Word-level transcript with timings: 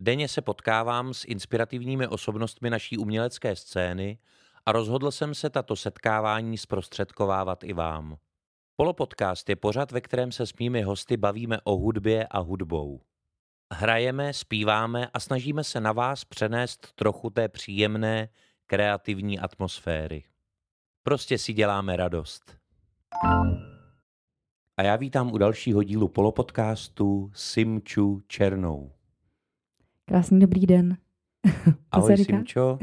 Denně 0.00 0.28
se 0.28 0.42
potkávám 0.42 1.14
s 1.14 1.24
inspirativními 1.24 2.06
osobnostmi 2.06 2.70
naší 2.70 2.98
umělecké 2.98 3.56
scény 3.56 4.18
a 4.66 4.72
rozhodl 4.72 5.10
jsem 5.10 5.34
se 5.34 5.50
tato 5.50 5.76
setkávání 5.76 6.58
zprostředkovávat 6.58 7.64
i 7.64 7.72
vám. 7.72 8.16
Polopodcast 8.76 9.48
je 9.48 9.56
pořad, 9.56 9.92
ve 9.92 10.00
kterém 10.00 10.32
se 10.32 10.46
s 10.46 10.54
mými 10.54 10.82
hosty 10.82 11.16
bavíme 11.16 11.58
o 11.64 11.76
hudbě 11.76 12.26
a 12.26 12.38
hudbou. 12.38 13.00
Hrajeme, 13.72 14.32
zpíváme 14.32 15.08
a 15.14 15.20
snažíme 15.20 15.64
se 15.64 15.80
na 15.80 15.92
vás 15.92 16.24
přenést 16.24 16.92
trochu 16.94 17.30
té 17.30 17.48
příjemné, 17.48 18.28
kreativní 18.66 19.38
atmosféry. 19.38 20.24
Prostě 21.02 21.38
si 21.38 21.52
děláme 21.52 21.96
radost. 21.96 22.56
A 24.76 24.82
já 24.82 24.96
vítám 24.96 25.32
u 25.32 25.38
dalšího 25.38 25.82
dílu 25.82 26.08
polopodcastu 26.08 27.30
Simču 27.34 28.22
Černou. 28.26 28.92
Krásný 30.06 30.40
dobrý 30.40 30.66
den. 30.66 30.96
To 31.64 31.70
Ahoj? 31.92 32.16
Simčo. 32.16 32.78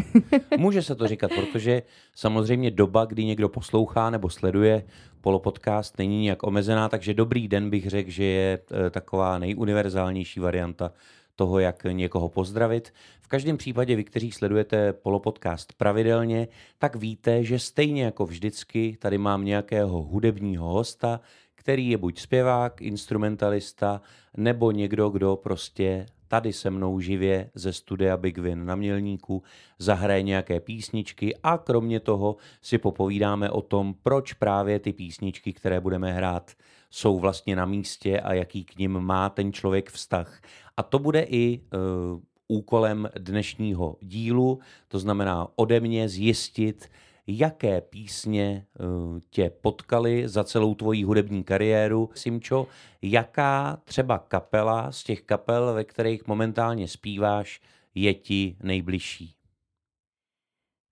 Může 0.58 0.82
se 0.82 0.96
to 0.96 1.08
říkat, 1.08 1.32
protože 1.36 1.84
samozřejmě 2.16 2.72
doba, 2.72 3.06
kdy 3.06 3.26
někdo 3.26 3.50
poslouchá 3.50 4.10
nebo 4.10 4.30
sleduje 4.30 4.84
polopodcast, 5.22 5.98
není 5.98 6.20
nijak 6.20 6.44
omezená, 6.44 6.90
takže 6.90 7.14
dobrý 7.14 7.48
den 7.48 7.70
bych 7.70 7.90
řekl, 7.90 8.10
že 8.10 8.24
je 8.24 8.60
eh, 8.72 8.90
taková 8.90 9.40
nejuniverzálnější 9.40 10.40
varianta 10.40 10.92
toho, 11.36 11.60
jak 11.60 11.84
někoho 11.84 12.30
pozdravit. 12.30 12.94
V 13.22 13.28
každém 13.28 13.58
případě 13.58 13.96
vy, 13.96 14.04
kteří 14.04 14.32
sledujete 14.32 14.94
polopodcast 14.94 15.74
pravidelně, 15.74 16.48
tak 16.78 16.96
víte, 16.96 17.44
že 17.44 17.60
stejně 17.60 18.04
jako 18.04 18.26
vždycky 18.26 18.98
tady 19.00 19.18
mám 19.18 19.46
nějakého 19.46 20.02
hudebního 20.02 20.68
hosta, 20.68 21.20
který 21.56 21.90
je 21.90 21.98
buď 21.98 22.20
zpěvák, 22.20 22.82
instrumentalista, 22.82 24.02
nebo 24.38 24.72
někdo, 24.72 25.10
kdo 25.10 25.36
prostě 25.36 26.06
tady 26.32 26.54
se 26.54 26.70
mnou 26.70 27.00
živě 27.00 27.52
ze 27.56 27.74
studia 27.74 28.18
Big 28.18 28.38
Win 28.38 28.66
na 28.66 28.76
Mělníku 28.76 29.44
zahraje 29.80 30.22
nějaké 30.24 30.60
písničky 30.60 31.36
a 31.44 31.58
kromě 31.58 32.00
toho 32.00 32.36
si 32.62 32.78
popovídáme 32.78 33.50
o 33.50 33.62
tom, 33.62 33.96
proč 34.04 34.34
právě 34.34 34.80
ty 34.80 34.94
písničky, 34.94 35.54
které 35.54 35.80
budeme 35.80 36.14
hrát, 36.14 36.52
jsou 36.90 37.20
vlastně 37.20 37.56
na 37.56 37.66
místě 37.66 38.20
a 38.20 38.34
jaký 38.34 38.64
k 38.64 38.78
nim 38.78 38.92
má 38.92 39.30
ten 39.30 39.54
člověk 39.54 39.92
vztah. 39.92 40.42
A 40.78 40.84
to 40.84 41.00
bude 41.00 41.22
i 41.22 41.60
uh, 41.60 42.22
úkolem 42.48 43.10
dnešního 43.20 43.98
dílu, 44.02 44.60
to 44.88 45.00
znamená 45.00 45.48
ode 45.56 45.80
mě 45.80 46.10
zjistit, 46.10 46.90
jaké 47.28 47.82
písně 47.82 48.66
uh, 48.80 49.20
tě 49.30 49.52
potkaly 49.62 50.28
za 50.28 50.44
celou 50.44 50.76
tvoji 50.76 51.04
hudební 51.04 51.44
kariéru, 51.44 52.10
Simčo, 52.14 52.68
jaká 53.02 53.78
třeba 53.84 54.20
kapela 54.20 54.92
z 54.92 55.04
těch 55.04 55.22
kapel, 55.22 55.74
ve 55.74 55.84
kterých 55.84 56.28
momentálně 56.28 56.88
zpíváš, 56.88 57.62
je 57.96 58.14
ti 58.14 58.56
nejbližší. 58.64 59.36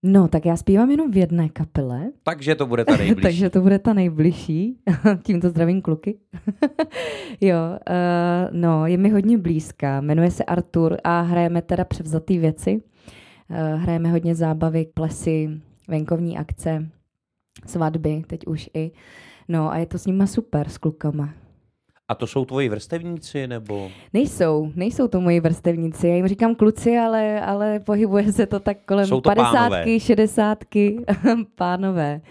No, 0.03 0.27
tak 0.27 0.45
já 0.45 0.57
zpívám 0.57 0.91
jenom 0.91 1.11
v 1.11 1.17
jedné 1.17 1.49
kapele, 1.49 2.11
Takže 2.23 2.55
to 2.55 2.65
bude 2.65 2.85
ta 2.85 2.97
nejbližší. 2.97 3.21
takže 3.21 3.49
to 3.49 3.61
bude 3.61 3.79
ta 3.79 3.93
nejbližší. 3.93 4.77
Tímto 5.23 5.49
zdravím 5.49 5.81
kluky. 5.81 6.19
jo, 7.41 7.57
uh, 7.89 8.51
no, 8.51 8.85
je 8.87 8.97
mi 8.97 9.09
hodně 9.09 9.37
blízká. 9.37 10.01
Jmenuje 10.01 10.31
se 10.31 10.43
Artur 10.43 10.97
a 11.03 11.21
hrajeme 11.21 11.61
teda 11.61 11.85
převzatý 11.85 12.37
věci. 12.39 12.81
Uh, 13.49 13.81
hrajeme 13.81 14.11
hodně 14.11 14.35
zábavy, 14.35 14.85
plesy, 14.93 15.61
venkovní 15.89 16.37
akce, 16.37 16.89
svatby, 17.65 18.23
teď 18.27 18.47
už 18.47 18.69
i. 18.73 18.91
No 19.47 19.71
a 19.71 19.77
je 19.77 19.85
to 19.85 19.97
s 19.97 20.05
nima 20.05 20.27
super, 20.27 20.69
s 20.69 20.77
klukama. 20.77 21.33
A 22.07 22.15
to 22.15 22.27
jsou 22.27 22.45
tvoji 22.45 22.69
vrstevníci, 22.69 23.47
nebo? 23.47 23.91
Nejsou, 24.13 24.71
nejsou 24.75 25.07
to 25.07 25.21
moji 25.21 25.39
vrstevníci. 25.39 26.07
Já 26.07 26.15
jim 26.15 26.27
říkám 26.27 26.55
kluci, 26.55 26.97
ale, 26.97 27.41
ale 27.41 27.79
pohybuje 27.79 28.33
se 28.33 28.45
to 28.45 28.59
tak 28.59 28.77
kolem 28.85 29.07
Jsou 29.07 29.21
to 29.21 29.29
pánové. 29.35 29.83
50, 29.83 29.99
60, 29.99 30.63
pánové. 31.55 32.21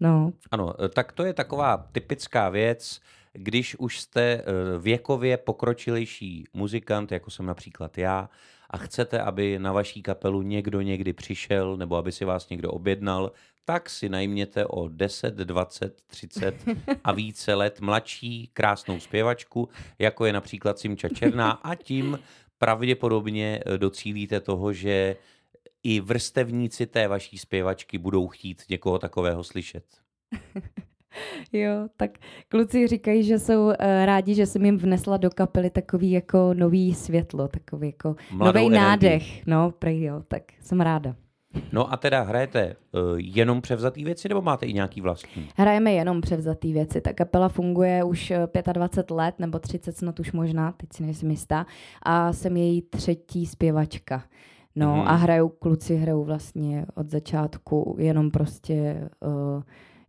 No, 0.00 0.32
Ano, 0.50 0.74
eh, 0.84 0.88
tak 0.88 1.12
to 1.12 1.24
je 1.24 1.32
taková 1.32 1.76
typická 1.92 2.48
věc, 2.48 3.00
když 3.32 3.76
už 3.78 4.00
jste 4.00 4.22
eh, 4.22 4.44
věkově 4.78 5.36
pokročilejší 5.36 6.44
muzikant, 6.54 7.12
jako 7.12 7.30
jsem 7.30 7.46
například 7.46 7.98
já, 7.98 8.28
a 8.72 8.76
chcete, 8.76 9.20
aby 9.20 9.58
na 9.58 9.72
vaší 9.72 10.02
kapelu 10.02 10.42
někdo 10.42 10.80
někdy 10.80 11.12
přišel, 11.12 11.76
nebo 11.76 11.96
aby 11.96 12.12
si 12.12 12.24
vás 12.24 12.48
někdo 12.48 12.70
objednal, 12.70 13.32
tak 13.64 13.90
si 13.90 14.08
najměte 14.08 14.66
o 14.66 14.88
10, 14.88 15.34
20, 15.34 16.02
30 16.06 16.54
a 17.04 17.12
více 17.12 17.54
let 17.54 17.80
mladší 17.80 18.50
krásnou 18.52 19.00
zpěvačku, 19.00 19.68
jako 19.98 20.26
je 20.26 20.32
například 20.32 20.78
Simča 20.78 21.08
Černá 21.08 21.50
a 21.50 21.74
tím 21.74 22.18
pravděpodobně 22.58 23.60
eh, 23.66 23.78
docílíte 23.78 24.40
toho, 24.40 24.72
že 24.72 25.16
i 25.82 26.00
vrstevníci 26.00 26.86
té 26.86 27.08
vaší 27.08 27.38
zpěvačky 27.38 27.98
budou 27.98 28.28
chtít 28.28 28.62
někoho 28.68 28.98
takového 28.98 29.44
slyšet. 29.44 29.84
jo, 31.52 31.70
tak 31.96 32.10
kluci 32.48 32.86
říkají, 32.86 33.22
že 33.22 33.38
jsou 33.38 33.64
uh, 33.66 33.72
rádi, 34.04 34.34
že 34.34 34.46
jsem 34.46 34.64
jim 34.64 34.78
vnesla 34.78 35.16
do 35.16 35.30
kapely 35.30 35.70
takový 35.70 36.10
jako 36.10 36.54
nový 36.54 36.94
světlo, 36.94 37.48
takový 37.48 37.86
jako 37.86 38.16
nový 38.36 38.68
nádech. 38.68 39.46
No, 39.46 39.70
prej 39.78 40.02
jo, 40.02 40.22
tak 40.28 40.42
jsem 40.60 40.80
ráda. 40.80 41.14
No 41.72 41.92
a 41.92 41.96
teda 41.96 42.22
hrajete 42.22 42.76
uh, 42.92 43.00
jenom 43.16 43.60
převzatý 43.60 44.04
věci, 44.04 44.28
nebo 44.28 44.42
máte 44.42 44.66
i 44.66 44.72
nějaký 44.72 45.00
vlastní? 45.00 45.48
Hrajeme 45.56 45.92
jenom 45.92 46.20
převzatý 46.20 46.72
věci. 46.72 47.00
Ta 47.00 47.12
kapela 47.12 47.48
funguje 47.48 48.04
už 48.04 48.30
eh, 48.30 48.72
25 48.72 49.14
let, 49.14 49.34
nebo 49.38 49.58
30 49.58 49.96
snad 49.96 50.20
už 50.20 50.32
možná, 50.32 50.72
teď 50.72 50.92
si 50.92 51.02
nejsem 51.02 51.30
jistá. 51.30 51.66
A 52.02 52.32
jsem 52.32 52.56
její 52.56 52.82
třetí 52.82 53.46
zpěvačka. 53.46 54.22
No 54.76 54.96
Mhm. 54.96 55.08
a 55.08 55.14
hrajou, 55.14 55.48
kluci 55.48 55.96
hrajou 55.96 56.24
vlastně 56.24 56.86
od 56.94 57.08
začátku 57.10 57.96
jenom 57.98 58.30
prostě, 58.30 59.08
uh, 59.20 59.62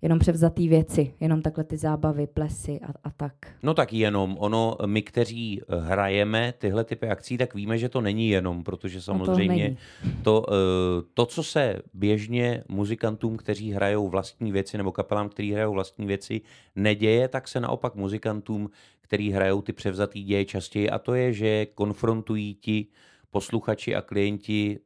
jenom 0.03 0.19
převzatý 0.19 0.67
věci, 0.67 1.13
jenom 1.19 1.41
takhle 1.41 1.63
ty 1.63 1.77
zábavy, 1.77 2.27
plesy 2.27 2.79
a, 2.79 2.93
a 3.03 3.11
tak. 3.11 3.33
No 3.63 3.73
tak 3.73 3.93
jenom, 3.93 4.37
ono, 4.39 4.77
my, 4.85 5.01
kteří 5.01 5.61
hrajeme 5.79 6.53
tyhle 6.57 6.83
typy 6.83 7.07
akcí, 7.07 7.37
tak 7.37 7.55
víme, 7.55 7.77
že 7.77 7.89
to 7.89 8.01
není 8.01 8.29
jenom, 8.29 8.63
protože 8.63 9.01
samozřejmě 9.01 9.63
není. 9.63 9.77
to, 10.23 10.45
eh, 10.49 11.03
to, 11.13 11.25
co 11.25 11.43
se 11.43 11.81
běžně 11.93 12.63
muzikantům, 12.67 13.37
kteří 13.37 13.71
hrajou 13.71 14.07
vlastní 14.07 14.51
věci, 14.51 14.77
nebo 14.77 14.91
kapelám, 14.91 15.29
kteří 15.29 15.51
hrajou 15.51 15.73
vlastní 15.73 16.05
věci, 16.05 16.41
neděje, 16.75 17.27
tak 17.27 17.47
se 17.47 17.59
naopak 17.59 17.95
muzikantům, 17.95 18.69
kteří 19.01 19.31
hrajou 19.31 19.61
ty 19.61 19.73
převzatý 19.73 20.23
děje 20.23 20.45
častěji, 20.45 20.89
a 20.89 20.99
to 20.99 21.13
je, 21.13 21.33
že 21.33 21.65
konfrontují 21.65 22.55
ti 22.55 22.87
posluchači 23.31 23.95
a 23.95 24.01
klienti 24.01 24.79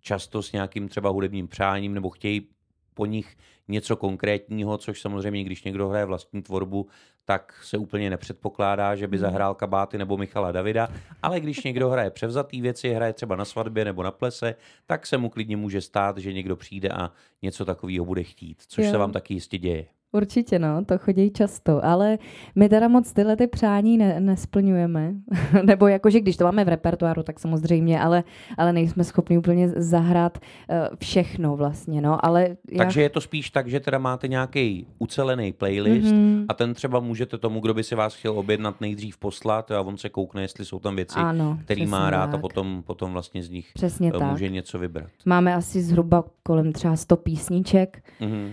často 0.00 0.42
s 0.42 0.52
nějakým 0.52 0.88
třeba 0.88 1.10
hudebním 1.10 1.48
přáním, 1.48 1.94
nebo 1.94 2.10
chtějí 2.10 2.48
po 2.94 3.06
nich 3.06 3.36
něco 3.68 3.96
konkrétního, 3.96 4.78
což 4.78 5.00
samozřejmě, 5.00 5.44
když 5.44 5.64
někdo 5.64 5.88
hraje 5.88 6.04
vlastní 6.04 6.42
tvorbu, 6.42 6.88
tak 7.24 7.60
se 7.62 7.78
úplně 7.78 8.10
nepředpokládá, 8.10 8.96
že 8.96 9.06
by 9.06 9.16
Hmm. 9.16 9.20
zahrál 9.22 9.54
Kabáty 9.54 9.98
nebo 9.98 10.16
Michala 10.16 10.52
Davida, 10.52 10.88
ale 11.22 11.40
když 11.40 11.62
někdo 11.64 11.90
hraje 11.90 12.10
převzatý 12.10 12.60
věci, 12.60 12.92
hraje 12.94 13.12
třeba 13.12 13.36
na 13.36 13.44
svatbě 13.44 13.84
nebo 13.84 14.02
na 14.02 14.10
plese, 14.10 14.54
tak 14.86 15.06
se 15.06 15.18
mu 15.18 15.28
klidně 15.28 15.56
může 15.56 15.80
stát, 15.80 16.18
že 16.18 16.32
někdo 16.32 16.56
přijde 16.56 16.88
a 16.88 17.12
něco 17.42 17.64
takového 17.64 18.04
bude 18.04 18.22
chtít, 18.22 18.62
což 18.68 18.84
Jo. 18.84 18.90
se 18.90 18.98
vám 18.98 19.12
taky 19.12 19.34
jistě 19.34 19.58
děje. 19.58 19.86
Určitě 20.12 20.58
no, 20.58 20.84
to 20.84 20.98
chodí 20.98 21.30
často, 21.30 21.84
ale 21.84 22.18
my 22.54 22.68
teda 22.68 22.88
moc 22.88 23.12
tyhle 23.12 23.36
ty 23.36 23.46
přání 23.46 23.98
ne, 23.98 24.20
nesplňujeme. 24.20 25.14
Nebo 25.64 25.86
jakože 25.88 26.20
když 26.20 26.36
to 26.36 26.44
máme 26.44 26.64
v 26.64 26.68
repertoáru, 26.68 27.22
tak 27.22 27.40
samozřejmě, 27.40 28.00
ale, 28.00 28.24
ale 28.58 28.72
nejsme 28.72 29.04
schopni 29.04 29.38
úplně 29.38 29.68
zahrát 29.68 30.38
uh, 30.38 30.76
všechno 31.00 31.56
vlastně, 31.56 32.00
no, 32.00 32.24
ale 32.24 32.56
já... 32.70 32.78
Takže 32.78 33.02
je 33.02 33.08
to 33.10 33.20
spíš 33.20 33.50
tak, 33.50 33.68
že 33.68 33.80
teda 33.80 33.98
máte 33.98 34.28
nějaký 34.28 34.86
ucelený 34.98 35.52
playlist 35.52 36.12
Mhm. 36.14 36.44
a 36.48 36.54
ten 36.54 36.74
třeba 36.74 37.00
můžete 37.00 37.38
tomu, 37.38 37.60
kdo 37.60 37.74
by 37.74 37.84
si 37.84 37.94
vás 37.94 38.14
chtěl 38.14 38.38
objednat, 38.38 38.80
nejdřív 38.80 39.18
poslat 39.18 39.70
a 39.70 39.80
on 39.80 39.96
se 39.96 40.08
koukne, 40.08 40.42
jestli 40.42 40.64
jsou 40.64 40.78
tam 40.78 40.96
věci, 40.96 41.18
ano, 41.18 41.58
který 41.64 41.86
má 41.86 42.10
rád 42.10 42.24
a 42.24 42.32
tak. 42.32 42.40
potom, 42.40 42.82
potom 42.86 43.12
vlastně 43.12 43.42
z 43.42 43.50
nich 43.50 43.70
Přesně 43.74 44.08
eh, 44.14 44.18
tak. 44.18 44.30
může 44.30 44.48
něco 44.48 44.78
vybrat. 44.78 45.10
Máme 45.26 45.54
asi 45.54 45.82
zhruba 45.82 46.24
kolem 46.42 46.72
třeba 46.72 46.96
100 46.96 47.16
písniček 47.16 48.02
Mhm. 48.20 48.52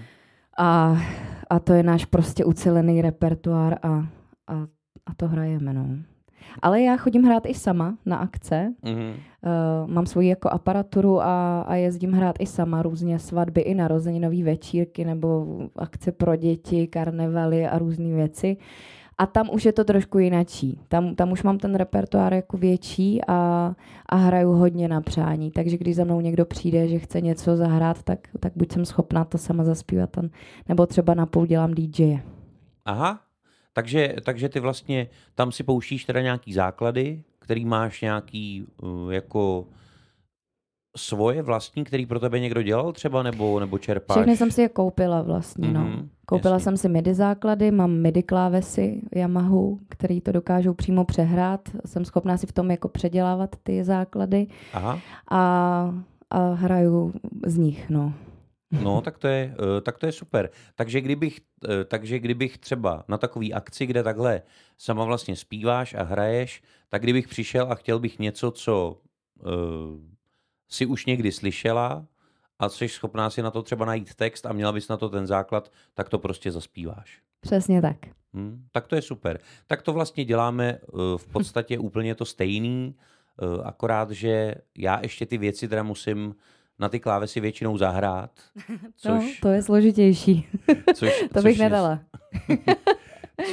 A, 0.57 0.97
a 1.49 1.59
to 1.59 1.73
je 1.73 1.83
náš 1.83 2.05
prostě 2.05 2.45
ucelený 2.45 3.01
repertoár 3.01 3.77
a, 3.81 3.87
a, 3.87 4.67
a 5.05 5.13
to 5.17 5.27
hrajeme, 5.27 5.73
no. 5.73 5.85
Ale 6.61 6.81
já 6.81 6.97
chodím 6.97 7.23
hrát 7.23 7.43
i 7.45 7.53
sama 7.53 7.97
na 8.05 8.17
akce. 8.17 8.73
Mhm. 8.83 9.01
Uh, 9.05 9.91
mám 9.91 10.05
svoji 10.05 10.29
jako 10.29 10.49
aparaturu 10.49 11.21
a, 11.21 11.61
a 11.61 11.75
jezdím 11.75 12.11
hrát 12.11 12.35
i 12.39 12.45
sama 12.45 12.81
různě 12.81 13.19
svatby 13.19 13.61
i 13.61 13.75
narozeninové 13.75 14.43
večírky 14.43 15.05
nebo 15.05 15.45
akce 15.75 16.11
pro 16.11 16.35
děti, 16.35 16.87
karnevaly 16.87 17.67
a 17.67 17.77
různé 17.77 18.15
věci. 18.15 18.57
A 19.17 19.25
tam 19.25 19.49
už 19.51 19.65
je 19.65 19.73
to 19.73 19.83
trošku 19.83 20.19
jinačí. 20.19 20.79
Tam, 20.87 21.15
tam 21.15 21.31
už 21.31 21.43
mám 21.43 21.57
ten 21.57 21.75
repertoár 21.75 22.33
jako 22.33 22.57
větší 22.57 23.21
a, 23.27 23.71
a 24.09 24.15
hraju 24.15 24.51
hodně 24.51 24.87
na 24.87 25.01
přání. 25.01 25.51
Takže 25.51 25.77
když 25.77 25.95
za 25.95 26.03
mnou 26.03 26.21
někdo 26.21 26.45
přijde, 26.45 26.87
že 26.87 26.99
chce 26.99 27.21
něco 27.21 27.57
zahrát, 27.57 28.03
tak, 28.03 28.19
tak 28.39 28.53
buď 28.55 28.71
jsem 28.71 28.85
schopná 28.85 29.25
to 29.25 29.37
sama 29.37 29.63
zaspívat, 29.63 30.09
tam, 30.09 30.29
nebo 30.69 30.85
třeba 30.85 31.13
napůl 31.13 31.45
dělám 31.45 31.73
DJ. 31.73 32.19
Aha, 32.85 33.19
takže, 33.73 34.15
takže 34.23 34.49
ty 34.49 34.59
vlastně 34.59 35.07
tam 35.35 35.51
si 35.51 35.63
pouštíš 35.63 36.05
teda 36.05 36.21
nějaký 36.21 36.53
základy, 36.53 37.23
který 37.39 37.65
máš 37.65 38.01
nějaký 38.01 38.65
uh, 38.81 39.13
jako 39.13 39.67
svoje 40.95 41.41
vlastní, 41.41 41.83
který 41.83 42.05
pro 42.05 42.19
tebe 42.19 42.39
někdo 42.39 42.61
dělal 42.61 42.93
třeba, 42.93 43.23
nebo, 43.23 43.59
nebo 43.59 43.77
čerpáš? 43.77 44.17
Všechny 44.17 44.37
jsem 44.37 44.51
si 44.51 44.61
je 44.61 44.69
koupila 44.69 45.21
vlastně, 45.21 45.71
no. 45.71 45.79
Mhm, 45.81 46.09
Koupila 46.25 46.53
jasně. 46.53 46.63
jsem 46.63 46.77
si 46.77 46.89
MIDI 46.89 47.13
základy, 47.13 47.71
mám 47.71 47.91
MIDI 47.91 48.23
klávesy 48.23 49.01
Yamahu, 49.15 49.79
který 49.89 50.21
to 50.21 50.31
dokážou 50.31 50.73
přímo 50.73 51.05
přehrát. 51.05 51.69
Jsem 51.85 52.05
schopná 52.05 52.37
si 52.37 52.47
v 52.47 52.51
tom 52.51 52.71
jako 52.71 52.89
předělávat 52.89 53.55
ty 53.63 53.83
základy 53.83 54.47
Aha, 54.73 54.99
a, 55.31 55.93
a 56.29 56.53
hraju 56.53 57.13
z 57.45 57.57
nich, 57.57 57.89
no. 57.89 58.13
no 58.83 59.01
tak 59.01 59.17
to, 59.17 59.27
je, 59.27 59.55
uh, 59.59 59.81
tak 59.81 59.97
to 59.97 60.05
je 60.05 60.11
super. 60.11 60.49
Takže 60.75 61.01
kdybych, 61.01 61.39
uh, 61.63 61.69
takže 61.87 62.19
kdybych 62.19 62.57
třeba 62.57 63.03
na 63.07 63.17
takový 63.17 63.53
akci, 63.53 63.85
kde 63.85 64.03
takhle 64.03 64.41
sama 64.77 65.05
vlastně 65.05 65.35
zpíváš 65.35 65.93
a 65.93 66.03
hraješ, 66.03 66.63
tak 66.89 67.01
kdybych 67.01 67.27
přišel 67.27 67.67
a 67.71 67.75
chtěl 67.75 67.99
bych 67.99 68.19
něco, 68.19 68.51
co 68.51 68.97
uh, 69.45 69.51
si 70.69 70.85
už 70.85 71.05
někdy 71.05 71.31
slyšela 71.31 72.05
a 72.59 72.69
jsi 72.69 72.89
schopná 72.89 73.29
si 73.29 73.41
na 73.41 73.51
to 73.51 73.63
třeba 73.63 73.85
najít 73.85 74.15
text 74.15 74.45
a 74.45 74.53
měla 74.53 74.71
bys 74.71 74.87
na 74.87 74.97
to 74.97 75.09
ten 75.09 75.27
základ, 75.27 75.71
tak 75.93 76.09
to 76.09 76.19
prostě 76.19 76.51
zaspíváš. 76.51 77.19
Přesně 77.39 77.81
tak. 77.81 77.97
Hmm, 78.33 78.65
tak 78.71 78.87
to 78.87 78.95
je 78.95 79.01
super. 79.01 79.39
Tak 79.67 79.81
to 79.81 79.93
vlastně 79.93 80.25
děláme 80.25 80.79
uh, 80.91 81.17
v 81.17 81.27
podstatě 81.27 81.79
úplně 81.79 82.15
to 82.15 82.25
stejný, 82.25 82.95
uh, 83.41 83.67
akorát, 83.67 84.11
že 84.11 84.55
já 84.77 84.99
ještě 85.01 85.25
ty 85.25 85.37
věci 85.37 85.67
teda 85.67 85.83
musím 85.83 86.35
na 86.79 86.89
ty 86.89 86.99
klávesy 86.99 87.39
většinou 87.39 87.77
zahrát, 87.77 88.31
No, 89.05 89.21
což, 89.21 89.39
to 89.39 89.49
je 89.49 89.61
složitější. 89.61 90.47
což, 90.95 91.21
to 91.21 91.27
což 91.33 91.43
bych 91.43 91.57
je, 91.57 91.63
nedala. 91.63 91.99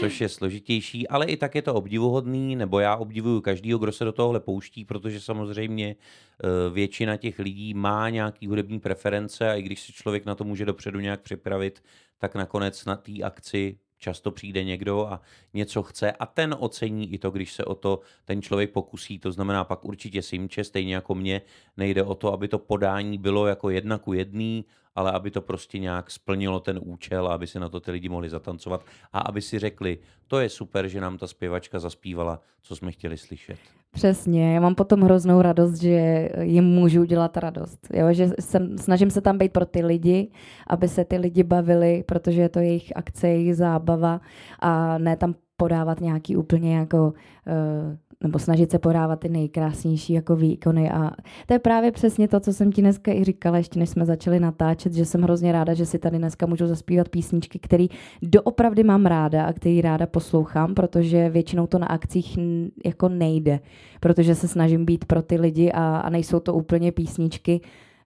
Což 0.00 0.20
je 0.20 0.29
složitější, 0.29 1.08
ale 1.08 1.26
i 1.26 1.37
tak 1.37 1.55
je 1.55 1.62
to 1.62 1.75
obdivuhodný, 1.75 2.56
nebo 2.56 2.81
já 2.81 2.96
obdivuju 2.96 3.40
každýho, 3.40 3.79
kdo 3.79 3.93
se 3.93 4.05
do 4.05 4.12
tohohle 4.12 4.40
pouští, 4.40 4.84
protože 4.84 5.20
samozřejmě 5.20 5.96
uh, 5.96 6.75
většina 6.75 7.17
těch 7.17 7.38
lidí 7.38 7.75
má 7.75 8.11
nějaký 8.11 8.46
hudební 8.46 8.81
preference 8.81 9.50
a 9.50 9.55
i 9.55 9.62
když 9.62 9.81
si 9.81 9.93
člověk 9.93 10.25
na 10.25 10.34
to 10.34 10.44
může 10.44 10.64
dopředu 10.64 11.00
nějak 11.00 11.20
připravit, 11.20 11.82
tak 12.19 12.34
nakonec 12.34 12.84
na 12.84 12.96
té 12.96 13.12
akci 13.23 13.79
často 14.02 14.31
přijde 14.31 14.64
někdo 14.64 15.06
a 15.06 15.20
něco 15.55 15.82
chce 15.82 16.12
a 16.12 16.26
ten 16.26 16.56
ocení 16.58 17.12
i 17.12 17.19
to, 17.19 17.31
když 17.31 17.52
se 17.52 17.64
o 17.64 17.75
to 17.75 18.00
ten 18.25 18.43
člověk 18.43 18.70
pokusí. 18.70 19.19
To 19.19 19.32
znamená 19.32 19.64
pak 19.64 19.84
určitě 19.84 20.23
Simče, 20.23 20.64
stejně 20.64 20.94
jako 20.94 21.14
mě, 21.14 21.43
nejde 21.76 22.02
o 22.02 22.14
to, 22.14 22.32
aby 22.32 22.49
to 22.49 22.58
podání 22.58 23.19
bylo 23.19 23.46
jako 23.46 23.70
jedna 23.70 23.99
ku 23.99 24.12
jedný, 24.12 24.64
ale 24.94 25.12
aby 25.12 25.30
to 25.30 25.40
prostě 25.40 25.78
nějak 25.78 26.10
splnilo 26.10 26.60
ten 26.60 26.80
účel, 26.82 27.28
aby 27.28 27.46
si 27.46 27.60
na 27.60 27.68
to 27.68 27.80
ty 27.80 27.90
lidi 27.90 28.08
mohli 28.08 28.28
zatancovat 28.28 28.84
a 29.12 29.18
aby 29.18 29.42
si 29.42 29.58
řekli, 29.58 29.98
to 30.26 30.40
je 30.40 30.48
super, 30.48 30.88
že 30.88 31.00
nám 31.00 31.18
ta 31.18 31.26
zpěvačka 31.26 31.78
zaspívala, 31.78 32.40
co 32.62 32.76
jsme 32.76 32.92
chtěli 32.92 33.18
slyšet. 33.18 33.58
Přesně, 33.90 34.54
já 34.54 34.60
mám 34.60 34.74
potom 34.74 35.00
hroznou 35.00 35.42
radost, 35.42 35.80
že 35.80 36.28
jim 36.40 36.64
můžu 36.64 37.00
udělat 37.00 37.36
radost. 37.36 37.88
Jo? 37.94 38.12
Že 38.12 38.30
jsem, 38.40 38.78
snažím 38.78 39.10
se 39.10 39.20
tam 39.20 39.38
být 39.38 39.52
pro 39.52 39.66
ty 39.66 39.84
lidi, 39.84 40.30
aby 40.66 40.88
se 40.88 41.04
ty 41.04 41.16
lidi 41.16 41.42
bavili, 41.42 42.04
protože 42.06 42.40
je 42.40 42.48
to 42.48 42.58
jejich 42.58 42.96
akce, 42.96 43.28
jejich 43.28 43.56
zábava 43.56 44.20
a 44.60 44.98
ne 44.98 45.16
tam 45.16 45.34
podávat 45.56 46.00
nějaký 46.00 46.36
úplně 46.36 46.76
jako, 46.76 47.06
uh, 47.06 47.96
nebo 48.22 48.38
snažit 48.38 48.70
se 48.70 48.78
podávat 48.78 49.20
ty 49.20 49.28
nejkrásnější 49.28 50.12
jako 50.12 50.36
výkony. 50.36 50.90
A 50.90 51.10
to 51.46 51.54
je 51.54 51.58
právě 51.58 51.92
přesně 51.92 52.28
to, 52.28 52.40
co 52.40 52.52
jsem 52.52 52.72
ti 52.72 52.80
dneska 52.80 53.12
i 53.12 53.24
říkala, 53.24 53.56
ještě 53.56 53.78
než 53.78 53.88
jsme 53.90 54.04
začali 54.06 54.40
natáčet, 54.40 54.92
že 54.94 55.04
jsem 55.04 55.22
hrozně 55.22 55.52
ráda, 55.52 55.74
že 55.74 55.86
si 55.86 55.98
tady 55.98 56.19
dneska 56.19 56.46
můžu 56.46 56.66
zaspívat 56.66 57.08
písničky, 57.08 57.58
které 57.58 57.86
doopravdy 58.22 58.82
mám 58.84 59.06
ráda 59.06 59.44
a 59.44 59.52
které 59.52 59.80
ráda 59.82 60.06
poslouchám, 60.06 60.74
protože 60.74 61.28
většinou 61.28 61.66
to 61.66 61.78
na 61.78 61.86
akcích 61.86 62.38
jako 62.84 63.08
nejde, 63.08 63.60
protože 64.00 64.34
se 64.34 64.48
snažím 64.48 64.84
být 64.84 65.04
pro 65.04 65.22
ty 65.22 65.36
lidi 65.36 65.72
a, 65.72 65.96
a 65.96 66.10
nejsou 66.10 66.40
to 66.40 66.54
úplně 66.54 66.92
písničky, 66.92 67.60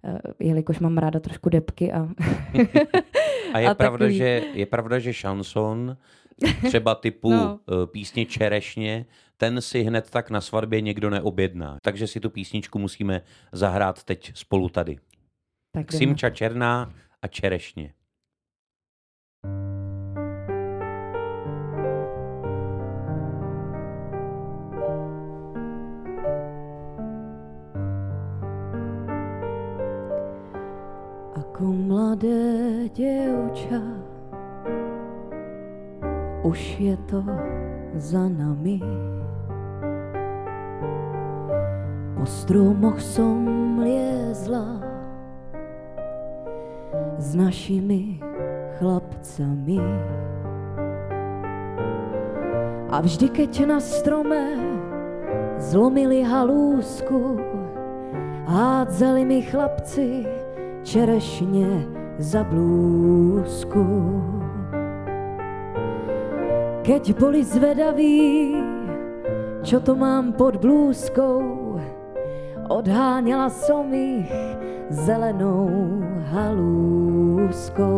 eh, 0.04 0.18
jelikož 0.40 0.78
mám 0.80 0.98
ráda 0.98 1.20
trošku 1.20 1.48
depky 1.48 1.92
a, 1.92 2.08
A 3.52 3.58
je, 3.58 3.68
A 3.70 3.74
pravda, 3.74 3.98
takový- 3.98 4.16
že, 4.16 4.42
je 4.54 4.66
pravda, 4.66 4.98
že 4.98 5.12
šanson, 5.12 5.96
třeba 6.66 6.94
typu 6.94 7.30
No. 7.30 7.60
no. 7.68 7.86
písně 7.86 8.26
Čerešně, 8.26 9.06
ten 9.36 9.60
si 9.60 9.82
hned 9.82 10.10
tak 10.10 10.30
na 10.30 10.40
svatbě 10.40 10.80
někdo 10.80 11.10
neobjedná. 11.10 11.78
Takže 11.82 12.06
si 12.06 12.20
tu 12.20 12.30
písničku 12.30 12.78
musíme 12.78 13.22
zahrát 13.52 14.02
teď 14.04 14.32
spolu 14.34 14.68
tady. 14.68 14.98
tak. 15.72 15.92
Simča 15.92 16.30
Černá 16.30 16.92
a 17.22 17.26
Čerešně. 17.28 17.92
Ako 31.36 31.64
mladé 31.64 32.88
děvča, 32.88 33.80
už 36.46 36.78
je 36.78 36.96
to 37.10 37.26
za 37.98 38.30
nami. 38.30 38.78
Po 42.14 42.22
stromoch 42.22 43.02
som 43.02 43.42
liezla 43.82 44.78
s 47.18 47.34
našimi 47.34 48.22
chlapcami. 48.78 49.82
A 52.94 53.02
vždy, 53.02 53.26
keď 53.34 53.52
na 53.66 53.78
strome 53.82 54.42
zlomili 55.58 56.22
halúsku, 56.22 57.42
hádzali 58.46 59.26
mi 59.26 59.42
chlapci 59.42 60.22
čerešně 60.86 61.66
za 62.22 62.46
blúzku. 62.46 63.82
Keď 66.86 67.18
boli 67.18 67.42
zvedaví, 67.42 68.54
čo 69.66 69.82
to 69.82 69.98
mám 69.98 70.30
pod 70.38 70.62
blúzkou, 70.62 71.42
odháňala 72.70 73.50
som 73.50 73.90
ich 73.90 74.30
zelenou 74.94 75.98
halúskou. 76.30 77.90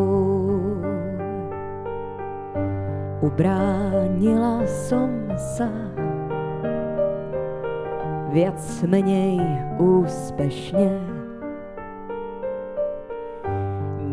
Ubránila 3.21 4.65
som 4.89 5.37
sa 5.37 5.69
viac 8.33 8.57
menej 8.89 9.37
úspešne. 9.77 10.97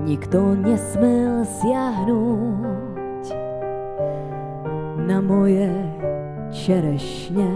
Nikto 0.04 0.60
nesmel 0.60 1.48
siahnuť 1.64 2.85
na 5.06 5.22
moje 5.22 5.70
čerešne. 6.50 7.50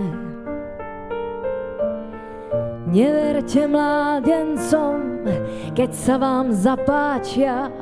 Neverte 2.89 3.65
mládencom, 3.69 5.25
keď 5.73 5.91
sa 5.93 6.15
vám 6.21 6.53
zapáčia, 6.53 7.73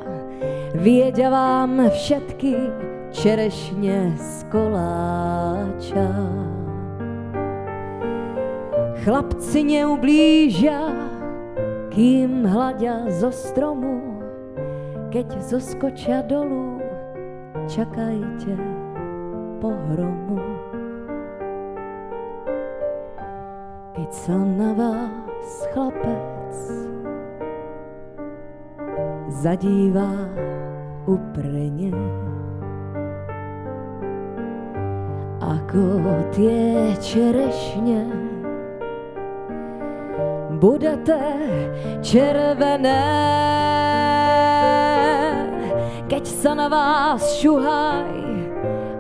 viedia 0.76 1.28
vám 1.32 1.92
všetky 1.92 2.56
čerešne 3.12 4.16
z 4.16 4.32
koláča. 4.52 6.12
Chlapci 9.04 9.60
neublížia, 9.64 10.92
kým 11.92 12.44
hľadia 12.44 13.08
zo 13.08 13.32
stromu, 13.32 14.20
keď 15.08 15.40
zoskočia 15.40 16.20
dolu, 16.28 16.84
čakajte 17.72 18.77
pohromu. 19.62 20.40
Keď 23.98 24.12
na 24.58 24.72
vás 24.78 25.50
chlapec 25.74 26.54
zadívá 29.42 30.14
uprene 31.10 31.92
a 35.42 35.58
ako 35.58 35.84
tie 36.36 36.96
čerešně 37.00 38.02
budete 40.58 41.22
červené, 42.02 43.06
keď 46.10 46.24
sa 46.26 46.52
na 46.58 46.68
vás 46.68 47.22
šuhaj 47.38 48.27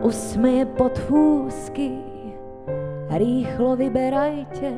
usmeje 0.07 0.63
pod 0.79 0.95
fúsky. 0.99 1.99
Rýchlo 3.11 3.75
vyberajte 3.75 4.71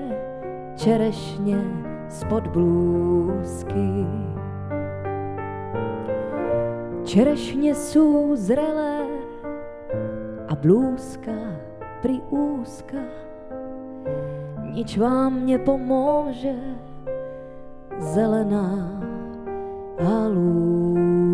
čerešně 0.76 1.62
spod 2.10 2.48
blúzky. 2.48 4.06
Čerešně 7.06 7.76
sú 7.76 8.38
zrelé 8.38 9.06
a 10.50 10.54
blúzka 10.54 11.34
pri 12.02 12.22
úzka. 12.30 13.02
Nič 14.70 14.98
vám 14.98 15.46
nepomôže, 15.50 16.54
zelená 17.98 18.94
halúska. 19.98 21.30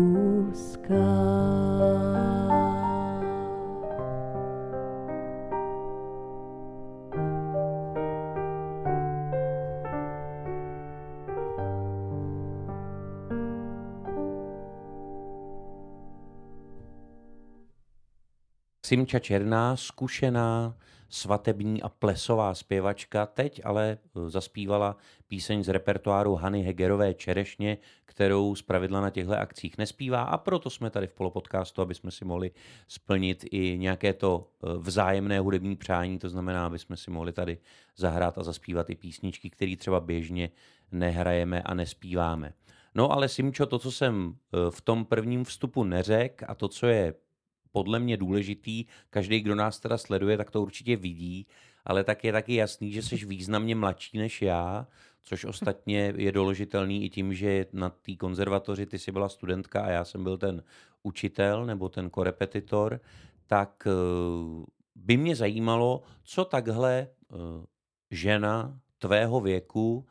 Simča 18.86 19.18
Černá, 19.18 19.76
zkušená 19.76 20.76
svatební 21.08 21.82
a 21.82 21.88
plesová 21.88 22.54
zpěvačka, 22.54 23.26
teď 23.26 23.60
ale 23.64 23.98
eh, 23.98 24.30
zaspívala 24.30 24.96
píseň 25.28 25.64
z 25.64 25.68
repertoáru 25.68 26.34
Hany 26.34 26.62
Hegerové 26.62 27.14
Čerešně, 27.14 27.78
kterou 28.04 28.54
zpravidla 28.54 29.00
na 29.00 29.10
těchto 29.10 29.32
akcích 29.32 29.78
nespívá 29.78 30.22
a 30.22 30.38
proto 30.38 30.70
jsme 30.70 30.90
tady 30.90 31.06
v 31.06 31.12
Polopodcastu, 31.12 31.82
aby 31.82 31.94
jsme 31.94 32.10
si 32.10 32.24
mohli 32.24 32.50
splnit 32.88 33.44
i 33.50 33.78
nějaké 33.78 34.12
to 34.12 34.48
eh, 34.48 34.78
vzájemné 34.78 35.38
hudební 35.38 35.76
přání, 35.76 36.18
to 36.18 36.28
znamená, 36.28 36.66
aby 36.66 36.78
jsme 36.78 36.96
si 36.96 37.10
mohli 37.10 37.32
tady 37.32 37.58
zahrát 37.96 38.38
a 38.38 38.42
zaspívat 38.42 38.90
i 38.90 38.94
písničky, 38.94 39.50
které 39.50 39.76
třeba 39.76 40.00
běžně 40.00 40.50
nehrajeme 40.92 41.62
a 41.62 41.74
nespíváme. 41.74 42.52
No 42.94 43.12
ale 43.12 43.28
Simčo, 43.28 43.66
to, 43.66 43.78
co 43.78 43.92
jsem 43.92 44.34
eh, 44.34 44.70
v 44.70 44.80
tom 44.80 45.04
prvním 45.04 45.44
vstupu 45.44 45.84
neřekl 45.84 46.44
a 46.48 46.54
to, 46.54 46.68
co 46.68 46.86
je 46.86 47.14
podle 47.76 47.98
mě 47.98 48.16
důležitý. 48.16 48.84
Každý, 49.10 49.40
kdo 49.40 49.54
nás 49.54 49.80
teda 49.80 49.98
sleduje, 49.98 50.36
tak 50.36 50.50
to 50.50 50.62
určitě 50.62 50.96
vidí, 50.96 51.46
ale 51.84 52.04
tak 52.04 52.24
je 52.24 52.32
taky 52.32 52.54
jasný, 52.54 52.92
že 52.92 53.02
jsi 53.02 53.16
významně 53.16 53.74
mladší 53.74 54.18
než 54.18 54.42
já, 54.42 54.86
což 55.22 55.44
ostatně 55.44 56.14
je 56.16 56.32
doložitelný 56.32 57.04
i 57.04 57.10
tím, 57.10 57.34
že 57.34 57.66
na 57.72 57.90
té 57.90 58.16
konzervatoři 58.16 58.86
ty 58.86 58.98
jsi 58.98 59.12
byla 59.12 59.28
studentka 59.28 59.82
a 59.82 59.90
já 59.90 60.04
jsem 60.04 60.24
byl 60.24 60.38
ten 60.38 60.62
učitel 61.02 61.66
nebo 61.66 61.88
ten 61.88 62.10
korepetitor, 62.10 63.00
tak 63.46 63.86
eh, 63.86 64.64
by 64.94 65.16
mě 65.16 65.36
zajímalo, 65.36 66.02
co 66.24 66.44
takhle 66.44 66.94
eh, 66.98 67.36
žena 68.10 68.80
tvého 68.98 69.40
věku 69.40 70.06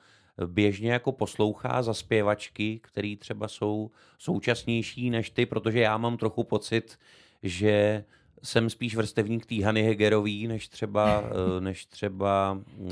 běžně 0.46 0.92
jako 0.92 1.12
poslouchá 1.12 1.84
za 1.84 1.94
zpěvačky, 1.94 2.80
který 2.84 3.18
třeba 3.18 3.48
jsou 3.48 3.92
současnější 4.18 5.10
než 5.10 5.30
ty, 5.30 5.46
protože 5.46 5.80
já 5.80 5.98
mám 5.98 6.18
trochu 6.18 6.44
pocit, 6.44 7.00
že 7.46 8.04
jsem 8.44 8.70
spíš 8.70 8.96
vrstevník 8.96 9.46
té 9.46 9.56
Hany 9.64 9.82
Hegerový, 9.84 10.48
než 10.48 10.68
třeba, 10.68 11.24
eh, 11.26 11.62
než 11.62 11.86
třeba 11.86 12.62
uh, 12.78 12.92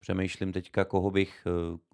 přemýšlím 0.00 0.52
teďka, 0.52 0.84
koho 0.84 1.10
bych, 1.10 1.46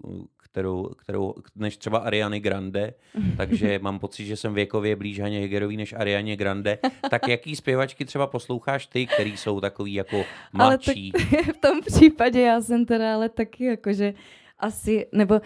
uh, 0.02 0.24
kterou, 0.42 0.84
kterou, 0.84 1.34
než 1.54 1.76
třeba 1.76 1.98
Ariany 1.98 2.40
Grande, 2.40 2.94
takže 3.36 3.78
mám 3.78 3.98
pocit, 3.98 4.24
že 4.26 4.36
jsem 4.36 4.54
věkově 4.54 4.96
blíž 4.96 5.20
Haně 5.20 5.40
Hegerový 5.40 5.76
než 5.76 5.92
Ariane 5.92 6.36
Grande. 6.36 6.78
Tak 7.10 7.28
jaký 7.28 7.56
zpěvačky 7.56 8.04
třeba 8.04 8.26
posloucháš 8.26 8.86
ty, 8.86 9.06
který 9.06 9.36
jsou 9.36 9.60
takový 9.60 9.94
jako 9.94 10.24
mladší? 10.52 11.12
Ale 11.14 11.24
tak 11.44 11.56
v 11.56 11.60
tom 11.60 11.80
případě 11.80 12.40
já 12.40 12.60
jsem 12.60 12.86
teda 12.86 13.14
ale 13.14 13.28
taky 13.28 13.64
jakože 13.64 14.14
asi, 14.58 15.06
nebo 15.12 15.34
uh, 15.34 15.40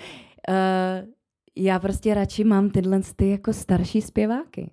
já 1.56 1.78
prostě 1.78 2.14
radši 2.14 2.44
mám 2.44 2.70
tyhle 2.70 3.00
ty 3.16 3.30
jako 3.30 3.52
starší 3.52 4.02
zpěváky 4.02 4.70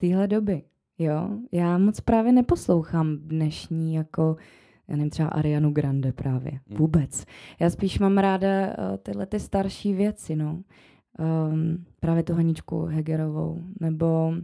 téhle 0.00 0.28
doby. 0.28 0.62
Jo, 0.98 1.30
já 1.52 1.78
moc 1.78 2.00
právě 2.00 2.32
neposlouchám 2.32 3.16
dnešní 3.16 3.94
jako 3.94 4.36
já 4.88 4.96
nevím, 4.96 5.10
třeba 5.10 5.28
Arianu 5.28 5.70
Grande 5.70 6.12
právě. 6.12 6.52
Hmm. 6.52 6.78
Vůbec. 6.78 7.26
Já 7.60 7.70
spíš 7.70 7.98
mám 7.98 8.18
ráda 8.18 8.48
uh, 8.66 8.96
tyhle 9.02 9.26
ty 9.26 9.40
starší 9.40 9.94
věci, 9.94 10.36
no. 10.36 10.62
Um, 11.18 11.84
právě 12.00 12.22
tu 12.22 12.34
Haničku 12.34 12.84
Hegerovou, 12.84 13.62
nebo 13.80 14.34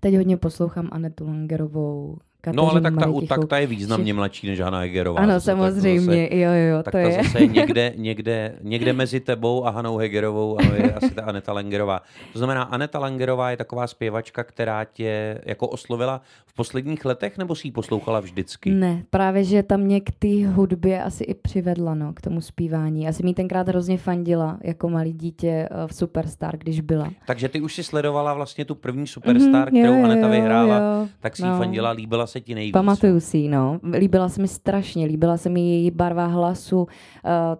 teď 0.00 0.16
hodně 0.16 0.36
poslouchám 0.36 0.88
Anetu 0.92 1.26
Langerovou, 1.26 2.18
Kateřinu 2.44 2.62
no 2.64 2.70
ale 2.70 2.80
tak 2.80 2.94
ta, 2.96 3.12
tak 3.28 3.48
ta 3.48 3.58
je 3.58 3.66
významně 3.66 4.14
mladší 4.14 4.46
než 4.46 4.60
Hana 4.60 4.78
Hegerová. 4.78 5.20
Ano, 5.20 5.40
samozřejmě, 5.40 6.00
zase, 6.00 6.36
jo, 6.36 6.50
jo, 6.52 6.82
tak 6.82 6.92
to 6.92 6.98
ta 6.98 6.98
je. 6.98 7.22
zase 7.24 7.46
někde, 7.46 7.92
někde, 7.96 8.56
někde 8.62 8.92
mezi 8.92 9.20
tebou 9.20 9.66
a 9.66 9.70
Hanou 9.70 9.96
Hegerovou 9.96 10.58
ano, 10.60 10.74
je 10.74 10.92
asi 10.92 11.10
ta 11.10 11.22
Aneta 11.22 11.52
Langerová. 11.52 12.00
To 12.32 12.38
znamená, 12.38 12.62
Aneta 12.62 12.98
Langerová 12.98 13.50
je 13.50 13.56
taková 13.56 13.86
zpěvačka, 13.86 14.44
která 14.44 14.84
tě 14.84 15.40
jako 15.44 15.68
oslovila 15.68 16.20
v 16.46 16.54
posledních 16.54 17.04
letech, 17.04 17.38
nebo 17.38 17.54
si 17.54 17.68
ji 17.68 17.72
poslouchala 17.72 18.20
vždycky? 18.20 18.70
Ne, 18.70 19.02
právě, 19.10 19.44
že 19.44 19.62
tam 19.62 19.80
mě 19.80 20.00
k 20.00 20.10
té 20.18 20.46
hudbě 20.46 21.02
asi 21.02 21.24
i 21.24 21.34
přivedla, 21.34 21.94
no, 21.94 22.12
k 22.12 22.20
tomu 22.20 22.40
zpívání. 22.40 23.08
Asi 23.08 23.22
mi 23.22 23.34
tenkrát 23.34 23.68
hrozně 23.68 23.98
fandila 23.98 24.58
jako 24.62 24.88
malý 24.88 25.12
dítě 25.12 25.48
eh, 25.48 25.68
v 25.86 25.94
Superstar, 25.94 26.56
když 26.56 26.80
byla. 26.80 27.10
Takže 27.26 27.48
ty 27.48 27.60
už 27.60 27.74
si 27.74 27.84
sledovala 27.84 28.34
vlastně 28.34 28.64
tu 28.64 28.74
první 28.74 29.06
Superstar, 29.06 29.68
mm-hmm, 29.68 29.80
kterou 29.80 29.98
jo, 29.98 30.04
Aneta 30.04 30.26
jo, 30.26 30.32
vyhrála, 30.32 30.78
jo, 30.78 31.08
tak 31.20 31.36
si 31.36 31.42
no. 31.42 31.58
fandila, 31.58 31.90
líbila 31.90 32.26
se 32.32 32.40
ti 32.40 32.54
nejvíc. 32.54 32.72
Pamatuju 32.72 33.20
si 33.20 33.38
ji, 33.38 33.48
no. 33.48 33.80
Líbila 33.92 34.28
se 34.28 34.42
mi 34.42 34.48
strašně, 34.48 35.06
líbila 35.06 35.36
se 35.36 35.48
mi 35.48 35.60
její 35.60 35.90
barva 35.90 36.26
hlasu, 36.26 36.78
uh, 36.78 36.88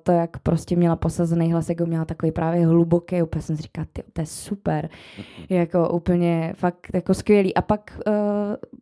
to, 0.03 0.13
jak 0.13 0.39
prostě 0.39 0.77
měla 0.77 0.97
posazený 0.97 1.53
hlas, 1.53 1.69
jako 1.69 1.87
měla 1.87 2.05
takový 2.05 2.33
právě 2.33 2.67
hluboký, 2.67 3.23
úplně 3.23 3.43
jsem 3.43 3.57
si 3.57 3.63
říkala, 3.63 3.87
ty, 3.93 4.03
to 4.13 4.21
je 4.21 4.27
super. 4.27 4.89
jako 5.49 5.89
úplně 5.89 6.53
fakt 6.57 6.91
jako 6.95 7.15
skvělý. 7.15 7.55
A 7.55 7.63
pak 7.63 8.01
uh, 8.07 8.13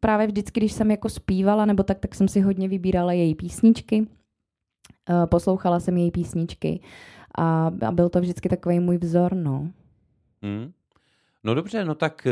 právě 0.00 0.26
vždycky, 0.26 0.60
když 0.60 0.72
jsem 0.72 0.90
jako 0.90 1.08
zpívala, 1.08 1.64
nebo 1.64 1.82
tak, 1.82 1.98
tak 1.98 2.14
jsem 2.14 2.28
si 2.28 2.40
hodně 2.40 2.68
vybírala 2.68 3.12
její 3.12 3.34
písničky. 3.34 4.00
Uh, 4.00 5.26
poslouchala 5.26 5.80
jsem 5.80 5.96
její 5.96 6.10
písničky 6.10 6.80
a, 7.38 7.70
a 7.86 7.92
byl 7.92 8.08
to 8.08 8.20
vždycky 8.20 8.48
takový 8.48 8.80
můj 8.80 8.98
vzor, 8.98 9.34
no. 9.34 9.70
Hmm. 10.42 10.72
No 11.44 11.54
dobře, 11.54 11.84
no 11.84 11.94
tak 11.94 12.26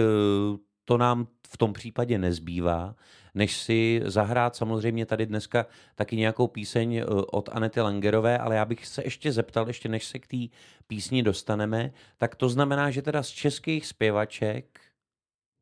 to 0.88 0.98
nám 0.98 1.26
v 1.48 1.56
tom 1.56 1.72
případě 1.72 2.18
nezbývá, 2.18 2.94
než 3.34 3.56
si 3.56 4.02
zahrát 4.04 4.56
samozřejmě 4.56 5.06
tady 5.06 5.26
dneska 5.26 5.66
taky 5.94 6.16
nějakou 6.16 6.46
píseň 6.46 6.96
eh, 6.96 7.04
od 7.06 7.48
Anety 7.52 7.80
Langerové, 7.80 8.38
ale 8.38 8.56
já 8.56 8.64
bych 8.64 8.86
se 8.86 9.04
ještě 9.04 9.32
zeptal, 9.32 9.68
ještě 9.68 9.88
než 9.88 10.04
se 10.04 10.18
k 10.18 10.26
té 10.26 10.36
písni 10.86 11.22
dostaneme, 11.22 11.92
tak 12.16 12.34
to 12.34 12.48
znamená, 12.48 12.90
že 12.90 13.02
teda 13.02 13.22
z 13.22 13.28
českých 13.28 13.86
zpěvaček, 13.86 14.80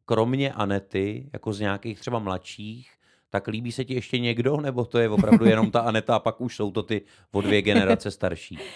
kromě 0.05 0.53
Anety, 0.53 1.31
jako 1.33 1.53
z 1.53 1.61
nějakých 1.61 2.01
třeba 2.01 2.19
mladších, 2.19 2.91
tak 3.31 3.49
líbí 3.49 3.73
se 3.73 3.85
ti 3.85 3.95
ještě 3.95 4.19
někdo, 4.19 4.57
nebo 4.57 4.85
to 4.85 4.99
je 4.99 5.09
opravdu 5.09 5.45
jenom 5.55 5.71
ta 5.71 5.81
Aneta 5.81 6.17
a 6.17 6.19
pak 6.19 6.41
už 6.41 6.57
jsou 6.57 6.71
to 6.71 6.83
ty 6.83 7.03
o 7.33 7.41
dvě 7.41 7.63
generace 7.63 8.11
starší? 8.11 8.59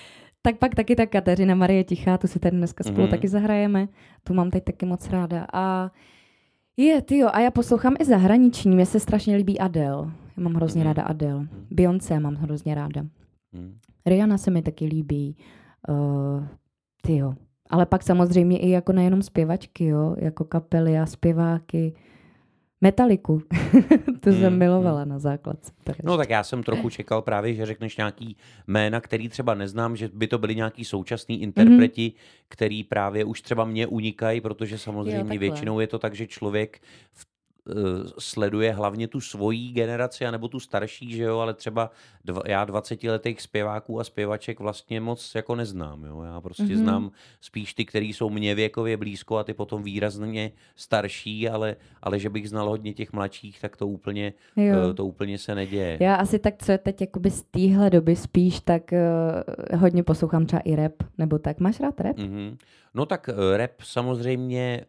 Tak 0.42 0.59
pak 0.59 0.75
taky 0.75 0.97
ta 0.97 1.07
Kateřina 1.07 1.54
Marie 1.54 1.85
Tichá, 1.85 2.19
tu 2.19 2.26
si 2.26 2.38
tady 2.38 2.57
dneska 2.57 2.85
spolu 2.85 3.07
mm-hmm. 3.07 3.11
taky 3.11 3.28
zahrajeme. 3.28 3.88
Tu 4.25 4.35
mám 4.35 4.50
teď 4.50 4.64
taky 4.64 4.87
moc 4.87 5.09
ráda. 5.09 5.47
A 5.52 5.90
je, 6.77 7.03
ty 7.03 7.19
jo, 7.19 7.29
a 7.33 7.41
já 7.41 7.50
poslouchám 7.50 7.95
i 7.99 8.05
zahraniční, 8.05 8.75
mně 8.75 8.87
se 8.87 9.00
strašně 9.00 9.37
líbí 9.37 9.59
Adele. 9.59 10.11
Já 10.37 10.43
mám 10.43 10.55
hrozně 10.55 10.81
mm. 10.81 10.87
ráda 10.87 11.03
Adele. 11.03 11.41
Mm. 11.41 11.49
Beyoncé 11.71 12.21
mám 12.21 12.35
hrozně 12.35 12.75
ráda. 12.75 13.03
Mm. 13.53 13.79
Rihanna 14.07 14.39
se 14.39 14.50
mi 14.50 14.62
taky 14.62 14.85
líbí. 14.85 15.37
Uh, 15.89 16.47
ty 17.03 17.17
jo. 17.17 17.35
Ale 17.71 17.87
pak 17.87 18.03
samozřejmě 18.03 18.59
i 18.59 18.71
jako 18.71 18.93
nejenom 18.93 19.23
zpěvačky, 19.23 19.85
jo, 19.85 20.17
jako 20.19 20.45
kapely 20.45 20.99
a 20.99 21.07
zpěváky. 21.07 21.95
Metaliku. 22.80 23.42
to 24.20 24.32
jsem 24.32 24.42
hmm, 24.42 24.58
milovala 24.58 25.00
hmm. 25.00 25.08
na 25.08 25.18
základce. 25.18 25.72
No 26.02 26.16
tak 26.16 26.30
já 26.30 26.42
jsem 26.42 26.62
trochu 26.62 26.90
čekal 26.90 27.22
právě, 27.22 27.54
že 27.54 27.66
řekneš 27.66 27.96
nějaký 27.96 28.37
jména, 28.66 29.00
který 29.00 29.28
třeba 29.28 29.54
neznám, 29.54 29.96
že 29.96 30.08
by 30.12 30.26
to 30.26 30.38
byli 30.38 30.56
nějaký 30.56 30.84
současní 30.84 31.42
interpreti, 31.42 32.08
mm-hmm. 32.08 32.44
který 32.49 32.84
právě 32.84 33.25
už 33.25 33.42
třeba 33.42 33.64
mě 33.64 33.87
unikají, 33.87 34.40
protože 34.40 34.78
samozřejmě 34.78 35.34
jo, 35.34 35.40
většinou 35.40 35.80
je 35.80 35.87
to 35.87 35.99
tak, 35.99 36.14
že 36.14 36.26
člověk 36.26 36.80
v 37.12 37.26
sleduje 38.19 38.73
hlavně 38.73 39.09
tu 39.09 39.21
svojí 39.21 39.73
generaci, 39.73 40.27
anebo 40.27 40.49
tu 40.49 40.61
starší, 40.61 41.12
že 41.12 41.23
jo, 41.23 41.39
ale 41.39 41.55
třeba 41.55 41.91
dva, 42.25 42.43
já 42.47 42.65
20 42.65 43.05
letých 43.05 43.43
zpěváků 43.43 44.00
a 44.00 44.05
zpěvaček 44.05 44.61
vlastně 44.61 45.00
moc 45.00 45.35
jako 45.35 45.55
neznám, 45.55 46.05
jo. 46.05 46.23
Já 46.23 46.41
prostě 46.41 46.62
mm-hmm. 46.62 46.83
znám 46.83 47.11
spíš 47.41 47.75
ty, 47.75 47.85
který 47.85 48.12
jsou 48.12 48.31
mě 48.31 48.55
věkově 48.55 48.97
blízko 48.97 49.37
a 49.37 49.45
ty 49.45 49.55
potom 49.55 49.83
výrazně 49.83 50.53
starší, 50.77 51.49
ale, 51.49 51.77
ale 52.03 52.19
že 52.19 52.31
bych 52.31 52.49
znal 52.49 52.69
hodně 52.69 52.95
těch 52.95 53.12
mladších, 53.12 53.61
tak 53.61 53.77
to 53.77 53.87
úplně, 53.87 54.33
jo. 54.57 54.95
to 54.95 55.07
úplně 55.07 55.39
se 55.39 55.55
neděje. 55.55 55.99
Já 56.00 56.15
asi 56.15 56.39
tak, 56.39 56.55
co 56.65 56.73
je 56.73 56.79
teď 56.79 57.00
jakoby 57.00 57.31
z 57.31 57.43
téhle 57.43 57.91
doby 57.91 58.17
spíš, 58.17 58.61
tak 58.61 58.83
uh, 59.73 59.81
hodně 59.81 60.03
poslouchám 60.03 60.47
třeba 60.47 60.61
i 60.61 60.77
rap, 60.77 60.95
nebo 61.19 61.39
tak. 61.39 61.61
Máš 61.61 61.81
rád 61.81 62.00
rap? 62.00 62.17
Mm-hmm. 62.17 62.57
No 62.95 63.07
tak 63.07 63.31
rap 63.57 63.71
samozřejmě 63.83 64.85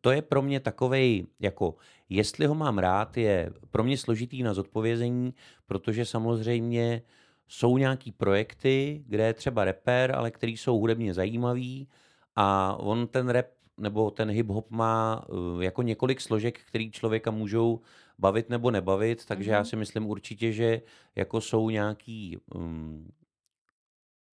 to 0.00 0.10
je 0.10 0.22
pro 0.22 0.42
mě 0.42 0.60
takovej, 0.60 1.26
jako 1.40 1.74
jestli 2.08 2.46
ho 2.46 2.54
mám 2.54 2.78
rád, 2.78 3.16
je 3.16 3.50
pro 3.70 3.84
mě 3.84 3.98
složitý 3.98 4.42
na 4.42 4.54
zodpovězení, 4.54 5.34
protože 5.66 6.04
samozřejmě 6.04 7.02
jsou 7.48 7.78
nějaký 7.78 8.12
projekty, 8.12 9.04
kde 9.06 9.26
je 9.26 9.34
třeba 9.34 9.64
rapper, 9.64 10.14
ale 10.14 10.30
který 10.30 10.56
jsou 10.56 10.78
hudebně 10.78 11.14
zajímavý 11.14 11.88
a 12.36 12.76
on 12.80 13.06
ten 13.06 13.28
rap 13.28 13.46
nebo 13.78 14.10
ten 14.10 14.30
hip-hop 14.30 14.64
má 14.70 15.24
uh, 15.28 15.62
jako 15.62 15.82
několik 15.82 16.20
složek, 16.20 16.60
který 16.68 16.90
člověka 16.90 17.30
můžou 17.30 17.80
bavit 18.18 18.50
nebo 18.50 18.70
nebavit, 18.70 19.26
takže 19.26 19.50
mm-hmm. 19.50 19.54
já 19.54 19.58
mhm. 19.58 19.66
si 19.66 19.76
myslím 19.76 20.06
určitě, 20.06 20.52
že 20.52 20.82
jako 21.16 21.40
jsou 21.40 21.70
nějaký 21.70 22.38
um, 22.54 23.08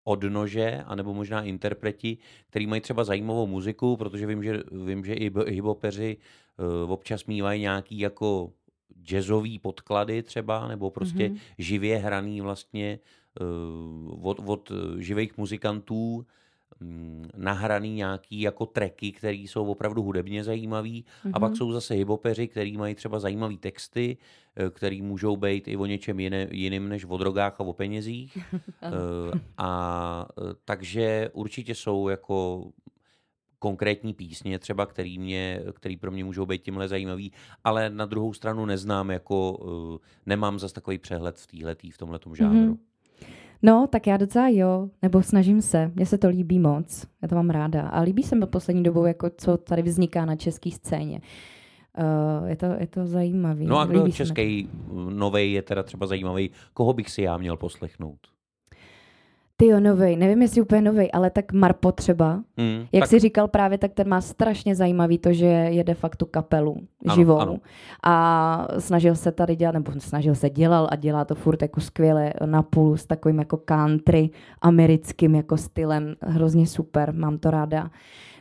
odnože, 0.03 0.83
anebo 0.85 1.13
možná 1.13 1.43
interpreti, 1.43 2.17
který 2.49 2.67
mají 2.67 2.81
třeba 2.81 3.03
zajímavou 3.03 3.47
muziku, 3.47 3.97
protože 3.97 4.27
vím, 4.27 4.43
že, 4.43 4.63
vím, 4.85 5.05
že 5.05 5.13
i 5.13 5.31
hiphopeři 5.47 6.17
uh, 6.83 6.91
občas 6.91 7.25
mývají 7.25 7.61
nějaký 7.61 7.99
jako 7.99 8.51
jazzový 9.03 9.59
podklady 9.59 10.23
třeba, 10.23 10.67
nebo 10.67 10.89
prostě 10.89 11.29
mm-hmm. 11.29 11.39
živě 11.57 11.97
hraný 11.97 12.41
vlastně 12.41 12.99
uh, 13.41 14.27
od, 14.27 14.39
od 14.45 14.71
živých 14.97 15.37
muzikantů, 15.37 16.25
nahraný 17.37 17.95
nějaký 17.95 18.41
jako 18.41 18.65
treky, 18.65 19.11
které 19.11 19.37
jsou 19.37 19.65
opravdu 19.65 20.03
hudebně 20.03 20.43
zajímavý 20.43 21.05
mm-hmm. 21.05 21.31
a 21.33 21.39
pak 21.39 21.49
mhm. 21.49 21.57
jsou 21.57 21.71
zase 21.71 21.93
hibopeři, 21.93 22.47
který 22.47 22.77
mají 22.77 22.95
třeba 22.95 23.19
zajímavé 23.19 23.57
texty, 23.57 24.17
eh, 24.55 24.69
který 24.69 25.01
můžou 25.01 25.37
být 25.37 25.67
i 25.67 25.77
o 25.77 25.85
něčem 25.85 26.19
jiné, 26.19 26.47
jiným 26.51 26.89
než 26.89 27.05
o 27.05 27.17
drogách 27.17 27.55
a 27.59 27.63
o 27.63 27.73
penězích. 27.73 28.37
Eh, 28.83 29.39
a 29.57 30.27
eh, 30.37 30.41
takže 30.65 31.29
určitě 31.33 31.75
jsou 31.75 32.09
jako 32.09 32.67
konkrétní 33.59 34.13
písně 34.13 34.59
třeba, 34.59 34.85
který, 34.85 35.19
mě, 35.19 35.61
který 35.73 35.97
pro 35.97 36.11
mě 36.11 36.23
můžou 36.23 36.45
být 36.45 36.61
tímhle 36.61 36.87
zajímavý, 36.87 37.31
ale 37.63 37.89
na 37.89 38.05
druhou 38.05 38.33
stranu 38.33 38.65
neznám 38.65 39.11
jako, 39.11 39.59
nemám 40.25 40.59
zas 40.59 40.73
takový 40.73 40.97
přehled 40.97 41.37
v 41.37 41.47
téhletý, 41.47 41.91
v 41.91 41.97
tomhletom 41.97 42.35
žánru. 42.35 42.73
Mm-hmm. 42.73 42.92
No, 43.63 43.87
tak 43.87 44.07
já 44.07 44.17
docela 44.17 44.47
jo, 44.49 44.89
nebo 45.01 45.23
snažím 45.23 45.61
se. 45.61 45.91
Mně 45.95 46.05
se 46.05 46.17
to 46.17 46.29
líbí 46.29 46.59
moc, 46.59 47.07
já 47.21 47.27
to 47.27 47.35
mám 47.35 47.49
ráda. 47.49 47.81
A 47.81 48.01
líbí 48.01 48.23
se 48.23 48.35
mi 48.35 48.45
poslední 48.45 48.83
dobou, 48.83 49.05
jako 49.05 49.29
co 49.37 49.57
tady 49.57 49.81
vzniká 49.81 50.25
na 50.25 50.35
české 50.35 50.71
scéně. 50.71 51.21
Uh, 52.41 52.47
je, 52.49 52.55
to, 52.55 52.65
je 52.65 52.87
to 52.87 53.05
zajímavý. 53.05 53.65
No 53.65 53.79
a 53.79 53.85
kdo 53.85 54.11
český 54.11 54.69
nový 55.09 55.53
je 55.53 55.61
teda 55.61 55.83
třeba 55.83 56.07
zajímavý, 56.07 56.49
koho 56.73 56.93
bych 56.93 57.09
si 57.09 57.21
já 57.21 57.37
měl 57.37 57.57
poslechnout? 57.57 58.32
Ty 59.57 59.67
jo, 59.67 59.79
novej, 59.79 60.15
nevím, 60.15 60.41
jestli 60.41 60.61
úplně 60.61 60.81
novej, 60.81 61.09
ale 61.13 61.29
tak 61.29 61.53
Marpo 61.53 61.91
třeba, 61.91 62.35
mm, 62.57 62.85
jak 62.91 63.01
tak... 63.01 63.09
jsi 63.09 63.19
říkal 63.19 63.47
právě, 63.47 63.77
tak 63.77 63.93
ten 63.93 64.09
má 64.09 64.21
strašně 64.21 64.75
zajímavý 64.75 65.17
to, 65.17 65.33
že 65.33 65.45
je 65.45 65.83
de 65.83 65.93
facto 65.93 66.25
kapelu 66.25 66.77
ano, 67.07 67.15
živou 67.15 67.39
ano. 67.39 67.57
a 68.03 68.67
snažil 68.79 69.15
se 69.15 69.31
tady 69.31 69.55
dělat, 69.55 69.71
nebo 69.71 69.91
snažil 69.97 70.35
se, 70.35 70.49
dělal 70.49 70.87
a 70.91 70.95
dělá 70.95 71.25
to 71.25 71.35
furt 71.35 71.61
jako 71.61 71.81
skvěle 71.81 72.33
na 72.45 72.63
půl 72.63 72.97
s 72.97 73.05
takovým 73.05 73.39
jako 73.39 73.57
country 73.57 74.29
americkým 74.61 75.35
jako 75.35 75.57
stylem, 75.57 76.15
hrozně 76.21 76.67
super, 76.67 77.13
mám 77.13 77.37
to 77.37 77.51
ráda. 77.51 77.89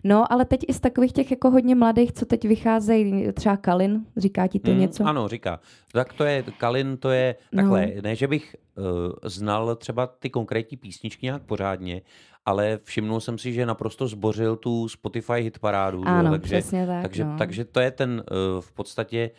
No, 0.04 0.32
ale 0.32 0.44
teď 0.44 0.60
i 0.68 0.72
z 0.72 0.80
takových 0.80 1.12
těch 1.12 1.30
jako 1.30 1.50
hodně 1.50 1.74
mladých, 1.74 2.12
co 2.12 2.26
teď 2.26 2.44
vycházejí, 2.44 3.32
třeba 3.32 3.56
Kalin, 3.56 4.04
říká 4.16 4.46
ti 4.46 4.58
to 4.58 4.70
mm, 4.70 4.78
něco? 4.78 5.04
Ano, 5.04 5.28
říká. 5.28 5.60
Tak 5.92 6.12
to 6.12 6.24
je, 6.24 6.44
Kalin 6.58 6.96
to 6.96 7.10
je 7.10 7.34
takhle, 7.56 7.86
no. 7.96 8.02
ne, 8.02 8.16
že 8.16 8.28
bych 8.28 8.56
uh, 8.76 8.84
znal 9.24 9.76
třeba 9.76 10.06
ty 10.06 10.30
konkrétní 10.30 10.76
písničky 10.76 11.26
nějak 11.26 11.42
pořádně, 11.42 12.02
ale 12.46 12.78
všimnul 12.82 13.20
jsem 13.20 13.38
si, 13.38 13.52
že 13.52 13.66
naprosto 13.66 14.08
zbořil 14.08 14.56
tu 14.56 14.88
Spotify 14.88 15.40
hit 15.40 15.58
parádu. 15.58 16.02
Ano, 16.06 16.28
jo, 16.28 16.30
takže, 16.30 16.56
přesně 16.60 16.86
tak. 16.86 17.02
Takže, 17.02 17.24
no. 17.24 17.38
takže 17.38 17.64
to 17.64 17.80
je 17.80 17.90
ten 17.90 18.10
uh, 18.30 18.60
v 18.60 18.72
podstatě 18.72 19.30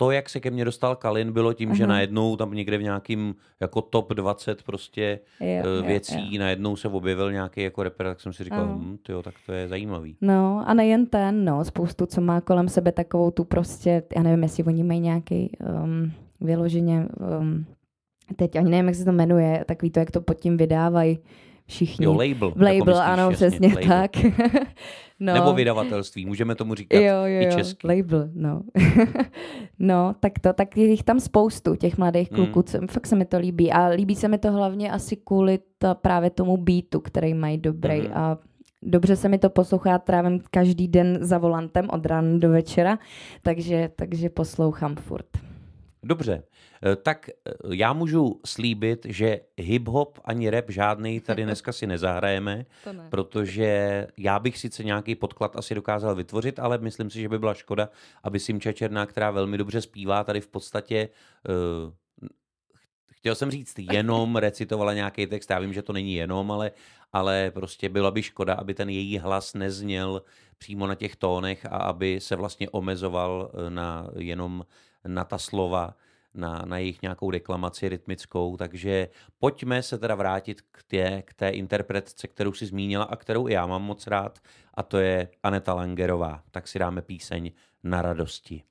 to, 0.00 0.10
jak 0.10 0.28
se 0.28 0.40
ke 0.40 0.50
mně 0.50 0.64
dostal 0.64 0.96
Kalin, 0.96 1.32
bylo 1.32 1.52
tím, 1.52 1.70
uh-huh. 1.70 1.74
že 1.74 1.86
najednou 1.86 2.36
tam 2.36 2.54
někde 2.54 2.78
v 2.78 2.82
nějakým 2.82 3.34
jako 3.60 3.82
top 3.82 4.12
20 4.12 4.62
prostě 4.62 5.20
jo, 5.40 5.80
uh, 5.80 5.86
věcí, 5.86 6.18
jo, 6.18 6.28
jo. 6.30 6.40
najednou 6.40 6.76
se 6.76 6.88
objevil 6.88 7.32
nějaký 7.32 7.62
jako 7.62 7.82
rapper, 7.82 8.06
tak 8.06 8.20
jsem 8.20 8.32
si 8.32 8.44
říkal, 8.44 8.66
uh-huh. 8.66 8.78
hm, 8.78 8.98
tyjo, 9.02 9.22
tak 9.22 9.34
to 9.46 9.52
je 9.52 9.68
zajímavý. 9.68 10.16
No 10.20 10.64
a 10.66 10.74
nejen 10.74 11.06
ten, 11.06 11.44
no, 11.44 11.64
spoustu, 11.64 12.06
co 12.06 12.20
má 12.20 12.40
kolem 12.40 12.68
sebe 12.68 12.92
takovou 12.92 13.30
tu 13.30 13.44
prostě, 13.44 14.02
já 14.16 14.22
nevím, 14.22 14.42
jestli 14.42 14.64
oni 14.64 14.84
mají 14.84 15.00
nějaký 15.00 15.56
um, 15.84 16.12
vyloženě, 16.40 17.08
um, 17.40 17.64
teď 18.36 18.56
ani 18.56 18.70
nevím, 18.70 18.86
jak 18.86 18.94
se 18.94 19.04
to 19.04 19.12
jmenuje, 19.12 19.64
takový 19.68 19.90
to, 19.90 20.00
jak 20.00 20.10
to 20.10 20.20
pod 20.20 20.34
tím 20.34 20.56
vydávají, 20.56 21.18
všichni. 21.70 22.04
Jo, 22.04 22.12
label. 22.12 22.48
Label, 22.48 22.66
jako 22.66 22.84
myslíš, 22.84 23.04
ano, 23.04 23.30
jasně, 23.30 23.36
přesně 23.36 23.68
label. 23.68 23.88
tak. 23.88 24.10
no. 25.20 25.34
Nebo 25.34 25.52
vydavatelství, 25.52 26.26
můžeme 26.26 26.54
tomu 26.54 26.74
říkat 26.74 26.98
jo, 26.98 27.24
jo, 27.24 27.48
i 27.48 27.56
česky. 27.56 27.86
label, 27.86 28.28
no. 28.34 28.62
no, 29.78 30.14
tak 30.20 30.38
to, 30.38 30.52
tak 30.52 30.76
je 30.76 30.86
jich 30.86 31.02
tam 31.02 31.20
spoustu, 31.20 31.74
těch 31.74 31.98
mladých 31.98 32.32
hmm. 32.32 32.36
kluků, 32.36 32.64
mm. 32.80 32.86
fakt 32.86 33.06
se 33.06 33.16
mi 33.16 33.24
to 33.24 33.38
líbí. 33.38 33.72
A 33.72 33.86
líbí 33.86 34.14
se 34.14 34.28
mi 34.28 34.38
to 34.38 34.52
hlavně 34.52 34.90
asi 34.90 35.16
kvůli 35.16 35.58
ta, 35.78 35.94
právě 35.94 36.30
tomu 36.30 36.56
beatu, 36.56 37.00
který 37.00 37.34
mají 37.34 37.58
dobrý 37.58 38.00
mm. 38.00 38.12
a 38.14 38.38
Dobře 38.82 39.16
se 39.16 39.28
mi 39.28 39.38
to 39.38 39.50
poslouchá, 39.50 39.98
trávím 39.98 40.40
každý 40.50 40.88
den 40.88 41.18
za 41.20 41.38
volantem 41.38 41.88
od 41.90 42.06
rána 42.06 42.38
do 42.38 42.50
večera, 42.50 42.98
takže, 43.42 43.90
takže 43.96 44.30
poslouchám 44.30 44.96
furt. 44.96 45.26
Dobře, 46.02 46.42
tak 47.02 47.28
eh, 47.28 47.52
já 47.72 47.92
můžu 47.92 48.40
slíbit, 48.46 49.06
že 49.08 49.40
hip-hop 49.58 50.20
ani 50.24 50.50
rap 50.50 50.70
žádný 50.70 51.20
tady 51.20 51.44
dneska 51.44 51.72
si 51.72 51.86
nezahrajeme, 51.86 52.66
ne. 52.92 53.06
protože 53.10 54.06
já 54.16 54.38
bych 54.38 54.58
sice 54.58 54.84
nějaký 54.84 55.14
podklad 55.14 55.56
asi 55.56 55.74
dokázal 55.74 56.14
vytvořit, 56.14 56.58
ale 56.58 56.78
myslím 56.78 57.10
si, 57.10 57.20
že 57.20 57.28
by 57.28 57.38
byla 57.38 57.54
škoda, 57.54 57.88
aby 58.22 58.40
Simča 58.40 58.72
Černá, 58.72 59.06
která 59.06 59.30
velmi 59.30 59.58
dobře 59.58 59.80
zpívá, 59.80 60.24
tady 60.24 60.40
v 60.40 60.48
podstatě 60.48 61.08
uh, 61.48 61.92
chtěl 63.12 63.34
jsem 63.34 63.50
říct 63.50 63.78
jenom 63.78 64.36
recitovala 64.46 64.94
nějaký 64.94 65.26
text, 65.26 65.50
já 65.50 65.58
vím, 65.58 65.72
že 65.72 65.82
to 65.82 65.92
není 65.92 66.14
jenom, 66.14 66.50
ale, 66.50 66.70
ale 67.12 67.50
prostě 67.50 67.88
byla 67.88 68.10
by 68.10 68.22
škoda, 68.22 68.54
aby 68.54 68.74
ten 68.74 68.88
její 68.88 69.18
hlas 69.18 69.54
nezněl 69.54 70.22
přímo 70.58 70.86
na 70.86 70.94
těch 70.94 71.16
tónech 71.16 71.66
a 71.66 71.76
aby 71.76 72.20
se 72.20 72.36
vlastně 72.36 72.70
omezoval 72.70 73.50
na 73.68 74.10
jenom 74.16 74.64
na 75.06 75.24
ta 75.24 75.38
slova, 75.38 75.94
na, 76.34 76.62
na 76.64 76.78
jejich 76.78 77.02
nějakou 77.02 77.30
deklamaci 77.30 77.88
rytmickou, 77.88 78.56
takže 78.56 79.08
pojďme 79.38 79.82
se 79.82 79.98
teda 79.98 80.14
vrátit 80.14 80.60
k 80.60 80.82
té, 80.82 81.22
k 81.22 81.34
té 81.34 81.48
interpretce, 81.48 82.28
kterou 82.28 82.52
si 82.52 82.66
zmínila 82.66 83.04
a 83.04 83.16
kterou 83.16 83.48
i 83.48 83.52
já 83.52 83.66
mám 83.66 83.82
moc 83.82 84.06
rád, 84.06 84.38
a 84.74 84.82
to 84.82 84.98
je 84.98 85.28
Aneta 85.42 85.74
Langerová. 85.74 86.42
Tak 86.50 86.68
si 86.68 86.78
dáme 86.78 87.02
píseň 87.02 87.52
Na 87.82 88.02
radosti. 88.02 88.62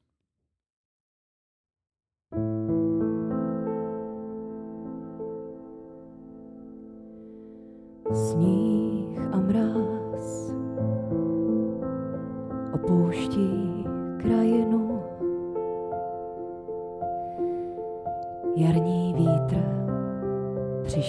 Sníh 8.14 9.20
a 9.32 9.38
mráz 9.38 10.54
opouští 12.74 13.69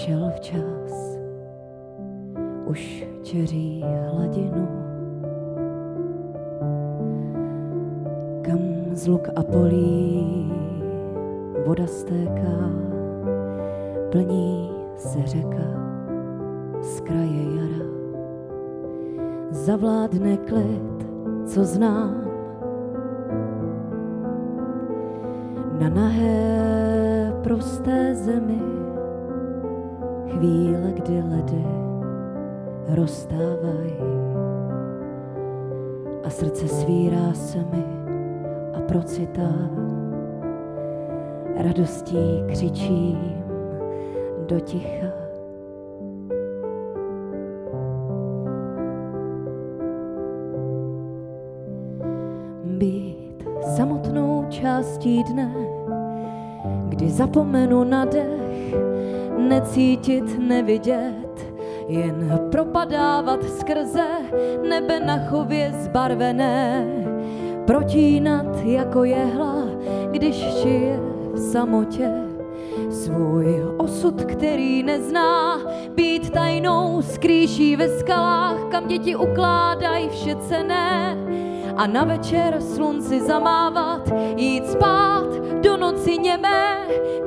přišel 0.01 0.31
včas, 0.37 1.19
už 2.67 3.07
čeří 3.23 3.85
hladinu. 4.09 4.69
Kam 8.43 8.59
z 8.93 9.07
luk 9.07 9.29
a 9.37 9.43
polí 9.43 10.53
voda 11.67 11.87
stéká, 11.87 12.71
plní 14.13 14.71
se 14.97 15.23
řeka 15.27 15.69
z 16.81 17.01
kraje 17.01 17.45
jara. 17.57 17.87
Zavládne 19.51 20.37
klid, 20.37 21.07
co 21.45 21.65
znám, 21.65 22.25
na 25.81 25.89
nahé 25.89 27.33
prosté 27.43 28.15
zemi 28.15 28.81
chvíle, 30.40 30.92
kdy 30.94 31.22
ledy 31.22 31.64
rozstávají 32.88 33.94
a 36.24 36.31
srdce 36.31 36.68
svírá 36.68 37.33
se 37.33 37.59
mi 37.59 37.85
a 38.74 38.81
procitám, 38.81 39.70
radostí 41.57 42.42
křičím 42.48 43.42
do 44.46 44.61
ticha. 44.61 45.07
Být 52.64 53.44
samotnou 53.76 54.46
částí 54.48 55.24
dne, 55.24 55.55
kdy 56.88 57.11
zapomenu 57.11 57.85
na 57.85 58.05
dech, 58.05 58.39
necítit, 59.48 60.38
nevidět, 60.38 61.55
jen 61.88 62.40
propadávat 62.53 63.44
skrze 63.44 64.07
nebe 64.68 65.00
na 65.00 65.18
chově 65.18 65.72
zbarvené, 65.72 66.87
protínat 67.66 68.64
jako 68.64 69.05
jehla, 69.05 69.64
když 70.11 70.37
šije 70.37 71.00
v 71.33 71.38
samotě. 71.38 72.11
Svůj 72.90 73.64
osud, 73.79 74.24
který 74.24 74.83
nezná, 74.83 75.59
být 75.94 76.31
tajnou 76.31 77.03
skrýší 77.03 77.76
ve 77.76 77.88
skalách, 77.88 78.64
kam 78.70 78.87
děti 78.87 79.16
ukládají 79.16 80.09
vše 80.09 80.37
cené 80.37 81.16
a 81.76 81.87
na 81.87 82.05
večer 82.05 82.61
slunci 82.61 83.20
zamávat, 83.20 84.12
jít 84.37 84.66
spát 84.66 85.26
do 85.62 85.76
noci 85.76 86.18
němé, 86.18 86.79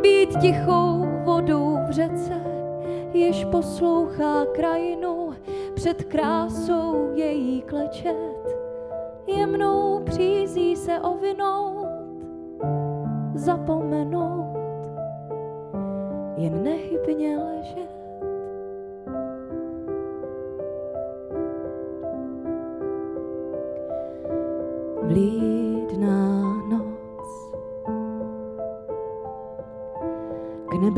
být 0.02 0.30
tichou 0.42 1.13
vodou 1.34 1.78
v 1.88 1.92
řece, 1.92 2.42
jež 3.14 3.46
poslouchá 3.46 4.46
krajinu 4.46 5.30
před 5.74 6.04
krásou 6.04 7.12
její 7.14 7.62
klečet. 7.62 8.58
Jemnou 9.28 10.04
přízí 10.04 10.76
se 10.76 11.00
ovinout, 11.00 11.88
zapomenout, 13.34 14.58
jen 16.38 16.64
nehybně 16.64 17.38
ležet. 17.38 18.03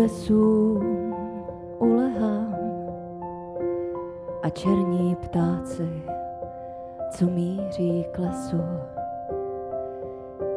Nebesům 0.06 1.14
ulehám 1.80 2.56
a 4.44 4.50
černí 4.50 5.16
ptáci, 5.16 5.90
co 7.12 7.26
míří 7.26 8.06
k 8.12 8.20
lesu, 8.20 8.62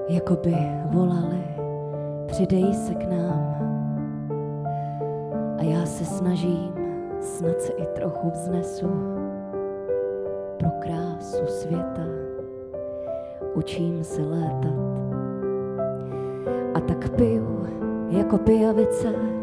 jako 0.08 0.34
by 0.34 0.56
volali, 0.90 1.44
přidej 2.26 2.74
se 2.74 2.94
k 2.94 3.10
nám. 3.10 3.54
A 5.58 5.62
já 5.62 5.86
se 5.86 6.04
snažím, 6.04 6.74
snad 7.20 7.60
se 7.60 7.72
i 7.72 7.86
trochu 7.86 8.30
vznesu 8.30 8.90
pro 10.58 10.68
krásu 10.78 11.46
světa. 11.46 12.06
Učím 13.54 14.04
se 14.04 14.22
létat 14.22 14.78
a 16.74 16.80
tak 16.80 17.08
piju 17.08 17.58
jako 18.10 18.38
pijavice. 18.38 19.37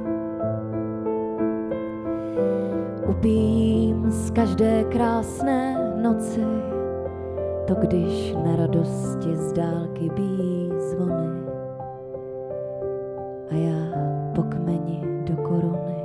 Upijím 3.09 4.11
z 4.11 4.31
každé 4.31 4.83
krásné 4.83 5.93
noci, 6.01 6.45
to 7.67 7.75
když 7.75 8.33
na 8.33 8.55
radosti 8.55 9.35
z 9.35 9.53
dálky 9.53 10.09
bíjí 10.09 10.71
zvony. 10.79 11.45
A 13.51 13.55
já 13.55 13.91
po 14.35 14.43
kmeni 14.43 15.01
do 15.23 15.35
koruny 15.35 15.95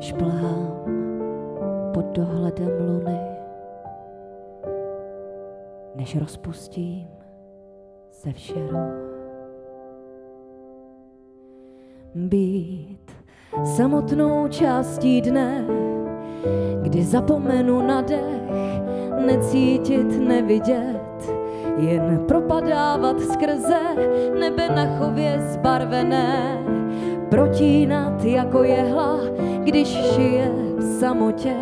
šplhám 0.00 0.84
pod 1.94 2.06
dohledem 2.06 2.70
luny, 2.80 3.20
než 5.94 6.16
rozpustím 6.16 7.08
se 8.10 8.32
všeru. 8.32 8.78
Být 12.14 12.91
samotnou 13.64 14.48
částí 14.48 15.20
dne, 15.20 15.64
kdy 16.82 17.02
zapomenu 17.02 17.86
na 17.86 18.00
dech, 18.00 18.52
necítit, 19.26 20.20
nevidět, 20.20 21.34
jen 21.78 22.24
propadávat 22.28 23.20
skrze 23.20 23.80
nebe 24.40 24.68
na 24.68 24.98
chově 24.98 25.40
zbarvené, 25.40 26.58
protínat 27.30 28.24
jako 28.24 28.62
jehla, 28.62 29.18
když 29.64 29.88
šije 29.88 30.50
v 30.76 30.82
samotě 30.82 31.54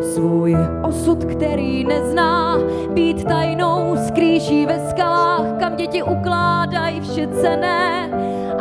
svůj 0.00 0.56
osud, 0.82 1.24
který 1.24 1.84
nezná, 1.84 2.58
být 2.92 3.24
tajnou 3.24 3.96
skrýší 4.06 4.66
ve 4.66 4.90
skalách, 4.90 5.58
kam 5.58 5.76
děti 5.76 6.02
ukládají 6.02 7.00
vše 7.00 7.26
cené 7.26 8.10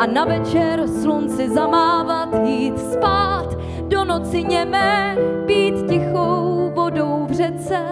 a 0.01 0.05
na 0.05 0.25
večer 0.25 0.87
slunci 0.87 1.49
zamávat, 1.49 2.33
jít 2.45 2.79
spát, 2.79 3.57
do 3.87 4.03
noci 4.05 4.43
němé, 4.43 5.17
být 5.45 5.75
tichou 5.89 6.71
vodou 6.75 7.25
v 7.29 7.31
řece, 7.31 7.85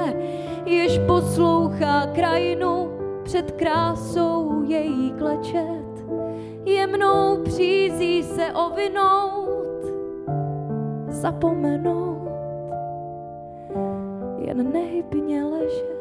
jež 0.66 1.00
poslouchá 1.08 2.08
krajinu 2.16 2.90
před 3.24 3.52
krásou 3.52 4.64
její 4.68 5.12
klečet. 5.12 6.06
Jemnou 6.66 7.44
přízí 7.44 8.24
se 8.24 8.54
ovinout, 8.54 9.86
zapomenout, 11.08 12.30
jen 14.38 14.72
nehybně 14.72 15.44
ležet. 15.44 15.99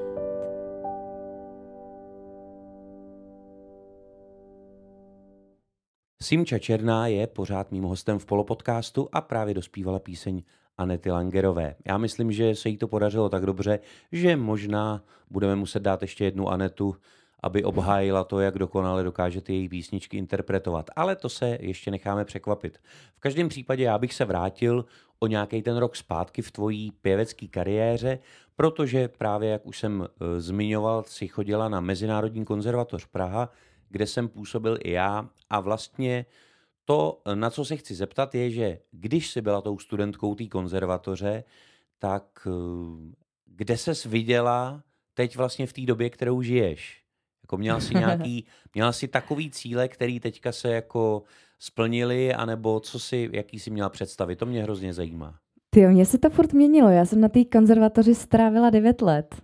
Simča 6.23 6.59
Černá 6.59 7.07
je 7.07 7.27
pořád 7.27 7.73
mým 7.73 7.85
hostem 7.85 8.19
v 8.19 8.27
polopodcastu 8.27 9.09
a 9.13 9.21
právě 9.21 9.55
dospívala 9.55 9.99
píseň 9.99 10.43
Anety 10.79 11.11
Langerové. 11.11 11.75
Já 11.87 11.99
myslím, 11.99 12.33
že 12.33 12.55
se 12.55 12.69
jí 12.69 12.77
to 12.77 12.89
podařilo 12.89 13.29
tak 13.29 13.47
dobře, 13.47 13.79
že 14.13 14.37
možná 14.37 15.05
budeme 15.31 15.57
muset 15.57 15.83
dát 15.83 16.03
ještě 16.03 16.25
jednu 16.25 16.49
Anetu, 16.49 16.97
aby 17.43 17.65
obhájila 17.65 18.25
to, 18.25 18.41
jak 18.41 18.59
dokonale 18.59 19.05
dokáže 19.05 19.41
ty 19.41 19.53
její 19.53 19.69
písničky 19.69 20.17
interpretovat. 20.17 20.91
Ale 20.97 21.17
to 21.17 21.29
se 21.29 21.59
ještě 21.61 21.91
necháme 21.91 22.25
překvapit. 22.25 22.79
V 23.17 23.21
každém 23.21 23.49
případě 23.49 23.85
já 23.85 23.99
bych 23.99 24.15
se 24.15 24.25
vrátil 24.25 24.85
o 25.19 25.27
nějaký 25.27 25.63
ten 25.63 25.77
rok 25.77 25.97
zpátky 25.97 26.43
v 26.43 26.51
tvojí 26.51 26.91
pěvecké 26.91 27.47
kariéře, 27.47 28.19
protože 28.57 29.09
právě, 29.09 29.51
jak 29.51 29.67
už 29.67 29.79
jsem 29.79 30.03
e, 30.03 30.41
zmiňoval, 30.41 31.05
si 31.07 31.29
chodila 31.29 31.69
na 31.69 31.81
Mezinárodní 31.81 32.45
konzervatoř 32.45 33.07
Praha, 33.07 33.51
kde 33.91 34.07
jsem 34.07 34.29
působil 34.29 34.79
i 34.85 34.91
já 34.91 35.29
a 35.51 35.61
vlastně 35.61 36.27
to, 36.85 37.23
na 37.35 37.51
co 37.51 37.65
se 37.65 37.77
chci 37.77 37.95
zeptat, 37.95 38.35
je, 38.35 38.51
že 38.51 38.79
když 38.91 39.31
jsi 39.31 39.41
byla 39.41 39.61
tou 39.61 39.79
studentkou 39.79 40.35
té 40.35 40.47
konzervatoře, 40.47 41.45
tak 41.99 42.47
eh, 42.47 43.15
kde 43.47 43.77
ses 43.77 44.05
viděla 44.05 44.83
teď 45.15 45.37
vlastně 45.37 45.67
v 45.67 45.73
té 45.73 45.81
době, 45.83 46.11
kterou 46.11 46.43
žiješ? 46.43 47.03
Jako 47.43 47.57
měla 47.57 47.81
jsi 47.81 47.95
nějaký, 47.95 48.47
měla 48.75 48.93
jsi 48.93 49.09
takový 49.09 49.51
cíle, 49.51 49.89
který 49.89 50.21
teďka 50.21 50.53
se 50.53 50.69
jako 50.69 51.23
splnili, 51.59 52.35
anebo 52.35 52.81
co 52.81 52.99
si, 52.99 53.31
jaký 53.33 53.59
si 53.59 53.71
měla 53.71 53.89
představit? 53.89 54.37
To 54.37 54.47
mě 54.47 54.63
hrozně 54.63 54.95
zajímá. 54.95 55.39
Ty, 55.71 55.87
mě 55.87 56.07
se 56.07 56.19
to 56.19 56.31
furt 56.31 56.53
měnilo. 56.53 56.89
Já 56.89 57.05
jsem 57.05 57.21
na 57.21 57.29
té 57.29 57.45
konzervatoři 57.45 58.15
strávila 58.15 58.71
9 58.71 59.03
let. 59.03 59.43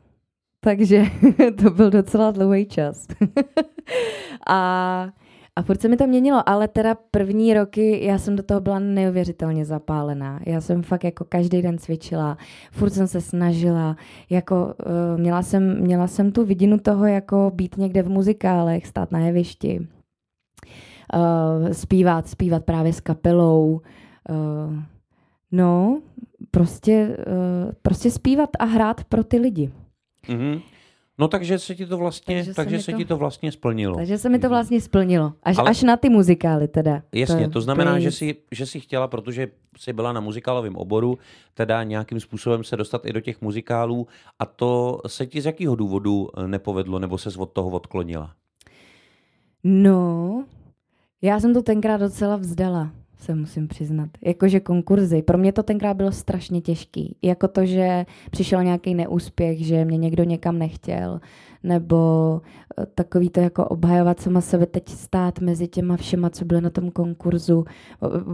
Takže 0.60 1.02
to 1.62 1.70
byl 1.70 1.90
docela 1.90 2.30
dlouhý 2.30 2.66
čas. 2.66 3.06
a, 4.46 5.08
a 5.56 5.62
furt 5.62 5.80
se 5.80 5.88
mi 5.88 5.96
to 5.96 6.06
měnilo, 6.06 6.48
ale 6.48 6.68
teda 6.68 6.96
první 7.10 7.54
roky 7.54 8.04
já 8.04 8.18
jsem 8.18 8.36
do 8.36 8.42
toho 8.42 8.60
byla 8.60 8.78
neuvěřitelně 8.78 9.64
zapálená. 9.64 10.40
Já 10.46 10.60
jsem 10.60 10.82
fakt 10.82 11.04
jako 11.04 11.24
každý 11.24 11.62
den 11.62 11.78
cvičila, 11.78 12.38
furt 12.72 12.90
jsem 12.90 13.06
se 13.06 13.20
snažila, 13.20 13.96
jako 14.30 14.74
uh, 14.86 15.20
měla, 15.20 15.42
jsem, 15.42 15.80
měla 15.80 16.06
jsem 16.06 16.32
tu 16.32 16.44
vidinu 16.44 16.78
toho, 16.78 17.06
jako 17.06 17.52
být 17.54 17.76
někde 17.76 18.02
v 18.02 18.08
muzikálech, 18.08 18.86
stát 18.86 19.12
na 19.12 19.18
jevišti, 19.18 19.86
uh, 21.14 21.68
zpívat, 21.72 22.28
zpívat 22.28 22.64
právě 22.64 22.92
s 22.92 23.00
kapelou, 23.00 23.80
uh, 24.30 24.74
no, 25.52 26.00
prostě, 26.50 27.16
prostě 27.82 28.10
zpívat 28.10 28.50
a 28.58 28.64
hrát 28.64 29.04
pro 29.04 29.24
ty 29.24 29.38
lidi. 29.38 29.70
Mm-hmm. 30.28 30.62
No 31.18 31.28
takže 31.28 31.58
se 31.58 31.74
ti 31.74 31.86
to 31.86 31.98
vlastně, 31.98 32.36
Takže 32.36 32.54
takže, 32.54 32.78
se 32.78 32.82
se, 32.84 32.92
to- 32.92 32.98
ti 32.98 33.04
to 33.04 33.16
vlastně 33.16 33.52
splnilo. 33.52 33.96
Takže 33.96 34.18
se 34.18 34.28
mi 34.28 34.38
to 34.38 34.48
vlastně 34.48 34.80
splnilo. 34.80 35.32
Až, 35.42 35.58
Ale- 35.58 35.70
až 35.70 35.82
na 35.82 35.96
ty 35.96 36.08
muzikály 36.08 36.68
teda. 36.68 37.02
Jasně, 37.12 37.48
to 37.50 37.60
znamená, 37.60 37.94
je 37.96 38.00
že 38.00 38.10
jsi, 38.10 38.36
že 38.52 38.66
jsi 38.66 38.80
chtěla, 38.80 39.08
protože 39.08 39.48
jsi 39.78 39.92
byla 39.92 40.12
na 40.12 40.20
muzikálovém 40.20 40.76
oboru, 40.76 41.18
teda 41.54 41.82
nějakým 41.82 42.20
způsobem 42.20 42.64
se 42.64 42.76
dostat 42.76 43.06
i 43.06 43.12
do 43.12 43.20
těch 43.20 43.40
muzikálů 43.40 44.06
a 44.38 44.46
to 44.46 45.00
se 45.06 45.26
ti 45.26 45.40
z 45.40 45.46
jakého 45.46 45.76
důvodu 45.76 46.28
eh, 46.38 46.48
nepovedlo 46.48 46.98
nebo 46.98 47.18
se 47.18 47.38
od 47.38 47.52
toho 47.52 47.70
odklonila? 47.70 48.34
No, 49.64 50.44
já 51.22 51.40
jsem 51.40 51.54
to 51.54 51.62
tenkrát 51.62 51.96
docela 51.96 52.36
vzdala, 52.36 52.90
se 53.24 53.34
musím 53.34 53.68
přiznat. 53.68 54.10
Jakože 54.24 54.60
konkurzy. 54.60 55.22
Pro 55.22 55.38
mě 55.38 55.52
to 55.52 55.62
tenkrát 55.62 55.94
bylo 55.96 56.12
strašně 56.12 56.60
těžký. 56.60 57.16
Jako 57.22 57.48
to, 57.48 57.66
že 57.66 58.06
přišel 58.30 58.64
nějaký 58.64 58.94
neúspěch, 58.94 59.66
že 59.66 59.84
mě 59.84 59.98
někdo 59.98 60.24
někam 60.24 60.58
nechtěl, 60.58 61.20
nebo 61.62 62.40
eh, 62.78 62.86
takový 62.94 63.30
to 63.30 63.40
jako 63.40 63.64
obhajovat 63.64 64.20
sama 64.20 64.40
sebe, 64.40 64.66
teď 64.66 64.88
stát 64.88 65.40
mezi 65.40 65.68
těma 65.68 65.96
všema, 65.96 66.30
co 66.30 66.44
byly 66.44 66.60
na 66.60 66.70
tom 66.70 66.90
konkurzu. 66.90 67.64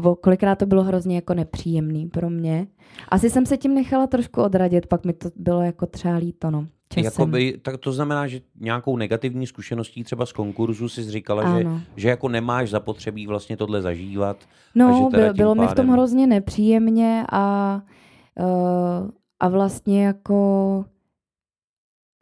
O- 0.02 0.14
Kolikrát 0.16 0.58
to 0.58 0.66
bylo 0.66 0.82
hrozně 0.82 1.14
jako 1.16 1.34
nepříjemný 1.34 2.06
pro 2.06 2.30
mě. 2.30 2.66
Asi 3.08 3.30
jsem 3.30 3.46
se 3.46 3.56
tím 3.56 3.74
nechala 3.74 4.06
trošku 4.06 4.42
odradit, 4.42 4.86
pak 4.86 5.04
mi 5.04 5.12
to 5.12 5.28
bylo 5.36 5.62
jako 5.62 5.86
třeba 5.86 6.14
líto, 6.16 6.50
no. 6.50 6.66
Časem. 6.94 7.04
Jakoby, 7.04 7.58
tak 7.62 7.76
to 7.76 7.92
znamená, 7.92 8.26
že 8.26 8.40
nějakou 8.60 8.96
negativní 8.96 9.46
zkušeností 9.46 10.04
třeba 10.04 10.26
z 10.26 10.32
konkurzu 10.32 10.88
jsi 10.88 11.02
říkala, 11.10 11.42
že, 11.58 11.64
Ano. 11.64 11.80
že 11.96 12.08
jako 12.08 12.28
nemáš 12.28 12.70
zapotřebí 12.70 13.26
vlastně 13.26 13.56
tohle 13.56 13.82
zažívat. 13.82 14.36
a 14.44 14.46
No, 14.74 14.88
že 14.98 15.16
teda 15.16 15.32
bylo, 15.32 15.34
bylo 15.34 15.54
mi 15.54 15.60
v 15.66 15.74
tom 15.74 15.86
pádem- 15.86 15.90
hrozně 15.92 16.26
nepříjemně 16.26 17.24
a, 17.32 17.82
uh, 18.40 19.08
a 19.40 19.48
vlastně 19.48 20.04
jako 20.06 20.84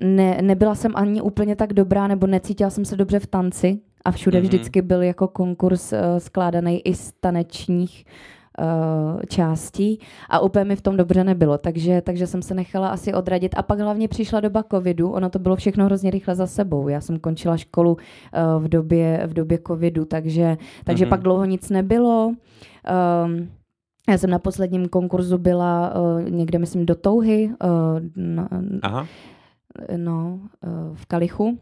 ne, 0.01 0.39
nebyla 0.43 0.75
jsem 0.75 0.93
ani 0.95 1.21
úplně 1.23 1.57
tak 1.57 1.73
dobrá, 1.73 2.07
nebo 2.07 2.27
necítila 2.27 2.71
jsem 2.71 2.85
se 2.85 2.97
dobře 2.97 3.19
v 3.19 3.27
tanci 3.27 3.79
a 4.05 4.11
všude 4.11 4.39
Mhm. 4.39 4.49
vždycky 4.49 4.83
byl 4.83 5.03
jako 5.03 5.29
konkurs 5.29 5.93
uh, 5.93 5.99
skládaný 6.19 6.81
i 6.89 6.95
z 6.95 7.13
tanečních 7.21 8.05
uh, 8.59 9.21
částí 9.29 10.01
a 10.31 10.41
úplně 10.41 10.65
mi 10.65 10.77
v 10.77 10.83
tom 10.83 10.97
dobře 10.97 11.25
nebylo, 11.25 11.59
takže, 11.59 12.01
takže 12.03 12.27
jsem 12.27 12.43
se 12.43 12.55
nechala 12.55 12.89
asi 12.89 13.15
odradit 13.15 13.55
a 13.57 13.63
pak 13.63 13.79
hlavně 13.81 14.09
přišla 14.09 14.41
doba 14.41 14.63
covidu, 14.71 15.11
ono 15.11 15.31
to 15.31 15.39
bylo 15.39 15.57
všechno 15.57 15.85
hrozně 15.85 16.11
rychle 16.11 16.35
za 16.35 16.47
sebou, 16.47 16.89
já 16.89 17.01
jsem 17.01 17.19
končila 17.19 17.57
školu 17.57 17.93
uh, 17.93 17.99
v, 18.65 18.69
době, 18.69 19.23
v 19.27 19.33
době 19.35 19.59
covidu, 19.67 20.05
takže, 20.05 20.57
takže 20.85 21.05
Mhm. 21.05 21.11
pak 21.11 21.21
dlouho 21.21 21.45
nic 21.45 21.71
nebylo. 21.71 22.27
Um, 22.27 23.49
já 24.09 24.19
jsem 24.19 24.31
na 24.31 24.39
posledním 24.39 24.89
konkurzu 24.89 25.39
byla 25.39 25.95
uh, 25.95 26.31
někde, 26.31 26.59
myslím, 26.59 26.87
do 26.87 26.95
Touhy, 26.95 27.51
uh, 27.65 28.01
na, 28.17 28.49
Aha, 28.83 29.07
no, 29.97 30.41
uh, 30.67 30.97
v 30.97 31.07
Kalichu. 31.07 31.59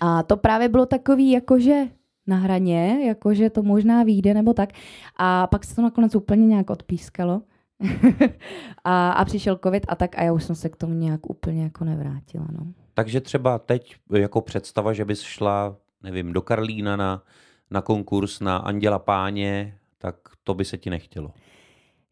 A 0.00 0.22
to 0.22 0.36
právě 0.36 0.68
bylo 0.68 0.86
takový, 0.86 1.30
jakože 1.30 1.82
na 2.26 2.36
hraně, 2.36 3.06
jakože 3.06 3.50
to 3.50 3.62
možná 3.62 4.02
vyjde 4.02 4.34
nebo 4.34 4.54
tak. 4.54 4.70
A 5.16 5.46
pak 5.46 5.64
se 5.64 5.74
to 5.74 5.82
nakonec 5.82 6.14
úplně 6.14 6.46
nějak 6.46 6.70
odpískalo. 6.70 7.42
a, 8.84 9.10
a 9.10 9.24
přišel 9.24 9.58
covid 9.64 9.86
a 9.88 9.94
tak 9.94 10.18
a 10.18 10.22
já 10.22 10.32
už 10.32 10.44
jsem 10.44 10.56
se 10.56 10.68
k 10.68 10.76
tomu 10.76 10.94
nějak 10.94 11.30
úplně 11.30 11.62
jako 11.62 11.84
nevrátila. 11.84 12.46
No. 12.52 12.66
takže 12.94 13.20
třeba 13.20 13.58
teď 13.58 13.96
jako 14.12 14.40
představa, 14.40 14.92
že 14.92 15.04
bys 15.04 15.22
šla, 15.22 15.76
nevím, 16.02 16.32
do 16.32 16.42
Karlína 16.42 16.96
na, 16.96 17.22
na 17.70 17.82
konkurs 17.82 18.40
na 18.40 18.56
Anděla 18.56 18.98
Páně, 18.98 19.74
tak 19.98 20.16
to 20.44 20.54
by 20.54 20.64
se 20.64 20.78
ti 20.78 20.90
nechtělo. 20.90 21.30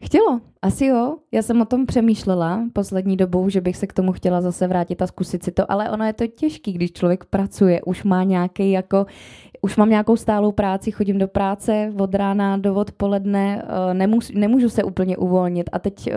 Chtělo, 0.05 0.41
asi 0.63 0.87
jo. 0.87 1.17
Já 1.33 1.43
jsem 1.43 1.61
o 1.61 1.65
tom 1.65 1.87
přemýšlela 1.87 2.65
poslední 2.73 3.17
dobou, 3.17 3.49
že 3.49 3.61
bych 3.61 3.77
se 3.77 3.87
k 3.87 3.93
tomu 3.93 4.13
chtěla 4.13 4.41
zase 4.41 4.67
vrátit 4.67 5.03
a 5.03 5.07
zkusit 5.07 5.45
si 5.45 5.53
to, 5.53 5.73
ale 5.73 5.91
ono 5.91 6.05
je 6.05 6.13
to 6.13 6.27
těžký, 6.27 6.73
když 6.73 6.93
člověk 6.93 7.25
pracuje, 7.25 7.83
už 7.83 8.05
má 8.05 8.23
nějaký 8.23 8.71
jako, 8.71 9.07
už 9.65 9.77
mám 9.77 9.91
nějakou 9.91 10.17
stálou 10.17 10.53
práci, 10.53 10.91
chodím 10.91 11.19
do 11.19 11.29
práce 11.29 11.93
od 11.99 12.15
rána 12.15 12.57
do 12.57 12.75
odpoledne, 12.75 13.63
eh, 13.63 13.95
nemus, 13.95 14.31
nemůžu 14.35 14.69
se 14.69 14.85
úplně 14.85 15.17
uvolnit. 15.17 15.71
A 15.73 15.79
teď, 15.79 16.07
eh, 16.07 16.13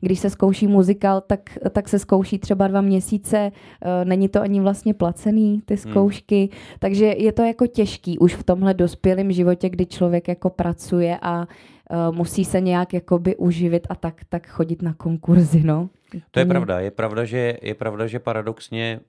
když 0.00 0.18
se 0.18 0.30
zkouší 0.30 0.66
muzikál, 0.66 1.20
tak, 1.20 1.40
tak 1.70 1.88
se 1.88 1.98
zkouší 1.98 2.38
třeba 2.38 2.68
dva 2.68 2.80
měsíce, 2.80 3.52
eh, 3.82 4.04
není 4.04 4.28
to 4.28 4.42
ani 4.42 4.60
vlastně 4.60 4.94
placený, 4.94 5.62
ty 5.64 5.76
zkoušky, 5.76 6.48
takže 6.78 7.04
je 7.04 7.32
to 7.32 7.42
jako 7.42 7.66
těžký 7.66 8.18
už 8.18 8.34
v 8.34 8.42
tomhle 8.42 8.74
dospělém 8.74 9.32
životě, 9.32 9.68
kdy 9.68 9.86
člověk 9.86 10.28
jako 10.28 10.50
pracuje 10.50 11.18
a 11.22 11.46
musí 12.10 12.44
se 12.44 12.60
nějak 12.60 12.94
jakoby 12.94 13.36
uživit 13.36 13.86
a 13.90 13.94
tak, 13.94 14.14
tak 14.28 14.46
chodit 14.46 14.82
na 14.82 14.94
konkurzy, 14.94 15.62
no. 15.64 15.88
To 16.30 16.40
je 16.40 16.46
pravda. 16.46 16.80
Je 16.80 16.90
pravda, 16.90 17.24
že, 17.24 17.58
je 17.62 17.74
pravda, 17.74 18.06
že 18.06 18.18
paradoxně 18.18 19.00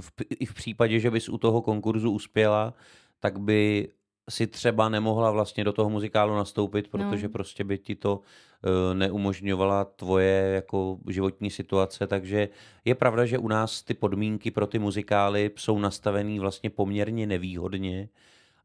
v, 0.00 0.12
i 0.40 0.46
v 0.46 0.54
případě, 0.54 1.00
že 1.00 1.10
bys 1.10 1.28
u 1.28 1.38
toho 1.38 1.62
konkurzu 1.62 2.10
uspěla, 2.10 2.74
tak 3.20 3.38
by 3.40 3.88
si 4.30 4.46
třeba 4.46 4.88
nemohla 4.88 5.30
vlastně 5.30 5.64
do 5.64 5.72
toho 5.72 5.90
muzikálu 5.90 6.34
nastoupit, 6.36 6.88
protože 6.88 7.26
No. 7.26 7.32
prostě 7.32 7.64
by 7.64 7.78
ti 7.78 7.94
to 7.94 8.16
uh, 8.16 8.98
neumožňovala 8.98 9.84
tvoje 9.84 10.52
jako 10.54 10.98
životní 11.08 11.50
situace, 11.50 12.06
takže 12.06 12.48
je 12.84 12.94
pravda, 12.94 13.26
že 13.26 13.38
u 13.38 13.48
nás 13.48 13.82
ty 13.82 13.94
podmínky 13.94 14.50
pro 14.50 14.66
ty 14.66 14.78
muzikály 14.78 15.50
jsou 15.56 15.78
nastavený 15.78 16.38
vlastně 16.38 16.70
poměrně 16.70 17.26
nevýhodně 17.26 18.08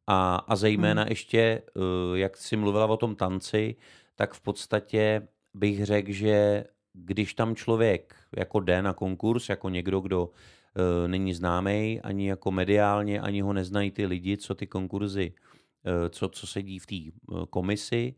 a, 0.08 0.36
a 0.36 0.56
zejména 0.56 1.02
Hmm. 1.02 1.10
ještě, 1.10 1.62
uh, 1.76 2.18
jak 2.18 2.38
jsi 2.38 2.56
mluvila 2.58 2.86
o 2.86 2.98
tom 2.98 3.16
tanci, 3.16 3.76
tak 4.16 4.34
v 4.34 4.42
podstatě 4.42 5.28
bych 5.54 5.86
řekl, 5.86 6.12
že 6.12 6.66
když 7.06 7.34
tam 7.34 7.56
člověk 7.56 8.16
jako 8.38 8.60
jde 8.60 8.82
na 8.82 8.94
konkurs, 8.94 9.50
jako 9.50 9.70
někdo, 9.70 10.00
kdo 10.00 10.26
uh, 10.26 11.08
není 11.08 11.34
známý 11.34 12.02
ani 12.02 12.30
jako 12.30 12.52
mediálně, 12.52 13.22
ani 13.22 13.42
ho 13.42 13.54
neznají 13.54 13.92
ty 13.92 14.06
lidi, 14.06 14.38
co 14.38 14.56
ty 14.56 14.68
konkurzy, 14.68 15.34
uh, 15.34 16.10
co, 16.10 16.30
co 16.30 16.48
sedí 16.48 16.80
v 16.80 16.86
té 16.86 16.96
uh, 17.28 17.46
komisi, 17.46 18.16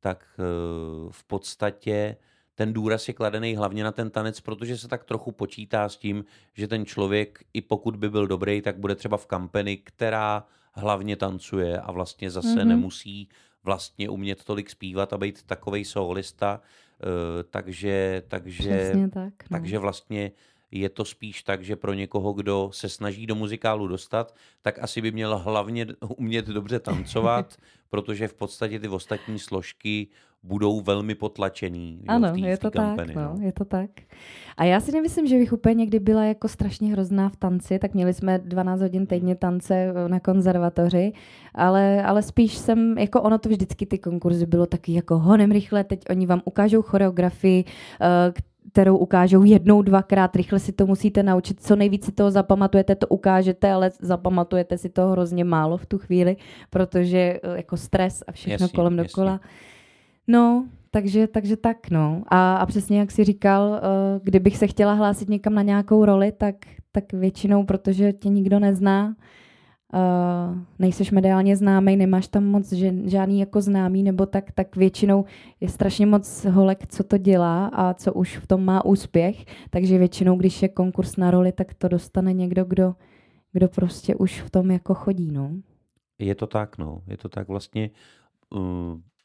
tak 0.00 0.26
uh, 0.38 1.12
v 1.12 1.24
podstatě 1.24 2.16
ten 2.54 2.72
důraz 2.72 3.08
je 3.08 3.14
kladený 3.14 3.56
hlavně 3.56 3.84
na 3.84 3.92
ten 3.92 4.10
tanec, 4.10 4.40
protože 4.40 4.78
se 4.78 4.88
tak 4.88 5.04
trochu 5.04 5.32
počítá 5.32 5.88
s 5.88 5.96
tím, 5.96 6.24
že 6.54 6.68
ten 6.68 6.86
člověk, 6.86 7.44
i 7.54 7.60
pokud 7.60 7.96
by 7.96 8.10
byl 8.10 8.26
dobrý, 8.26 8.62
tak 8.62 8.78
bude 8.78 8.94
třeba 8.94 9.16
v 9.16 9.26
kampani, 9.26 9.76
která 9.76 10.46
hlavně 10.72 11.16
tancuje 11.16 11.80
a 11.80 11.92
vlastně 11.92 12.30
zase 12.30 12.48
Mhm. 12.48 12.58
mm-hmm. 12.58 12.68
nemusí 12.68 13.28
vlastně 13.64 14.08
umět 14.08 14.44
tolik 14.44 14.70
zpívat 14.70 15.12
a 15.12 15.18
být 15.18 15.42
takovej 15.42 15.84
solista, 15.84 16.60
takže, 17.50 18.22
takže, 18.28 18.78
Přesně 18.78 19.08
tak. 19.08 19.32
No. 19.50 19.58
takže 19.58 19.78
vlastně 19.78 20.32
je 20.70 20.88
to 20.88 21.04
spíš 21.04 21.42
tak, 21.42 21.64
že 21.64 21.76
pro 21.76 21.94
někoho, 21.94 22.32
kdo 22.32 22.70
se 22.72 22.88
snaží 22.88 23.26
do 23.26 23.34
muzikálu 23.34 23.88
dostat, 23.88 24.34
tak 24.62 24.78
asi 24.78 25.02
by 25.02 25.12
měl 25.12 25.38
hlavně 25.38 25.86
umět 26.16 26.46
dobře 26.46 26.80
tancovat, 26.80 27.56
protože 27.88 28.28
v 28.28 28.34
podstatě 28.34 28.80
ty 28.80 28.88
ostatní 28.88 29.38
složky 29.38 30.08
budou 30.42 30.80
velmi 30.80 31.14
potlačený. 31.14 31.98
že 32.00 32.06
jo, 32.12 32.16
Ano, 32.16 32.28
v 32.28 32.40
té- 32.40 32.48
je 32.48 32.58
to 32.58 32.70
tak, 32.70 32.82
kampani, 32.96 33.14
no, 33.14 33.36
je 33.40 33.52
to 33.52 33.64
tak. 33.64 33.90
A 34.56 34.64
já 34.64 34.80
si 34.80 34.92
nemyslím, 34.92 35.26
že 35.26 35.38
bych 35.38 35.52
úplně 35.52 35.74
někdy 35.74 35.98
byla 36.00 36.24
jako 36.24 36.48
strašně 36.48 36.92
hrozná 36.92 37.28
v 37.28 37.36
tanci, 37.36 37.78
tak 37.78 37.94
měli 37.94 38.14
jsme 38.14 38.38
12 38.38 38.80
hodin 38.80 39.06
týdně 39.06 39.34
tance 39.34 39.74
eh, 39.74 40.08
na 40.08 40.20
konzervatoři, 40.20 41.12
ale, 41.54 42.02
ale 42.02 42.22
spíš 42.22 42.56
jsem, 42.56 42.98
jako 42.98 43.22
ono 43.22 43.38
to 43.38 43.48
vždycky 43.48 43.86
ty 43.86 43.98
konkurzy 43.98 44.46
bylo 44.46 44.66
taky 44.66 44.92
jako 44.92 45.18
honem 45.18 45.50
rychle, 45.50 45.84
teď 45.84 46.00
oni 46.10 46.26
vám 46.26 46.42
ukážou 46.44 46.82
choreografii, 46.82 47.64
eh, 48.00 48.32
kterou 48.72 48.96
ukážou 48.96 49.44
jednou, 49.44 49.82
dvakrát, 49.82 50.36
rychle 50.36 50.58
si 50.58 50.72
to 50.72 50.86
musíte 50.86 51.22
naučit, 51.22 51.60
co 51.60 51.76
nejvíc 51.76 52.04
si 52.04 52.12
toho 52.12 52.30
zapamatujete, 52.30 52.94
to 52.94 53.06
ukážete, 53.06 53.72
ale 53.72 53.90
zapamatujete 54.00 54.78
si 54.78 54.88
toho 54.88 55.12
hrozně 55.12 55.44
málo 55.44 55.76
v 55.76 55.86
tu 55.86 55.98
chvíli, 55.98 56.36
protože 56.70 57.18
eh, 57.18 57.56
jako 57.56 57.76
stres 57.76 58.22
a 58.26 58.32
všechno 58.32 58.64
Jasně, 58.64 58.76
kolem 58.76 58.98
jasně. 58.98 59.08
No, 60.28 60.68
takže, 60.90 61.26
takže 61.26 61.56
tak, 61.56 61.90
no. 61.90 62.22
A, 62.28 62.56
a 62.56 62.66
přesně 62.66 62.98
jak 62.98 63.10
jsi 63.10 63.24
říkal, 63.24 63.70
uh, 63.70 63.78
kdybych 64.22 64.56
se 64.56 64.66
chtěla 64.66 64.92
hlásit 64.92 65.28
někam 65.28 65.54
na 65.54 65.62
nějakou 65.62 66.04
roli, 66.04 66.32
tak, 66.32 66.54
tak 66.92 67.12
většinou, 67.12 67.64
protože 67.64 68.12
tě 68.12 68.28
nikdo 68.28 68.58
nezná, 68.58 69.16
uh, 69.94 70.58
nejseš 70.78 71.10
mediálně 71.10 71.56
známý, 71.56 71.96
nemáš 71.96 72.28
tam 72.28 72.44
moc 72.44 72.72
žen, 72.72 73.08
žádný 73.08 73.40
jako 73.40 73.60
známý, 73.60 74.02
nebo 74.02 74.26
tak, 74.26 74.52
tak 74.52 74.76
většinou 74.76 75.24
je 75.60 75.68
strašně 75.68 76.06
moc 76.06 76.44
holek, 76.44 76.86
co 76.86 77.04
to 77.04 77.18
dělá 77.18 77.66
a 77.66 77.94
co 77.94 78.12
už 78.12 78.38
v 78.38 78.46
tom 78.46 78.64
má 78.64 78.84
úspěch, 78.84 79.44
takže 79.70 79.98
většinou, 79.98 80.36
když 80.36 80.62
je 80.62 80.68
konkurs 80.68 81.16
na 81.16 81.30
roli, 81.30 81.52
tak 81.52 81.74
to 81.74 81.88
dostane 81.88 82.32
někdo, 82.32 82.64
kdo, 82.64 82.94
kdo 83.52 83.68
prostě 83.68 84.14
už 84.14 84.40
v 84.40 84.50
tom 84.50 84.70
jako 84.70 84.94
chodí, 84.94 85.30
no. 85.32 85.50
Je 86.18 86.34
to 86.34 86.46
tak, 86.46 86.78
no. 86.78 87.02
Je 87.06 87.16
to 87.16 87.28
tak 87.28 87.48
vlastně. 87.48 87.90
Uh, 88.50 88.60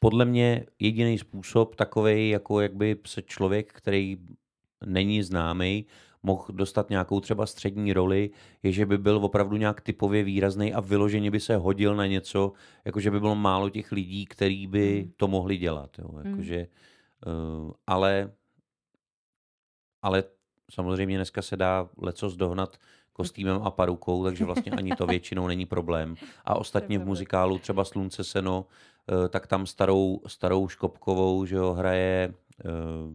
podle 0.04 0.24
mě 0.24 0.66
jediný 0.78 1.18
způsob 1.18 1.74
takový, 1.74 2.28
jako 2.30 2.60
jak 2.60 2.74
by 2.74 2.96
se 3.06 3.22
člověk, 3.22 3.72
který 3.72 4.16
není 4.86 5.22
známý, 5.22 5.86
mohl 6.22 6.44
dostat 6.52 6.90
nějakou 6.90 7.20
třeba 7.20 7.46
střední 7.46 7.92
roli, 7.92 8.30
je, 8.62 8.72
že 8.72 8.86
by 8.86 8.98
byl 8.98 9.16
opravdu 9.16 9.56
nějak 9.56 9.80
typově 9.80 10.24
výrazný 10.24 10.74
a 10.74 10.80
vyloženě 10.80 11.30
by 11.30 11.40
se 11.40 11.56
hodil 11.56 11.96
na 11.96 12.06
něco, 12.06 12.52
jakože 12.84 13.10
by 13.10 13.20
bylo 13.20 13.34
málo 13.34 13.70
těch 13.70 13.92
lidí, 13.92 14.26
který 14.26 14.66
by 14.66 15.02
Mm. 15.06 15.12
to 15.16 15.28
mohli 15.28 15.56
dělat. 15.56 15.90
Jo. 15.98 16.08
Mm. 16.12 16.30
Jakože, 16.30 16.66
uh, 17.26 17.72
ale, 17.86 18.32
ale 20.02 20.24
samozřejmě 20.70 21.16
dneska 21.16 21.42
se 21.42 21.56
dá 21.56 21.88
lecos 21.98 22.36
dohnat 22.36 22.76
kostýmem 23.12 23.60
a 23.62 23.70
parukou, 23.70 24.24
takže 24.24 24.44
vlastně 24.44 24.72
ani 24.72 24.96
to 24.96 25.06
většinou 25.16 25.46
není 25.46 25.66
problém. 25.66 26.14
A 26.44 26.54
ostatně 26.54 26.98
v 26.98 27.06
muzikálu 27.06 27.58
třeba 27.58 27.84
Slunce 27.84 28.24
seno, 28.24 28.66
tak 29.28 29.46
tam 29.46 29.66
starou, 29.66 30.20
starou 30.26 30.68
Škopkovou, 30.68 31.44
že 31.44 31.56
jo, 31.56 31.72
hraje 31.72 32.34
uh, 32.64 33.14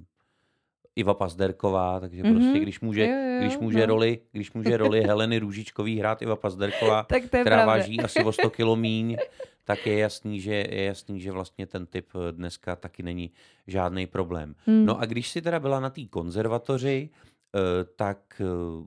Iva 0.95 1.13
Pazderková, 1.13 1.99
takže 1.99 2.23
mm-hmm. 2.23 2.33
prostě 2.33 2.59
když 2.59 2.79
může, 2.79 3.07
jo, 3.07 3.15
jo, 3.15 3.39
když 3.39 3.57
může 3.57 3.79
no. 3.79 3.85
roli, 3.85 4.19
když 4.31 4.53
může 4.53 4.77
roli 4.83 5.01
Heleny 5.01 5.39
Růžičkový 5.39 5.99
hrát 5.99 6.21
Iva 6.21 6.35
Pazderková, 6.35 7.03
tak 7.09 7.23
která 7.23 7.43
pravda. 7.43 7.65
váží 7.65 7.99
asi 7.99 8.23
o 8.23 8.31
100 8.31 8.49
kilo 8.49 8.75
míň, 8.75 9.17
tak 9.65 9.87
je 9.87 9.97
jasný, 9.97 10.41
že 10.41 10.53
je 10.53 10.83
jasný, 10.83 11.19
že 11.19 11.31
vlastně 11.31 11.67
ten 11.67 11.85
typ 11.85 12.09
dneska 12.31 12.75
taky 12.75 13.03
není 13.03 13.31
žádný 13.67 14.07
problém. 14.07 14.55
Hmm. 14.65 14.85
No 14.85 14.99
a 14.99 15.05
když 15.05 15.29
si 15.29 15.41
teda 15.41 15.59
byla 15.59 15.79
na 15.79 15.89
té 15.89 16.05
konzervatoři, 16.05 17.09
eh, 17.09 17.59
tak 17.95 18.41
eh, 18.41 18.45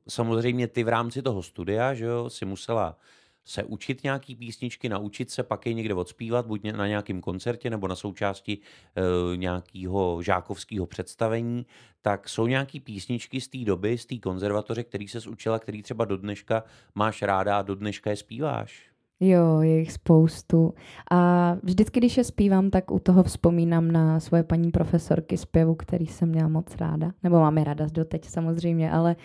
samozřejmě 0.09 0.69
ty 0.69 0.85
v 0.85 0.89
rámci 0.89 1.23
toho 1.23 1.43
studia, 1.43 1.95
že 1.95 2.05
jo, 2.05 2.31
si 2.31 2.45
musela 2.45 2.97
se 3.45 3.65
učit 3.65 4.05
nějaký 4.05 4.37
písničky, 4.37 4.89
naučit 4.89 5.31
se 5.31 5.43
pak 5.43 5.67
je 5.67 5.73
někde 5.73 5.95
odspívat, 5.95 6.47
buď 6.47 6.73
na 6.73 6.87
nějakém 6.87 7.21
koncertě 7.21 7.71
nebo 7.71 7.89
na 7.89 7.97
součásti 7.97 8.59
e, 9.33 9.37
nějakého 9.37 10.23
žákovského 10.23 10.87
představení, 10.87 11.67
tak 12.03 12.29
jsou 12.29 12.47
nějaký 12.47 12.81
písničky 12.81 13.41
z 13.41 13.49
té 13.49 13.59
doby, 13.59 13.99
z 13.99 14.07
té 14.07 14.19
konzervatoře, 14.19 14.85
který 14.85 15.09
se 15.09 15.29
učila, 15.29 15.59
který 15.59 15.83
třeba 15.83 16.05
do 16.05 16.17
dneška 16.17 16.65
máš 16.95 17.23
ráda 17.23 17.59
a 17.59 17.63
do 17.63 17.75
dneška 17.75 18.11
je 18.11 18.17
zpíváš? 18.17 18.93
Jo, 19.25 19.61
je 19.61 19.79
jich 19.79 19.93
spoustu. 19.93 20.75
A 21.11 21.53
vždycky, 21.63 22.01
když 22.01 22.17
je 22.17 22.25
zpívám, 22.25 22.71
tak 22.71 22.91
u 22.91 22.99
toho 22.99 23.23
vzpomínám 23.23 23.91
na 23.91 24.21
svoje 24.21 24.43
paní 24.43 24.71
profesorky 24.71 25.37
zpěvu, 25.37 25.75
který 25.75 26.07
jsem 26.07 26.29
měla 26.29 26.49
moc 26.49 26.77
ráda. 26.77 27.13
Nebo 27.23 27.41
mám 27.41 27.59
je 27.59 27.65
ráda 27.65 27.87
doteď 27.93 28.25
samozřejmě, 28.25 28.91
ale, 28.91 29.17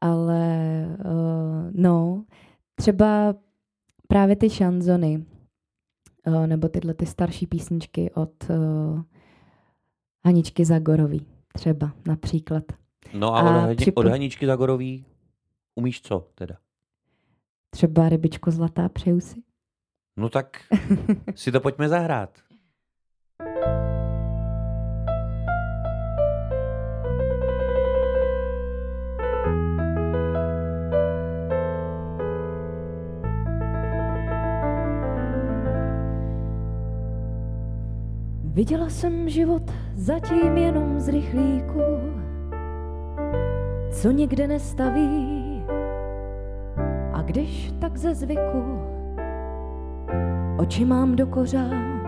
ale 0.00 0.86
uh, 0.98 1.70
no, 1.72 2.24
třeba 2.74 3.34
právě 4.08 4.36
ty 4.36 4.50
šanzony, 4.50 5.26
uh, 6.26 6.46
nebo 6.46 6.68
tyhle 6.68 6.94
ty 6.94 7.06
starší 7.06 7.46
písničky 7.46 8.10
od 8.10 8.50
uh, 8.50 9.02
Haničky 10.24 10.64
Zagorový, 10.64 11.26
třeba 11.54 11.92
například. 12.06 12.64
No 13.14 13.34
a, 13.34 13.40
a 13.40 13.70
od, 13.70 13.78
připom- 13.78 14.06
od 14.06 14.10
Haničky 14.10 14.46
Zagorový 14.46 15.04
umíš 15.74 16.02
co 16.02 16.28
teda? 16.34 16.56
Třeba 17.70 18.08
rybičko 18.08 18.50
zlatá, 18.50 18.88
přeju 18.88 19.20
si. 19.20 19.42
No 20.16 20.28
tak 20.28 20.60
si 21.34 21.52
to 21.52 21.60
pojďme 21.60 21.88
zahrát. 21.88 22.38
Viděla 38.54 38.88
jsem 38.88 39.28
život 39.28 39.62
zatím 39.94 40.56
jenom 40.56 41.00
z 41.00 41.08
rychlíku, 41.08 41.80
co 43.90 44.10
nikde 44.10 44.46
nestaví. 44.48 45.62
A 47.12 47.22
když 47.22 47.74
tak 47.78 47.96
ze 47.96 48.14
zvyku, 48.14 48.78
oči 50.58 50.84
mám 50.84 51.16
do 51.16 51.26
kořán 51.26 52.00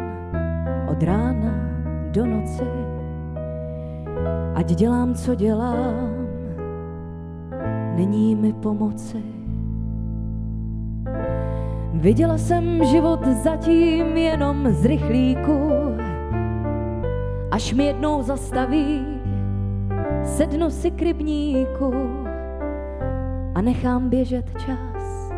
od 0.90 1.02
rána 1.02 1.54
do 2.10 2.26
noci. 2.26 2.64
Ať 4.54 4.74
dělám, 4.74 5.14
co 5.14 5.34
dělám, 5.34 6.26
není 7.96 8.34
mi 8.34 8.52
pomoci. 8.52 9.22
Viděla 11.92 12.38
jsem 12.38 12.84
život 12.84 13.26
zatím 13.26 14.16
jenom 14.16 14.70
z 14.70 14.84
rychlíku, 14.84 15.73
až 17.54 17.72
mi 17.72 17.86
jednou 17.86 18.22
zastaví, 18.22 19.06
sednu 20.24 20.70
si 20.70 20.90
k 20.90 21.02
rybníku 21.02 21.94
a 23.54 23.60
nechám 23.60 24.10
běžet 24.10 24.50
čas, 24.58 25.32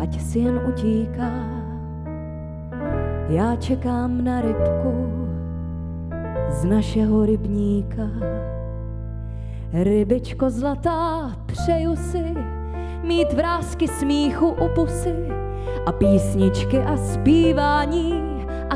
ať 0.00 0.20
si 0.20 0.38
jen 0.38 0.60
utíká. 0.68 1.30
Já 3.28 3.56
čekám 3.56 4.24
na 4.24 4.40
rybku 4.40 5.12
z 6.48 6.64
našeho 6.64 7.26
rybníka. 7.26 8.08
Rybičko 9.72 10.50
zlatá, 10.50 11.32
přeju 11.46 11.96
si 11.96 12.34
mít 13.02 13.32
vrázky 13.32 13.88
smíchu 13.88 14.48
u 14.48 14.68
pusy 14.74 15.28
a 15.86 15.92
písničky 15.92 16.78
a 16.78 16.96
zpívání 16.96 18.33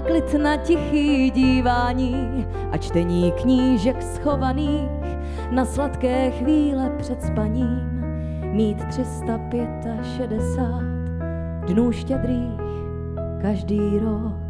klid 0.08 0.34
na 0.34 0.56
tichý 0.56 1.30
dívání 1.30 2.46
a 2.70 2.76
čtení 2.76 3.32
knížek 3.32 4.02
schovaných 4.02 4.90
na 5.50 5.64
sladké 5.64 6.30
chvíle 6.30 6.90
před 6.98 7.22
spaním. 7.22 8.02
Mít 8.52 8.84
365 8.84 9.68
dnů 11.66 11.92
štědrých 11.92 12.60
každý 13.42 13.98
rok. 13.98 14.47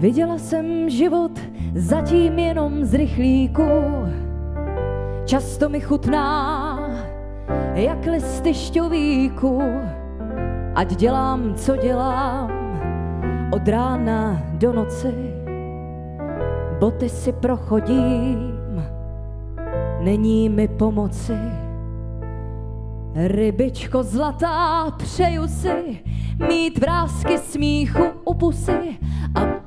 Viděla 0.00 0.38
jsem 0.38 0.90
život 0.90 1.40
zatím 1.74 2.38
jenom 2.38 2.84
z 2.84 2.94
rychlíku. 2.94 3.68
Často 5.24 5.68
mi 5.68 5.80
chutná, 5.80 6.78
jak 7.74 8.06
listy 8.06 8.54
šťovíku. 8.54 9.62
Ať 10.74 10.96
dělám, 10.96 11.54
co 11.54 11.76
dělám, 11.76 12.50
od 13.52 13.68
rána 13.68 14.42
do 14.52 14.72
noci. 14.72 15.14
Boty 16.78 17.08
si 17.08 17.32
prochodím, 17.32 18.62
není 20.00 20.48
mi 20.48 20.68
pomoci. 20.68 21.38
Rybičko 23.14 24.02
zlatá, 24.02 24.90
přeju 24.90 25.48
si 25.48 26.00
mít 26.48 26.78
vrázky 26.78 27.38
smíchu 27.38 28.04
u 28.24 28.34
pusy 28.34 28.98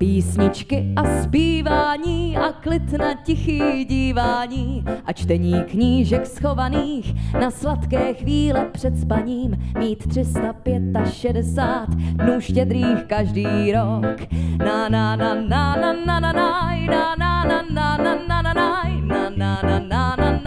písničky 0.03 0.93
a 0.95 1.23
zpívání 1.23 2.37
a 2.37 2.51
klid 2.51 2.91
na 2.91 3.13
tichý 3.13 3.85
dívání 3.85 4.85
a 5.05 5.13
čtení 5.13 5.63
knížek 5.63 6.25
schovaných 6.25 7.33
na 7.33 7.51
sladké 7.51 8.13
chvíle 8.13 8.65
před 8.71 8.99
spaním 8.99 9.73
mít 9.79 10.07
365 10.07 11.95
dnů 12.13 12.41
štědrých 12.41 13.03
každý 13.07 13.71
rok. 13.71 14.19
Na 14.57 14.89
na 14.89 15.15
na 15.15 15.35
na 15.35 15.75
na 15.75 15.93
na 15.93 16.21
na 16.21 16.31
na 16.31 17.15
na 17.15 17.15
na 17.15 17.63
na 17.63 17.63
na 17.63 17.97
na 17.97 18.53
na 18.53 18.53
na 18.53 19.29
na 19.35 19.79
na 19.79 19.79
na 19.79 20.15
na 20.17 20.42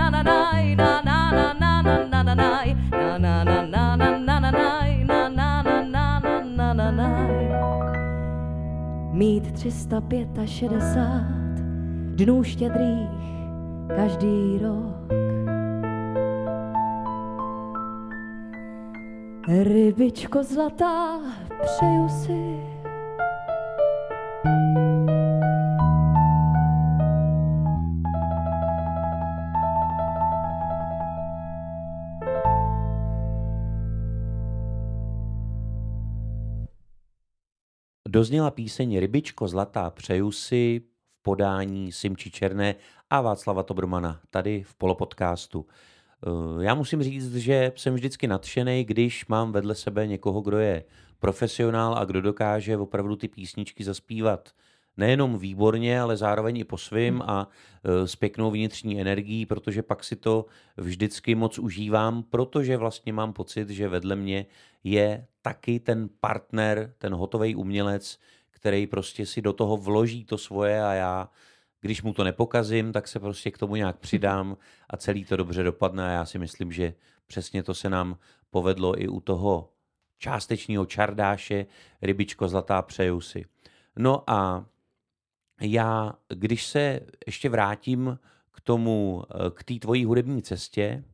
mít 9.16 9.52
365 9.52 10.28
dnů 12.14 12.42
štědrých 12.42 13.08
každý 13.96 14.58
rok. 14.62 14.96
Rybičko 19.48 20.42
zlatá, 20.42 21.20
přeju 21.62 22.08
si 22.08 22.60
Dozněla 38.16 38.50
píseň 38.50 38.98
Rybičko 38.98 39.48
zlatá 39.48 39.90
přeju 39.90 40.32
si 40.32 40.80
v 41.18 41.22
podání 41.22 41.92
Simči 41.92 42.30
Černé 42.30 42.74
a 43.10 43.20
Václava 43.20 43.62
Tobrmana 43.62 44.20
tady 44.30 44.62
v 44.62 44.74
Polopodcastu. 44.74 45.66
Eh, 46.26 46.64
já 46.64 46.74
musím 46.74 47.02
říct, 47.02 47.34
že 47.34 47.72
jsem 47.76 47.94
vždycky 47.94 48.26
nadšený, 48.26 48.84
když 48.84 49.26
mám 49.26 49.52
vedle 49.52 49.74
sebe 49.74 50.06
někoho, 50.06 50.40
kdo 50.40 50.58
je 50.58 50.84
profesionál 51.18 51.94
a 51.98 52.04
kdo 52.04 52.20
dokáže 52.20 52.76
opravdu 52.76 53.16
ty 53.16 53.28
písničky 53.28 53.84
zaspívat 53.84 54.50
nejenom 54.96 55.38
výborně, 55.38 56.00
ale 56.00 56.16
zároveň 56.16 56.56
i 56.56 56.64
po 56.64 56.78
svým 56.78 57.22
a 57.22 57.48
e, 57.84 58.08
s 58.08 58.16
pěknou 58.16 58.50
vnitřní 58.50 59.00
energií, 59.00 59.46
protože 59.46 59.82
pak 59.82 60.04
si 60.04 60.16
to 60.16 60.46
vždycky 60.76 61.34
moc 61.34 61.58
užívám, 61.58 62.22
protože 62.22 62.76
vlastně 62.76 63.12
mám 63.12 63.32
pocit, 63.32 63.70
že 63.70 63.88
vedle 63.88 64.16
mě 64.16 64.46
je 64.84 65.26
taky 65.42 65.80
ten 65.80 66.08
partner, 66.20 66.94
ten 66.98 67.14
hotový 67.14 67.54
umělec, 67.54 68.18
který 68.50 68.86
prostě 68.86 69.26
si 69.26 69.42
do 69.42 69.52
toho 69.52 69.76
vloží 69.76 70.24
to 70.24 70.38
svoje 70.38 70.84
a 70.84 70.92
já, 70.92 71.28
když 71.80 72.02
mu 72.02 72.12
to 72.12 72.24
nepokazím, 72.24 72.92
tak 72.92 73.08
se 73.08 73.20
prostě 73.20 73.50
k 73.50 73.58
tomu 73.58 73.76
nějak 73.76 73.98
přidám 73.98 74.56
a 74.90 74.96
celý 74.96 75.24
to 75.24 75.36
dobře 75.36 75.62
dopadne 75.62 76.08
a 76.08 76.12
já 76.12 76.24
si 76.24 76.38
myslím, 76.38 76.72
že 76.72 76.94
přesně 77.26 77.62
to 77.62 77.74
se 77.74 77.90
nám 77.90 78.18
povedlo 78.50 79.02
i 79.02 79.08
u 79.08 79.20
toho 79.20 79.68
částečního 80.18 80.86
čardáše, 80.86 81.66
rybičko 82.02 82.48
zlatá 82.48 82.82
přeju 82.82 83.20
si. 83.20 83.44
No 83.96 84.30
a 84.30 84.66
já, 85.60 86.14
když 86.28 86.66
se 86.66 87.00
ještě 87.26 87.48
vrátím 87.48 88.18
k 88.52 88.60
tomu, 88.60 89.24
k 89.54 89.64
té 89.64 89.74
tvojí 89.74 90.04
hudební 90.04 90.42
cestě, 90.42 91.04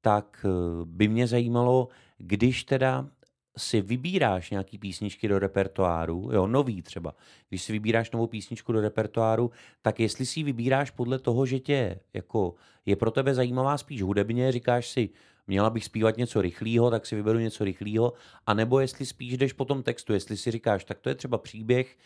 tak 0.00 0.46
by 0.84 1.08
mě 1.08 1.26
zajímalo, 1.26 1.88
když 2.18 2.64
teda 2.64 3.08
si 3.56 3.80
vybíráš 3.80 4.50
nějaký 4.50 4.78
písničky 4.78 5.28
do 5.28 5.38
repertoáru, 5.38 6.30
jo, 6.32 6.46
nový 6.46 6.82
třeba, 6.82 7.14
když 7.48 7.62
si 7.62 7.72
vybíráš 7.72 8.10
novou 8.10 8.26
písničku 8.26 8.72
do 8.72 8.80
repertoáru, 8.80 9.50
tak 9.82 10.00
jestli 10.00 10.26
si 10.26 10.40
ji 10.40 10.44
vybíráš 10.44 10.90
podle 10.90 11.18
toho, 11.18 11.46
že 11.46 11.58
tě 11.58 12.00
jako 12.14 12.54
je 12.86 12.96
pro 12.96 13.10
tebe 13.10 13.34
zajímavá 13.34 13.78
spíš 13.78 14.02
hudebně, 14.02 14.52
říkáš 14.52 14.88
si, 14.88 15.10
měla 15.46 15.70
bych 15.70 15.84
zpívat 15.84 16.16
něco 16.16 16.42
rychlého, 16.42 16.90
tak 16.90 17.06
si 17.06 17.16
vyberu 17.16 17.38
něco 17.38 17.64
rychlého, 17.64 18.12
anebo 18.46 18.80
jestli 18.80 19.06
spíš 19.06 19.36
jdeš 19.36 19.52
po 19.52 19.64
tom 19.64 19.82
textu, 19.82 20.12
jestli 20.12 20.36
si 20.36 20.50
říkáš, 20.50 20.84
tak 20.84 20.98
to 20.98 21.08
je 21.08 21.14
třeba 21.14 21.38
příběh, 21.38 21.96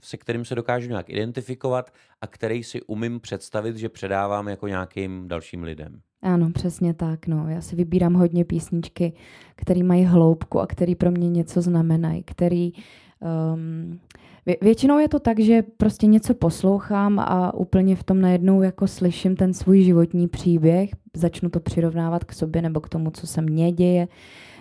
se 0.00 0.16
kterým 0.16 0.44
se 0.44 0.54
dokážu 0.54 0.88
nějak 0.88 1.10
identifikovat 1.10 1.92
a 2.20 2.26
který 2.26 2.64
si 2.64 2.82
umím 2.82 3.20
představit, 3.20 3.76
že 3.76 3.88
předávám 3.88 4.48
jako 4.48 4.68
nějakým 4.68 5.28
dalším 5.28 5.62
lidem. 5.62 6.00
Ano, 6.22 6.50
přesně 6.54 6.94
tak. 6.94 7.26
No. 7.26 7.48
Já 7.48 7.60
si 7.60 7.76
vybírám 7.76 8.14
hodně 8.14 8.44
písničky, 8.44 9.12
které 9.56 9.82
mají 9.82 10.04
hloubku 10.04 10.60
a 10.60 10.66
které 10.66 10.94
pro 10.94 11.10
mě 11.10 11.28
něco 11.28 11.62
znamenají, 11.62 12.22
který 12.22 12.72
um, 12.72 14.00
vě- 14.46 14.56
většinou 14.62 14.98
je 14.98 15.08
to 15.08 15.18
tak, 15.18 15.40
že 15.40 15.62
prostě 15.76 16.06
něco 16.06 16.34
poslouchám 16.34 17.18
a 17.18 17.54
úplně 17.54 17.96
v 17.96 18.02
tom 18.02 18.20
najednou 18.20 18.62
jako 18.62 18.86
slyším 18.86 19.36
ten 19.36 19.54
svůj 19.54 19.82
životní 19.82 20.28
příběh, 20.28 20.90
začnu 21.16 21.50
to 21.50 21.60
přirovnávat 21.60 22.24
k 22.24 22.32
sobě 22.32 22.62
nebo 22.62 22.80
k 22.80 22.88
tomu, 22.88 23.10
co 23.10 23.26
se 23.26 23.42
mně 23.42 23.72
děje, 23.72 24.08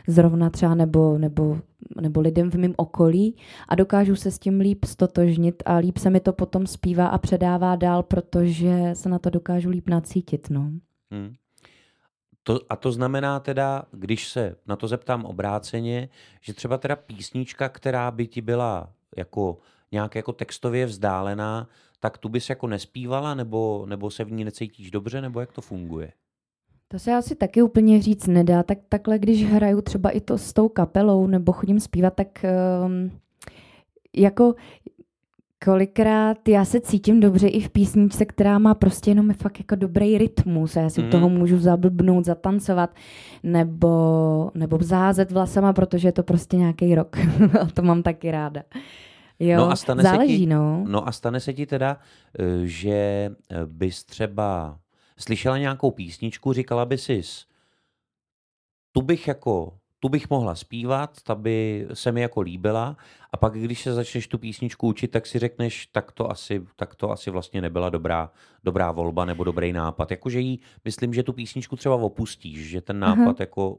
zrovna 0.07 0.49
třeba 0.49 0.75
nebo, 0.75 1.17
nebo, 1.17 1.59
nebo 2.01 2.21
lidem 2.21 2.51
v 2.51 2.55
mém 2.55 2.73
okolí 2.77 3.35
a 3.67 3.75
dokážu 3.75 4.15
se 4.15 4.31
s 4.31 4.39
tím 4.39 4.59
líp 4.59 4.85
stotožnit 4.85 5.63
a 5.65 5.75
líp 5.75 5.97
se 5.97 6.09
mi 6.09 6.19
to 6.19 6.33
potom 6.33 6.67
zpívá 6.67 7.07
a 7.07 7.17
předává 7.17 7.75
dál, 7.75 8.03
protože 8.03 8.89
se 8.93 9.09
na 9.09 9.19
to 9.19 9.29
dokážu 9.29 9.69
líp 9.69 9.89
nacítit. 9.89 10.49
No. 10.49 10.71
Hmm. 11.11 11.33
To, 12.43 12.59
a 12.69 12.75
to 12.75 12.91
znamená 12.91 13.39
teda, 13.39 13.83
když 13.91 14.27
se 14.27 14.55
na 14.67 14.75
to 14.75 14.87
zeptám 14.87 15.25
obráceně, 15.25 16.09
že 16.41 16.53
třeba 16.53 16.77
teda 16.77 16.95
písnička, 16.95 17.69
která 17.69 18.11
by 18.11 18.27
ti 18.27 18.41
byla 18.41 18.91
jako 19.17 19.57
nějak 19.91 20.15
jako 20.15 20.33
textově 20.33 20.85
vzdálená, 20.85 21.67
tak 21.99 22.17
tu 22.17 22.29
bys 22.29 22.49
jako 22.49 22.67
nespívala, 22.67 23.33
nebo, 23.33 23.85
nebo 23.85 24.11
se 24.11 24.23
v 24.23 24.31
ní 24.31 24.43
necítíš 24.43 24.91
dobře, 24.91 25.21
nebo 25.21 25.39
jak 25.39 25.51
to 25.51 25.61
funguje? 25.61 26.13
To 26.87 26.99
se 26.99 27.13
asi 27.13 27.35
taky 27.35 27.61
úplně 27.61 28.01
říct 28.01 28.27
nedá. 28.27 28.63
Tak 28.63 28.77
takhle, 28.89 29.19
když 29.19 29.45
hraju 29.45 29.81
třeba 29.81 30.09
i 30.09 30.21
to 30.21 30.37
s 30.37 30.53
tou 30.53 30.69
kapelou 30.69 31.27
nebo 31.27 31.51
chodím 31.51 31.79
zpívat, 31.79 32.13
tak 32.13 32.45
um, 32.85 33.11
jako 34.15 34.55
kolikrát 35.65 36.49
já 36.49 36.65
se 36.65 36.79
cítím 36.79 37.19
dobře 37.19 37.47
i 37.47 37.61
v 37.61 37.69
písničce, 37.69 38.25
která 38.25 38.59
má 38.59 38.75
prostě 38.75 39.11
jenom 39.11 39.33
fakt 39.33 39.59
jako 39.59 39.75
dobrý 39.75 40.17
rytmus 40.17 40.77
a 40.77 40.81
já 40.81 40.89
si 40.89 41.03
mm. 41.03 41.09
toho 41.09 41.29
můžu 41.29 41.59
zablbnout, 41.59 42.25
zatancovat 42.25 42.95
nebo, 43.43 44.51
nebo 44.53 44.77
zázet 44.81 45.31
vlasama, 45.31 45.73
protože 45.73 46.07
je 46.07 46.11
to 46.11 46.23
prostě 46.23 46.57
nějaký 46.57 46.95
rok 46.95 47.17
a 47.61 47.65
to 47.65 47.81
mám 47.81 48.03
taky 48.03 48.31
ráda. 48.31 48.63
Jo, 49.39 49.57
no 49.57 49.71
a 49.71 49.75
stane 49.75 50.03
záleží, 50.03 50.33
se 50.33 50.39
ti, 50.39 50.45
no. 50.45 50.83
No 50.87 51.07
a 51.07 51.11
stane 51.11 51.39
se 51.39 51.53
ti 51.53 51.65
teda, 51.65 51.97
eh, 52.39 52.43
že 52.63 52.91
eh, 53.51 53.65
bys 53.65 54.03
třeba 54.03 54.77
slyšela 55.17 55.57
nějakou 55.57 55.91
písničku, 55.91 56.53
říkala 56.53 56.85
by 56.85 56.97
si, 56.97 57.21
tu 58.91 59.01
bych 59.01 59.27
jako 59.27 59.77
tu 59.99 60.09
bych 60.09 60.29
mohla 60.29 60.55
zpívat, 60.55 61.21
ta 61.23 61.35
by 61.35 61.87
se 61.93 62.11
mi 62.11 62.21
jako 62.21 62.41
líbila 62.41 62.97
a 63.31 63.37
pak 63.37 63.53
když 63.53 63.81
se 63.81 63.93
začneš 63.93 64.27
tu 64.27 64.37
písničku 64.37 64.87
učit, 64.87 65.07
tak 65.07 65.25
si 65.25 65.39
řekneš, 65.39 65.85
tak 65.85 66.11
to 66.11 66.31
asi, 66.31 66.65
tak 66.75 66.95
to 66.95 67.11
asi 67.11 67.31
vlastně 67.31 67.61
nebyla 67.61 67.89
dobrá, 67.89 68.31
dobrá 68.63 68.91
volba 68.91 69.25
nebo 69.25 69.43
dobrý 69.43 69.73
nápad. 69.73 70.11
Jakože 70.11 70.39
jí, 70.39 70.59
myslím, 70.85 71.13
že 71.13 71.23
tu 71.23 71.33
písničku 71.33 71.75
třeba 71.75 71.95
opustíš, 71.95 72.69
že 72.69 72.81
ten 72.81 72.99
nápad 72.99 73.21
Aha. 73.21 73.35
jako 73.39 73.77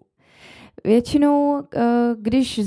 Většinou, 0.85 1.63
eh, 1.77 2.15
když, 2.19 2.61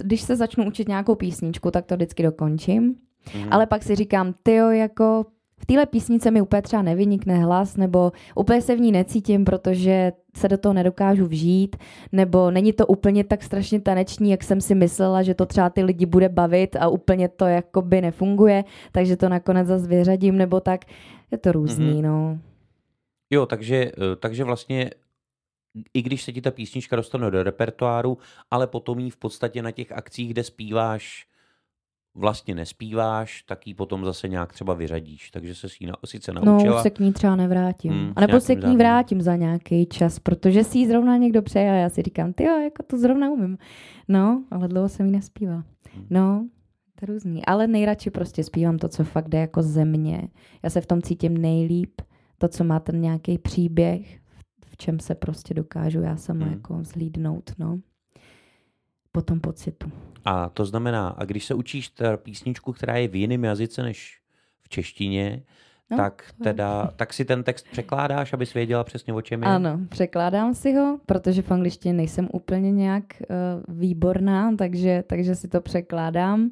když 0.00 0.20
se 0.20 0.36
začnu 0.36 0.66
učit 0.66 0.88
nějakou 0.88 1.14
písničku, 1.14 1.70
tak 1.70 1.86
to 1.86 1.96
vždycky 1.96 2.22
dokončím. 2.22 2.82
Mm. 3.34 3.48
Ale 3.50 3.66
pak 3.66 3.82
si 3.82 3.94
říkám, 3.94 4.34
tyjo, 4.42 4.70
jako 4.70 5.26
v 5.58 5.66
téhle 5.66 5.86
písnice 5.86 6.30
mi 6.30 6.40
úplně 6.40 6.62
třeba 6.62 6.82
nevynikne 6.82 7.38
hlas, 7.38 7.76
nebo 7.76 8.12
úplně 8.34 8.62
se 8.62 8.76
v 8.76 8.80
ní 8.80 8.92
necítím, 8.92 9.44
protože 9.44 10.12
se 10.36 10.48
do 10.48 10.58
toho 10.58 10.72
nedokážu 10.72 11.26
vžít, 11.26 11.76
nebo 12.12 12.50
není 12.50 12.72
to 12.72 12.86
úplně 12.86 13.24
tak 13.24 13.42
strašně 13.42 13.80
taneční, 13.80 14.30
jak 14.30 14.44
jsem 14.44 14.60
si 14.60 14.74
myslela, 14.74 15.22
že 15.22 15.34
to 15.34 15.46
třeba 15.46 15.70
ty 15.70 15.82
lidi 15.82 16.06
bude 16.06 16.28
bavit 16.28 16.76
a 16.76 16.88
úplně 16.88 17.28
to 17.28 17.46
jakoby 17.46 18.00
nefunguje, 18.00 18.64
takže 18.92 19.16
to 19.16 19.28
nakonec 19.28 19.68
zase 19.68 19.86
vyřadím, 19.86 20.36
nebo 20.36 20.60
tak. 20.60 20.84
Je 21.30 21.38
to 21.38 21.52
různý, 21.52 21.92
mm-hmm. 21.92 22.02
no. 22.02 22.38
Jo, 23.30 23.46
takže, 23.46 23.76
eh, 23.76 24.16
takže 24.16 24.44
vlastně 24.44 24.90
i 25.94 26.02
když 26.02 26.22
se 26.22 26.32
ti 26.32 26.40
ta 26.40 26.50
písnička 26.50 26.96
dostane 26.96 27.30
do 27.30 27.42
repertoáru, 27.42 28.18
ale 28.50 28.66
potom 28.66 28.98
jí 28.98 29.10
v 29.10 29.16
podstatě 29.16 29.62
na 29.62 29.70
těch 29.70 29.92
akcích, 29.92 30.30
kde 30.30 30.44
zpíváš 30.44 31.27
vlastně 32.18 32.54
nespíváš, 32.54 33.42
tak 33.42 33.66
ji 33.66 33.74
potom 33.74 34.04
zase 34.04 34.28
nějak 34.28 34.52
třeba 34.52 34.74
vyřadíš. 34.74 35.30
Takže 35.30 35.54
se 35.54 35.68
si 35.68 35.86
na, 35.86 35.94
sice 36.04 36.32
no, 36.32 36.44
naučila. 36.44 36.76
No, 36.76 36.82
se 36.82 36.90
k 36.90 36.98
ní 36.98 37.12
třeba 37.12 37.36
nevrátím. 37.36 37.92
Hmm, 37.92 38.12
a 38.16 38.20
nebo 38.20 38.40
se 38.40 38.56
k 38.56 38.64
ní 38.64 38.76
vrátím 38.76 39.22
za 39.22 39.36
nějaký 39.36 39.86
čas, 39.86 40.18
protože 40.18 40.64
si 40.64 40.78
ji 40.78 40.88
zrovna 40.88 41.16
někdo 41.16 41.42
přeje 41.42 41.70
a 41.70 41.74
já 41.74 41.88
si 41.88 42.02
říkám, 42.02 42.32
ty 42.32 42.44
jo, 42.44 42.60
jako 42.60 42.82
to 42.82 42.98
zrovna 42.98 43.30
umím. 43.30 43.58
No, 44.08 44.44
ale 44.50 44.68
dlouho 44.68 44.88
jsem 44.88 45.06
ji 45.06 45.12
nespívala. 45.12 45.64
Hmm. 45.94 46.06
No, 46.10 46.48
to 46.94 47.04
je 47.04 47.14
různý. 47.14 47.44
Ale 47.44 47.66
nejradši 47.66 48.10
prostě 48.10 48.44
zpívám 48.44 48.78
to, 48.78 48.88
co 48.88 49.04
fakt 49.04 49.28
jde 49.28 49.38
jako 49.38 49.62
ze 49.62 49.84
mě. 49.84 50.28
Já 50.62 50.70
se 50.70 50.80
v 50.80 50.86
tom 50.86 51.02
cítím 51.02 51.38
nejlíp. 51.38 52.00
To, 52.38 52.48
co 52.48 52.64
má 52.64 52.80
ten 52.80 53.00
nějaký 53.00 53.38
příběh, 53.38 54.18
v 54.66 54.76
čem 54.76 55.00
se 55.00 55.14
prostě 55.14 55.54
dokážu 55.54 56.00
já 56.00 56.16
sama 56.16 56.44
hmm. 56.44 56.54
jako 56.54 56.78
zlídnout, 56.82 57.52
no 57.58 57.78
po 59.12 59.22
tom 59.22 59.40
pocitu. 59.40 59.92
A 60.24 60.48
to 60.48 60.64
znamená, 60.64 61.08
a 61.08 61.24
když 61.24 61.44
se 61.44 61.54
učíš 61.54 61.88
ta 61.88 62.16
písničku, 62.16 62.72
která 62.72 62.96
je 62.96 63.08
v 63.08 63.16
jiném 63.16 63.44
jazyce 63.44 63.82
než 63.82 64.20
v 64.62 64.68
češtině, 64.68 65.42
No, 65.90 65.96
tak, 65.96 66.24
teda, 66.42 66.90
tak 66.96 67.12
si 67.12 67.24
ten 67.24 67.42
text 67.42 67.66
překládáš, 67.70 68.32
abys 68.32 68.54
věděla 68.54 68.84
přesně 68.84 69.12
o 69.12 69.22
čem 69.22 69.42
je? 69.42 69.48
Ano, 69.48 69.80
překládám 69.88 70.54
si 70.54 70.72
ho, 70.74 70.98
protože 71.06 71.42
v 71.42 71.50
angličtině 71.50 71.94
nejsem 71.94 72.28
úplně 72.32 72.72
nějak 72.72 73.04
uh, 73.20 73.74
výborná, 73.78 74.56
takže, 74.56 75.04
takže 75.06 75.34
si 75.34 75.48
to 75.48 75.60
překládám. 75.60 76.50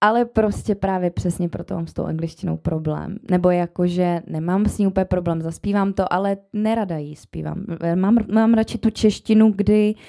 Ale 0.00 0.24
prostě 0.24 0.74
právě 0.74 1.10
přesně 1.10 1.48
proto 1.48 1.74
mám 1.74 1.86
s 1.86 1.92
tou 1.92 2.04
angličtinou 2.04 2.56
problém. 2.56 3.18
Nebo 3.30 3.50
jakože 3.50 4.22
nemám 4.26 4.66
s 4.66 4.78
ní 4.78 4.86
úplně 4.86 5.04
problém, 5.04 5.42
zaspívám 5.42 5.92
to, 5.92 6.12
ale 6.12 6.36
nerada 6.52 6.98
jí 6.98 7.16
zpívám. 7.16 7.64
Mám, 7.94 8.18
mám 8.32 8.54
radši 8.54 8.78
tu 8.78 8.90
češtinu, 8.90 9.52
kdy 9.56 9.94
uh, 9.94 10.00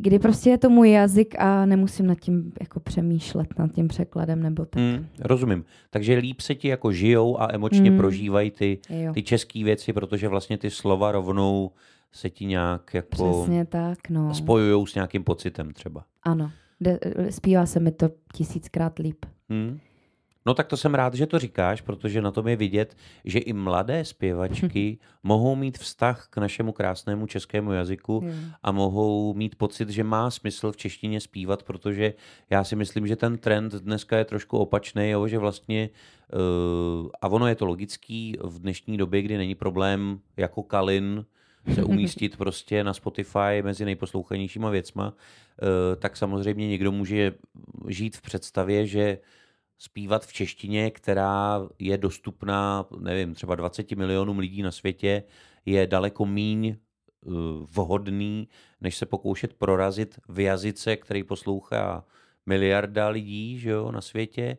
kdy 0.00 0.18
prostě 0.18 0.50
je 0.50 0.58
to 0.58 0.70
můj 0.70 0.90
jazyk 0.90 1.34
a 1.38 1.66
nemusím 1.66 2.06
nad 2.06 2.20
tím 2.20 2.52
jako 2.60 2.80
přemýšlet, 2.80 3.58
nad 3.58 3.72
tím 3.72 3.88
překladem 3.88 4.42
nebo 4.42 4.64
tak. 4.64 4.82
Mm, 4.82 5.06
rozumím. 5.20 5.64
Takže 5.90 6.14
líp 6.16 6.40
se 6.40 6.54
ti 6.54 6.68
jako 6.68 6.92
žijou 6.92 7.40
a 7.40 7.48
emočně 7.52 7.90
mm. 7.90 7.96
prožívají 7.96 8.50
ty, 8.50 8.78
ty 9.14 9.22
české 9.22 9.64
věci, 9.64 9.92
protože 9.92 10.28
vlastně 10.28 10.58
ty 10.58 10.70
slova 10.70 11.12
rovnou 11.12 11.70
se 12.12 12.30
ti 12.30 12.46
nějak 12.46 12.94
jako 12.94 13.08
Přesně 13.10 13.64
tak, 13.64 13.98
no. 14.10 14.34
spojujou 14.34 14.86
s 14.86 14.94
nějakým 14.94 15.24
pocitem 15.24 15.72
třeba. 15.72 16.04
Ano, 16.22 16.50
De, 16.80 16.98
zpívá 17.30 17.66
se 17.66 17.80
mi 17.80 17.92
to 17.92 18.10
tisíckrát 18.34 18.98
líp. 18.98 19.26
Mm. 19.48 19.78
No 20.46 20.54
tak 20.54 20.66
to 20.66 20.76
jsem 20.76 20.94
rád, 20.94 21.14
že 21.14 21.26
to 21.26 21.38
říkáš, 21.38 21.80
protože 21.80 22.22
na 22.22 22.30
tom 22.30 22.48
je 22.48 22.56
vidět, 22.56 22.96
že 23.24 23.38
i 23.38 23.52
mladé 23.52 24.04
zpěvačky 24.04 24.98
mohou 25.22 25.56
mít 25.56 25.78
vztah 25.78 26.26
k 26.30 26.36
našemu 26.36 26.72
krásnému 26.72 27.26
českému 27.26 27.72
jazyku 27.72 28.20
hmm. 28.20 28.50
a 28.62 28.72
mohou 28.72 29.34
mít 29.34 29.54
pocit, 29.54 29.88
že 29.88 30.04
má 30.04 30.30
smysl 30.30 30.72
v 30.72 30.76
češtině 30.76 31.20
zpívat, 31.20 31.62
protože 31.62 32.14
já 32.50 32.64
si 32.64 32.76
myslím, 32.76 33.06
že 33.06 33.16
ten 33.16 33.38
trend 33.38 33.72
dneska 33.72 34.18
je 34.18 34.24
trošku 34.24 34.58
opačný, 34.58 35.10
jo, 35.10 35.28
že 35.28 35.38
vlastně, 35.38 35.90
uh, 36.32 37.08
a 37.20 37.28
ono 37.28 37.46
je 37.46 37.54
to 37.54 37.66
logický, 37.66 38.36
v 38.42 38.58
dnešní 38.58 38.96
době, 38.96 39.22
kdy 39.22 39.38
není 39.38 39.54
problém 39.54 40.20
jako 40.36 40.62
Kalin, 40.62 41.24
se 41.74 41.84
umístit 41.84 42.36
prostě 42.36 42.84
na 42.84 42.94
Spotify 42.94 43.62
mezi 43.62 43.84
nejposlouchanějšíma 43.84 44.70
věcma, 44.70 45.08
uh, 45.08 45.16
tak 45.98 46.16
samozřejmě 46.16 46.68
někdo 46.68 46.92
může 46.92 47.34
žít 47.88 48.16
v 48.16 48.22
představě, 48.22 48.86
že 48.86 49.18
zpívat 49.78 50.26
v 50.26 50.32
češtině, 50.32 50.90
která 50.90 51.68
je 51.78 51.98
dostupná, 51.98 52.86
nevím, 52.98 53.34
třeba 53.34 53.54
20 53.54 53.92
milionům 53.92 54.38
lidí 54.38 54.62
na 54.62 54.72
světě, 54.72 55.22
je 55.66 55.86
daleko 55.86 56.26
míň 56.26 56.66
eh, 56.66 57.30
vhodný, 57.70 58.48
než 58.80 58.96
se 58.96 59.06
pokoušet 59.06 59.54
prorazit 59.54 60.18
v 60.28 60.40
jazyce, 60.40 60.96
který 60.96 61.22
poslouchá 61.22 62.04
miliarda 62.46 63.08
lidí 63.08 63.58
že 63.58 63.70
jo, 63.70 63.92
na 63.92 64.00
světě. 64.00 64.58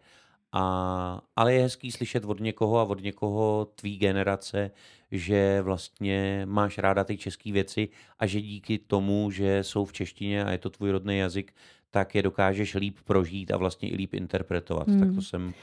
A, 0.52 1.22
ale 1.36 1.54
je 1.54 1.62
hezký 1.62 1.92
slyšet 1.92 2.26
od 2.26 2.40
někoho 2.40 2.80
a 2.80 2.84
od 2.84 3.02
někoho 3.02 3.68
tvý 3.76 3.98
generace, 3.98 4.72
že 5.12 5.62
vlastně 5.62 6.42
máš 6.46 6.78
ráda 6.78 7.04
ty 7.04 7.18
české 7.18 7.52
věci 7.52 7.90
a 8.20 8.28
že 8.28 8.42
díky 8.42 8.78
tomu, 8.78 9.32
že 9.32 9.64
jsou 9.64 9.86
v 9.86 9.94
češtině 9.94 10.46
a 10.46 10.52
je 10.52 10.58
to 10.58 10.70
tvůj 10.70 10.92
rodný 10.92 11.18
jazyk, 11.18 11.54
tak 11.98 12.16
je 12.16 12.24
dokážeš 12.24 12.76
líp 12.76 12.96
prožít 13.06 13.52
a 13.52 13.58
vlastně 13.58 13.90
i 13.90 13.96
líp 13.96 14.14
interpretovat. 14.14 14.88
Hmm. 14.88 15.00
Tak 15.00 15.16
to 15.16 15.22
jsem, 15.22 15.54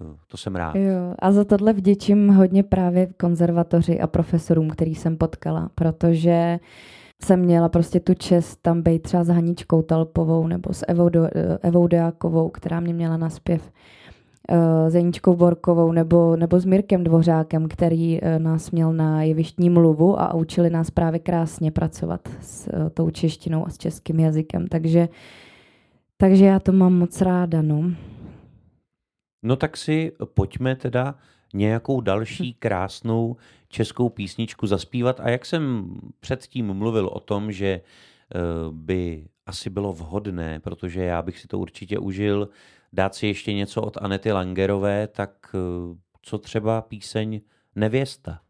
eh, 0.00 0.16
to 0.28 0.36
jsem 0.36 0.56
rád. 0.56 0.76
Jo, 0.76 1.14
a 1.18 1.32
za 1.32 1.44
tohle 1.44 1.72
vděčím 1.72 2.28
hodně 2.28 2.62
právě 2.62 3.06
konzervatoři 3.06 4.00
a 4.00 4.06
profesorům, 4.06 4.70
který 4.70 4.94
jsem 4.94 5.16
potkala, 5.16 5.70
protože 5.74 6.58
jsem 7.22 7.40
měla 7.40 7.68
prostě 7.68 8.00
tu 8.00 8.14
čest 8.14 8.58
tam 8.62 8.82
být 8.82 9.02
třeba 9.02 9.24
s 9.24 9.28
Haničkou 9.28 9.82
Talpovou 9.82 10.46
nebo 10.46 10.72
s 10.72 10.84
Evou, 10.88 11.08
Do, 11.08 11.24
eh, 11.24 11.58
Evou 11.62 11.86
Deákovou, 11.86 12.48
která 12.48 12.80
mě 12.80 12.94
měla 12.94 13.16
na 13.16 13.30
zpěv 13.30 13.72
uh, 14.50 14.88
s 14.88 14.94
Janičkou 14.94 15.36
Borkovou 15.36 15.92
nebo, 15.92 16.36
nebo 16.36 16.60
s 16.60 16.64
Mirkem 16.64 17.04
Dvořákem, 17.04 17.68
který 17.68 18.20
nás 18.38 18.70
měl 18.70 18.92
na 18.92 19.22
jevištní 19.22 19.70
mluvu 19.70 20.20
a 20.20 20.34
učili 20.34 20.70
nás 20.70 20.90
právě 20.90 21.20
krásně 21.20 21.70
pracovat 21.70 22.28
s 22.40 22.68
tou 22.94 23.10
češtinou 23.10 23.66
a 23.66 23.70
s 23.70 23.78
českým 23.78 24.20
jazykem. 24.20 24.66
Takže, 24.66 25.08
takže 26.22 26.44
já 26.44 26.58
to 26.60 26.72
mám 26.72 26.94
moc 26.94 27.20
ráda. 27.20 27.62
No. 27.62 27.90
no 29.42 29.56
tak 29.56 29.76
si 29.76 30.12
pojďme 30.34 30.76
teda 30.76 31.14
nějakou 31.54 32.00
další 32.00 32.54
krásnou 32.54 33.36
českou 33.68 34.08
písničku 34.08 34.66
zaspívat. 34.66 35.20
A 35.20 35.30
jak 35.30 35.46
jsem 35.46 35.94
předtím 36.20 36.74
mluvil 36.74 37.06
o 37.06 37.20
tom, 37.20 37.52
že 37.52 37.80
by 38.70 39.28
asi 39.46 39.70
bylo 39.70 39.92
vhodné, 39.92 40.60
protože 40.60 41.04
já 41.04 41.22
bych 41.22 41.38
si 41.38 41.48
to 41.48 41.58
určitě 41.58 41.98
užil, 41.98 42.48
dát 42.92 43.14
si 43.14 43.26
ještě 43.26 43.52
něco 43.52 43.82
od 43.82 43.96
Anety 43.96 44.32
Langerové, 44.32 45.06
tak 45.06 45.30
eh, 45.54 45.58
co 46.22 46.38
třeba 46.38 46.80
píseň 46.80 47.40
Nevěsta? 47.74 48.40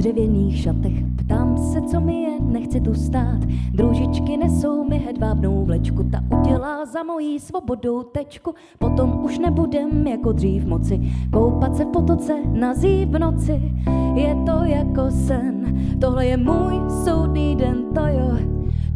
Dřevěných 0.00 0.58
šatech, 0.58 1.04
ptám 1.16 1.58
se, 1.58 1.80
co 1.82 2.00
mi 2.00 2.22
je, 2.22 2.40
nechci 2.40 2.80
tu 2.80 2.94
stát. 2.94 3.38
Družičky 3.72 4.36
nesou 4.36 4.84
mi 4.84 4.98
hedvábnou 4.98 5.64
vlečku, 5.64 6.04
ta 6.04 6.24
udělá 6.38 6.86
za 6.86 7.02
mojí 7.02 7.40
svobodou 7.40 8.02
tečku. 8.02 8.54
Potom 8.78 9.24
už 9.24 9.38
nebudem 9.38 10.06
jako 10.06 10.32
dřív 10.32 10.64
moci 10.64 11.00
koupat 11.32 11.76
se 11.76 11.84
v 11.84 11.88
potoce 11.88 12.32
na 12.52 12.72
v 13.06 13.18
noci. 13.18 13.72
Je 14.14 14.36
to 14.46 14.64
jako 14.64 15.10
sen, 15.10 15.78
tohle 16.00 16.26
je 16.26 16.36
můj 16.36 16.80
soudný 17.04 17.56
den, 17.56 17.84
to 17.94 18.00
jo. 18.00 18.38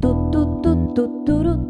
Tu 0.00 0.14
tu 0.30 0.44
tu 0.44 0.74
tu 0.94 1.09
tu 1.24 1.24
tu 1.24 1.55
tu 1.55 1.63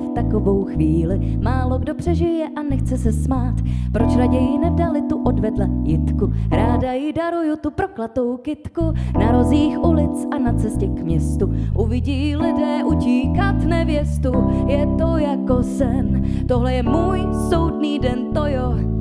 v 0.00 0.14
takovou 0.14 0.64
chvíli 0.64 1.38
málo 1.42 1.78
kdo 1.78 1.94
přežije 1.94 2.48
a 2.56 2.62
nechce 2.62 2.98
se 2.98 3.12
smát. 3.12 3.54
Proč 3.92 4.16
raději 4.16 4.58
nevdali 4.58 5.02
tu 5.02 5.22
odvedle 5.22 5.68
jitku? 5.82 6.32
Ráda 6.50 6.92
jí 6.92 7.12
daruju 7.12 7.56
tu 7.56 7.70
proklatou 7.70 8.36
kitku 8.36 8.92
na 9.18 9.32
rozích 9.32 9.78
ulic 9.78 10.26
a 10.30 10.38
na 10.38 10.52
cestě 10.52 10.86
k 10.86 11.02
městu. 11.02 11.52
Uvidí 11.78 12.36
lidé 12.36 12.84
utíkat 12.84 13.64
nevěstu, 13.64 14.32
je 14.66 14.86
to 14.98 15.16
jako 15.16 15.62
sen. 15.62 16.24
Tohle 16.48 16.74
je 16.74 16.82
můj 16.82 17.20
soudný 17.50 17.98
den, 17.98 18.32
to 18.34 18.46
jo. 18.46 18.97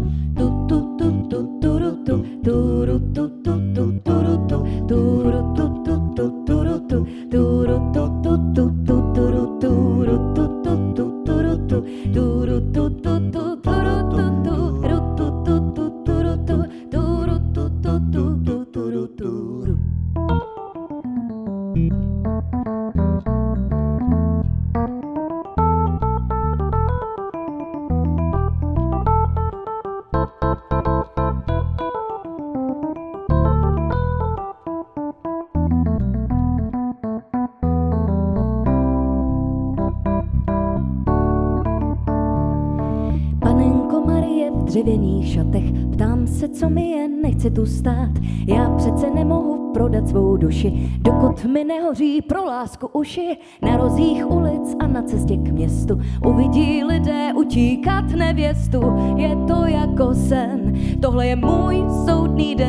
Tu 47.58 47.66
stát. 47.66 48.10
Já 48.48 48.70
přece 48.70 49.10
nemohu 49.10 49.72
prodat 49.74 50.08
svou 50.10 50.38
duši, 50.38 50.92
dokud 51.00 51.46
mi 51.46 51.64
nehoří 51.64 52.22
pro 52.22 52.46
lásku 52.46 52.88
uši. 52.94 53.38
Na 53.62 53.78
rozích 53.78 54.32
ulic 54.32 54.76
a 54.80 54.88
na 54.88 55.02
cestě 55.02 55.38
k 55.38 55.48
městu 55.52 56.00
uvidí 56.26 56.84
lidé 56.84 57.34
utíkat 57.36 58.06
nevěstu. 58.06 58.82
Je 59.16 59.36
to 59.36 59.66
jako 59.66 60.14
sen, 60.14 60.74
tohle 61.02 61.28
je 61.28 61.36
můj 61.36 61.84
soudný 62.06 62.56
den, 62.56 62.67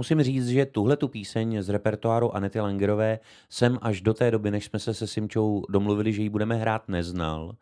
musím 0.00 0.22
říct, 0.22 0.48
že 0.48 0.66
tuhle 0.66 0.96
tu 0.96 1.08
píseň 1.08 1.62
z 1.62 1.68
repertoáru 1.68 2.36
Anety 2.36 2.60
Langerové 2.60 3.18
jsem 3.48 3.78
až 3.82 4.00
do 4.00 4.14
té 4.14 4.30
doby, 4.30 4.50
než 4.50 4.64
jsme 4.64 4.78
se 4.78 4.94
se 4.94 5.06
Simčou 5.06 5.62
domluvili, 5.68 6.12
že 6.12 6.22
ji 6.22 6.28
budeme 6.28 6.56
hrát, 6.56 6.88
neznal. 6.88 7.52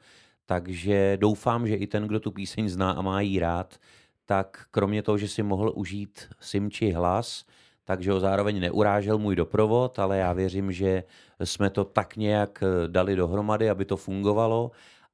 Takže 0.47 1.17
doufám, 1.21 1.67
že 1.67 1.75
i 1.75 1.87
ten, 1.87 2.07
kdo 2.07 2.21
tu 2.21 2.31
píseň 2.31 2.69
zná 2.69 2.91
a 2.91 3.03
má 3.03 3.21
jí 3.21 3.39
rád, 3.39 3.79
tak 4.27 4.67
kromě 4.71 5.03
toho, 5.03 5.19
že 5.19 5.29
si 5.29 5.43
mohl 5.43 5.73
užít 5.75 6.29
Simči 6.41 6.91
hlas, 6.91 7.45
takže 7.85 8.13
ho 8.13 8.21
zároveň 8.21 8.61
neurážel 8.61 9.19
můj 9.19 9.37
doprovod, 9.37 9.99
ale 9.99 10.19
já 10.19 10.33
věřím, 10.33 10.73
že 10.73 11.05
jsme 11.45 11.71
to 11.71 11.85
tak 11.85 12.17
nějak 12.17 12.65
dali 12.87 13.17
dohromady, 13.17 13.71
aby 13.71 13.85
to 13.85 13.97
fungovalo 13.97 14.71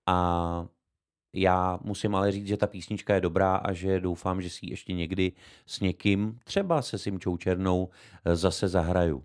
a 0.06 0.66
já 1.34 1.78
musím 1.82 2.14
ale 2.14 2.32
říct, 2.32 2.46
že 2.46 2.56
ta 2.56 2.66
písnička 2.66 3.14
je 3.14 3.20
dobrá 3.20 3.56
a 3.56 3.72
že 3.72 4.00
doufám, 4.00 4.42
že 4.42 4.50
si 4.50 4.66
ji 4.66 4.72
ještě 4.72 4.92
někdy 4.92 5.32
s 5.66 5.80
někým, 5.80 6.38
třeba 6.44 6.82
se 6.82 6.98
Simčou 6.98 7.36
Černou, 7.36 7.88
eh, 8.24 8.36
zase 8.36 8.68
zahraju. 8.68 9.24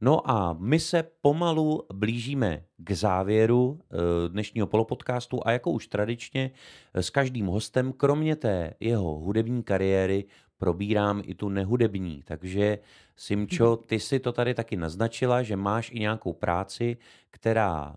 No 0.00 0.30
a 0.30 0.56
my 0.58 0.80
se 0.80 1.04
pomalu 1.20 1.82
blížíme 1.92 2.64
k 2.76 2.92
závěru 2.92 3.80
eh, 3.80 3.96
dnešního 4.28 4.66
polopodcastu 4.66 5.40
a 5.44 5.50
jako 5.50 5.70
už 5.70 5.86
tradičně 5.86 6.50
eh, 6.94 7.02
s 7.02 7.10
každým 7.10 7.46
hostem, 7.46 7.92
kromě 7.92 8.36
té 8.36 8.74
jeho 8.80 9.14
hudební 9.14 9.62
kariéry, 9.62 10.24
probírám 10.58 11.22
i 11.24 11.34
tu 11.34 11.48
nehudební. 11.48 12.22
Takže 12.24 12.78
Simčo, 13.16 13.76
ty 13.76 14.00
si 14.00 14.20
to 14.20 14.32
tady 14.32 14.54
taky 14.54 14.76
naznačila, 14.76 15.42
že 15.42 15.56
máš 15.56 15.90
i 15.90 16.00
nějakou 16.00 16.32
práci, 16.32 16.96
která 17.30 17.96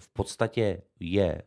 v 0.00 0.08
podstatě 0.08 0.82
je 1.00 1.42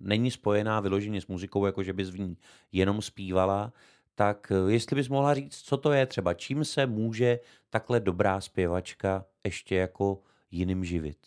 není 0.00 0.30
spojená 0.30 0.80
vyloženě 0.80 1.20
s 1.20 1.26
muzikou, 1.26 1.66
jako 1.66 1.82
že 1.82 1.92
bys 1.92 2.10
v 2.10 2.18
ní 2.18 2.36
jenom 2.72 3.02
zpívala, 3.02 3.72
tak 4.14 4.52
eh, 4.52 4.72
jestli 4.72 4.96
bys 4.96 5.08
mohla 5.08 5.34
říct, 5.34 5.56
co 5.56 5.76
to 5.76 5.92
je 5.92 6.06
třeba, 6.06 6.34
čím 6.34 6.64
se 6.64 6.86
může 6.86 7.38
takhle 7.70 8.00
dobrá 8.00 8.40
zpěvačka 8.40 9.24
ještě 9.44 9.76
jako 9.76 10.22
jiným 10.50 10.84
živit? 10.84 11.18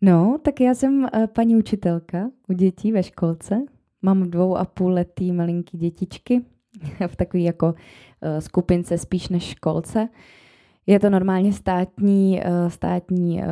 No, 0.00 0.38
tak 0.42 0.60
já 0.60 0.74
jsem 0.74 1.02
uh, 1.02 1.26
paní 1.26 1.56
učitelka 1.56 2.30
u 2.48 2.52
dětí 2.52 2.92
ve 2.92 3.02
školce. 3.02 3.62
Mám 4.02 4.30
dvou 4.30 4.56
a 4.56 4.64
půl 4.64 4.92
letý 4.92 5.32
malinký 5.32 5.78
dětičky 5.78 6.44
v 7.06 7.16
takové 7.16 7.42
jako 7.42 7.66
uh, 7.66 8.38
skupince 8.38 8.98
spíš 8.98 9.28
než 9.28 9.42
školce. 9.42 10.08
Je 10.86 11.00
to 11.00 11.10
normálně 11.10 11.52
státní, 11.52 12.40
státní 12.68 13.42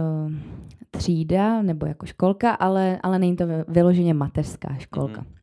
třída 0.96 1.62
nebo 1.62 1.86
jako 1.86 2.06
školka, 2.06 2.50
ale, 2.50 2.98
ale 3.02 3.18
není 3.18 3.36
to 3.36 3.44
vyloženě 3.68 4.14
mateřská 4.14 4.74
školka. 4.78 5.20
Mm-hmm. 5.20 5.34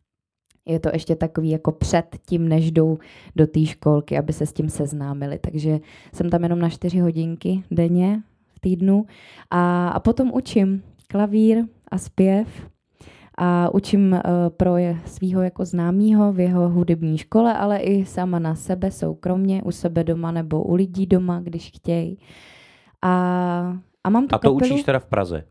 Je 0.66 0.80
to 0.80 0.90
ještě 0.94 1.16
takový 1.16 1.50
jako 1.50 1.72
před 1.72 2.18
tím, 2.26 2.48
než 2.48 2.72
jdou 2.72 2.98
do 3.36 3.48
té 3.48 3.66
školky, 3.66 4.18
aby 4.18 4.34
se 4.34 4.46
s 4.46 4.54
tím 4.54 4.70
seznámili. 4.70 5.40
Takže 5.40 5.80
jsem 6.14 6.30
tam 6.30 6.44
jenom 6.44 6.60
na 6.60 6.70
čtyři 6.70 7.00
hodinky 7.00 7.64
denně 7.72 8.22
v 8.54 8.60
týdnu 8.60 9.06
a, 9.50 9.90
a 9.90 10.00
potom 10.00 10.32
učím 10.34 10.84
klavír 11.08 11.64
a 11.92 11.98
zpěv 11.98 12.48
a 13.38 13.74
učím 13.74 14.12
uh, 14.12 14.20
pro 14.50 14.74
svého 15.06 15.42
jako 15.42 15.66
známého 15.66 16.34
v 16.34 16.40
jeho 16.40 16.70
hudební 16.70 17.18
škole, 17.18 17.54
ale 17.54 17.78
i 17.78 18.06
sama 18.06 18.40
na 18.40 18.56
sebe, 18.56 18.92
soukromně, 18.92 19.64
u 19.64 19.72
sebe 19.72 20.04
doma 20.04 20.32
nebo 20.32 20.64
u 20.64 20.76
lidí 20.76 21.06
doma, 21.06 21.40
když 21.40 21.72
chtějí. 21.76 22.18
A, 23.02 23.78
a 24.04 24.10
mám 24.10 24.28
tu 24.28 24.36
A 24.36 24.38
to 24.38 24.54
kapelu, 24.54 24.56
učíš 24.56 24.84
teda 24.84 25.00
v 25.00 25.06
Praze? 25.06 25.44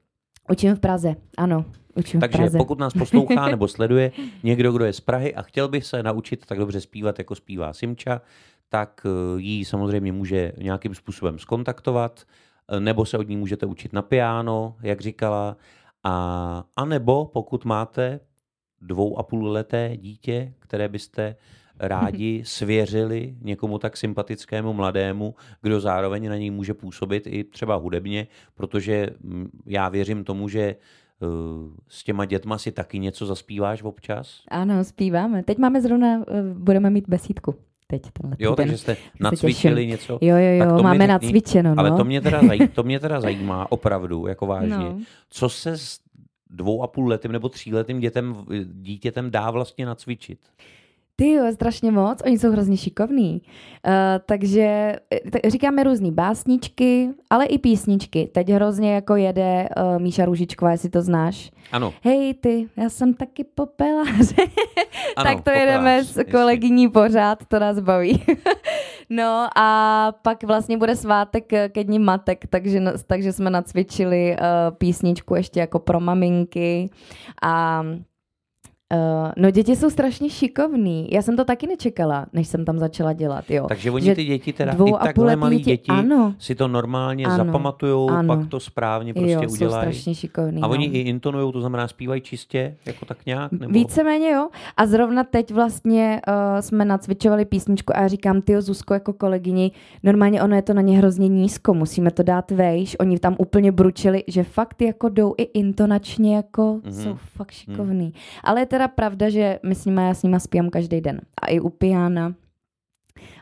Učím 0.51 0.74
v 0.74 0.80
Praze, 0.80 1.16
ano. 1.36 1.64
Učím 1.94 2.20
Takže 2.20 2.36
v 2.36 2.40
Praze. 2.40 2.59
pokud 2.59 2.78
nás 2.78 2.92
poslouchá 2.92 3.48
nebo 3.51 3.68
sleduje 3.68 4.12
někdo, 4.42 4.72
kdo 4.72 4.84
je 4.84 4.92
z 4.92 5.01
Prahy 5.01 5.34
a 5.34 5.42
chtěl 5.42 5.68
by 5.68 5.80
se 5.80 6.03
naučit 6.03 6.46
tak 6.46 6.59
dobře 6.59 6.80
zpívat, 6.80 7.18
jako 7.18 7.34
zpívá 7.34 7.72
Simča, 7.72 8.20
tak 8.68 9.07
eh, 9.07 9.40
ji 9.40 9.64
samozřejmě 9.64 10.12
může 10.12 10.53
nějakým 10.59 10.94
způsobem 10.94 11.38
skontaktovat, 11.38 12.22
eh, 12.68 12.80
nebo 12.80 13.07
se 13.07 13.18
od 13.18 13.28
ní 13.28 13.36
můžete 13.36 13.66
učit 13.66 13.92
na 13.92 14.03
piano, 14.03 14.76
jak 14.82 15.01
říkala, 15.01 15.57
a, 16.05 16.64
a 16.76 16.84
nebo 16.84 17.24
pokud 17.24 17.64
máte 17.64 18.20
dvou 18.80 19.18
a 19.18 19.22
půl 19.22 19.48
leté 19.48 19.96
dítě, 19.96 20.55
které 20.59 20.88
byste 20.88 21.36
rádi 21.81 22.43
svěřili 22.45 23.35
někomu 23.43 23.78
tak 23.78 23.97
sympatickému 23.97 24.72
mladému, 24.72 25.35
kdo 25.62 25.81
zároveň 25.81 26.28
na 26.28 26.37
něj 26.37 26.51
může 26.51 26.74
působit 26.74 27.26
i 27.26 27.45
třeba 27.45 27.74
hudebně, 27.74 28.26
protože 28.55 29.11
mm, 29.20 29.51
já 29.66 29.89
věřím 29.89 30.24
tomu, 30.24 30.49
že 30.49 30.61
eh, 30.61 30.76
s 31.89 32.05
těma 32.05 32.24
dětma 32.24 32.59
si 32.59 32.72
taky 32.72 32.99
něco 32.99 33.26
zaspíváš 33.26 33.83
občas? 33.83 34.43
Ano, 34.49 34.85
zpíváme. 34.85 35.43
Teď 35.43 35.59
máme 35.59 35.81
zrovna, 35.81 36.07
eh, 36.28 36.43
budeme 36.55 36.91
mít 36.91 37.09
besídku. 37.09 37.55
Teď 37.87 38.03
tenhle 38.12 38.37
Jo, 38.39 38.51
týden. 38.51 38.57
takže 38.57 38.78
jste 38.78 38.97
nacvičili 39.20 39.87
něco? 39.87 40.18
Jo, 40.20 40.37
jo, 40.37 40.59
Tak 40.59 40.68
jo, 40.68 40.76
to 40.76 40.83
máme 40.83 40.99
řekni, 40.99 41.09
nacvičeno, 41.09 41.74
no. 41.74 41.81
Ale 41.81 41.91
to 41.91 42.05
mě, 42.05 42.20
teda 42.20 42.41
zaj, 42.47 42.59
to 42.68 42.83
mě 42.83 43.01
teda 43.01 43.20
zajímá 43.20 43.72
opravdu, 43.72 44.26
jako 44.26 44.47
vážně. 44.47 44.76
No. 44.76 45.01
Co 45.31 45.49
se 45.49 45.78
s 45.78 46.01
dvou 46.51 46.83
a 46.83 46.87
půl 46.87 47.09
letým 47.09 47.33
nebo 47.33 47.49
tříletým 47.49 48.01
dětem, 48.01 48.45
dítětem 48.64 49.31
dá 49.31 49.51
vlastně 49.51 49.87
nacvičit? 49.87 50.39
Ty 51.20 51.32
jo, 51.32 51.52
strašně 51.52 51.92
moc, 51.92 52.22
oni 52.26 52.38
jsou 52.38 52.50
hrozně 52.50 52.76
šikovní. 52.76 53.42
Uh, 53.86 53.92
takže 54.26 54.96
eh, 55.14 55.30
t- 55.30 55.50
říkáme 55.50 55.82
různé 55.82 56.10
básničky, 56.10 57.08
ale 57.30 57.46
i 57.46 57.58
písničky. 57.58 58.28
Teď 58.32 58.48
hrozně 58.48 58.94
jako 58.94 59.16
jede 59.16 59.68
uh, 59.76 60.02
Míša 60.02 60.24
Růžičková, 60.24 60.70
jestli 60.70 60.90
to 60.90 61.02
znáš. 61.02 61.50
Ano, 61.72 61.92
Hej 62.02 62.34
ty, 62.34 62.68
já 62.76 62.88
jsem 62.88 63.14
taky 63.14 63.44
popeláře. 63.44 64.34
ano 65.16 65.30
tak 65.30 65.44
to 65.44 65.50
jedeme 65.50 65.78
popelář, 65.78 66.06
s 66.06 66.16
jasně. 66.16 66.32
kolegyní 66.32 66.88
pořád, 66.88 67.46
to 67.48 67.58
nás 67.58 67.80
baví. 67.80 68.24
no 69.10 69.48
a 69.56 70.12
pak 70.22 70.44
vlastně 70.44 70.78
bude 70.78 70.96
svátek 70.96 71.52
eh, 71.52 71.68
ke 71.68 71.84
dní 71.84 71.98
matek, 71.98 72.46
takže, 72.50 72.82
takže 73.06 73.32
jsme 73.32 73.50
nacvičili 73.50 74.36
uh, 74.40 74.76
písničku 74.76 75.34
ještě 75.34 75.60
jako 75.60 75.78
pro 75.78 76.00
maminky 76.00 76.90
a 77.42 77.82
Uh, 78.95 79.32
no 79.36 79.51
děti 79.51 79.76
jsou 79.76 79.91
strašně 79.91 80.30
šikovný. 80.30 81.09
Já 81.12 81.22
jsem 81.22 81.36
to 81.36 81.45
taky 81.45 81.66
nečekala, 81.66 82.26
než 82.32 82.49
jsem 82.49 82.64
tam 82.64 82.78
začala 82.78 83.12
dělat, 83.12 83.51
jo. 83.51 83.66
Takže 83.68 83.91
oni 83.91 84.05
že 84.05 84.14
ty 84.14 84.24
děti 84.24 84.53
teda, 84.53 84.72
i 84.86 84.93
takhle 85.03 85.36
malí 85.36 85.57
děti, 85.57 85.70
děti, 85.70 85.91
ano. 85.91 86.34
si 86.38 86.55
to 86.55 86.68
normálně 86.68 87.24
Ano, 87.26 87.45
zapamatujou, 87.45 88.11
ano. 88.11 88.36
pak 88.36 88.49
to 88.49 88.61
správně 88.61 89.14
prostě 89.14 89.32
jo, 89.32 89.43
jsou 89.43 89.53
udělají. 89.53 89.82
strašně 89.82 90.14
šikovný. 90.14 90.62
A 90.62 90.66
no. 90.66 90.72
oni 90.72 90.86
i 90.86 90.99
intonujou, 90.99 91.53
to 91.53 91.61
znamená 91.61 91.88
zpívají 91.88 92.20
čistě, 92.20 92.76
jako 92.86 93.05
tak 93.05 93.26
nějak? 93.26 93.53
Nebo... 93.53 93.72
Víceméně 93.72 94.30
jo. 94.30 94.49
A 94.76 94.86
zrovna 94.86 95.24
teď 95.24 95.51
vlastně 95.51 96.20
uh, 96.28 96.61
jsme 96.61 96.84
nacvičovali 96.84 97.45
písničku 97.45 97.97
a 97.97 98.01
já 98.01 98.09
říkám, 98.09 98.43
ty 98.43 98.61
Zuzko 98.62 98.95
jako 98.95 99.12
kolegyni, 99.12 99.72
normálně 100.03 100.43
ono 100.43 100.57
je 100.57 100.62
to 100.62 100.74
na 100.74 100.82
ně 100.82 100.99
hrozně 100.99 101.28
nízko, 101.28 101.74
musíme 101.74 102.11
to 102.11 102.22
dát 102.22 102.51
vejš. 102.51 102.97
Oni 103.01 103.18
tam 103.18 103.34
úplně 103.38 103.72
bručili, 103.72 104.24
že 104.26 104.45
fakt 104.45 104.82
jako 104.82 105.09
jdou 105.09 105.34
i 105.38 105.43
intonačně, 105.43 106.36
jako 106.36 106.70
Mhm. 106.70 106.80
mm-hmm. 106.93 107.03
jsou 107.03 107.14
fakt 107.36 107.51
šikovný. 107.51 108.05
Mm. 108.05 108.12
Ale 108.45 108.61
je 108.61 108.66
teda 108.81 108.89
pravda, 108.89 109.28
že 109.28 109.61
my 109.61 109.74
s 109.74 109.85
nima, 109.85 110.03
já 110.03 110.14
s 110.14 110.22
nima 110.22 110.39
zpívám 110.41 110.70
každý 110.70 111.01
den. 111.01 111.20
A 111.43 111.47
i 111.47 111.61
u 111.61 111.68
piana 111.68 112.35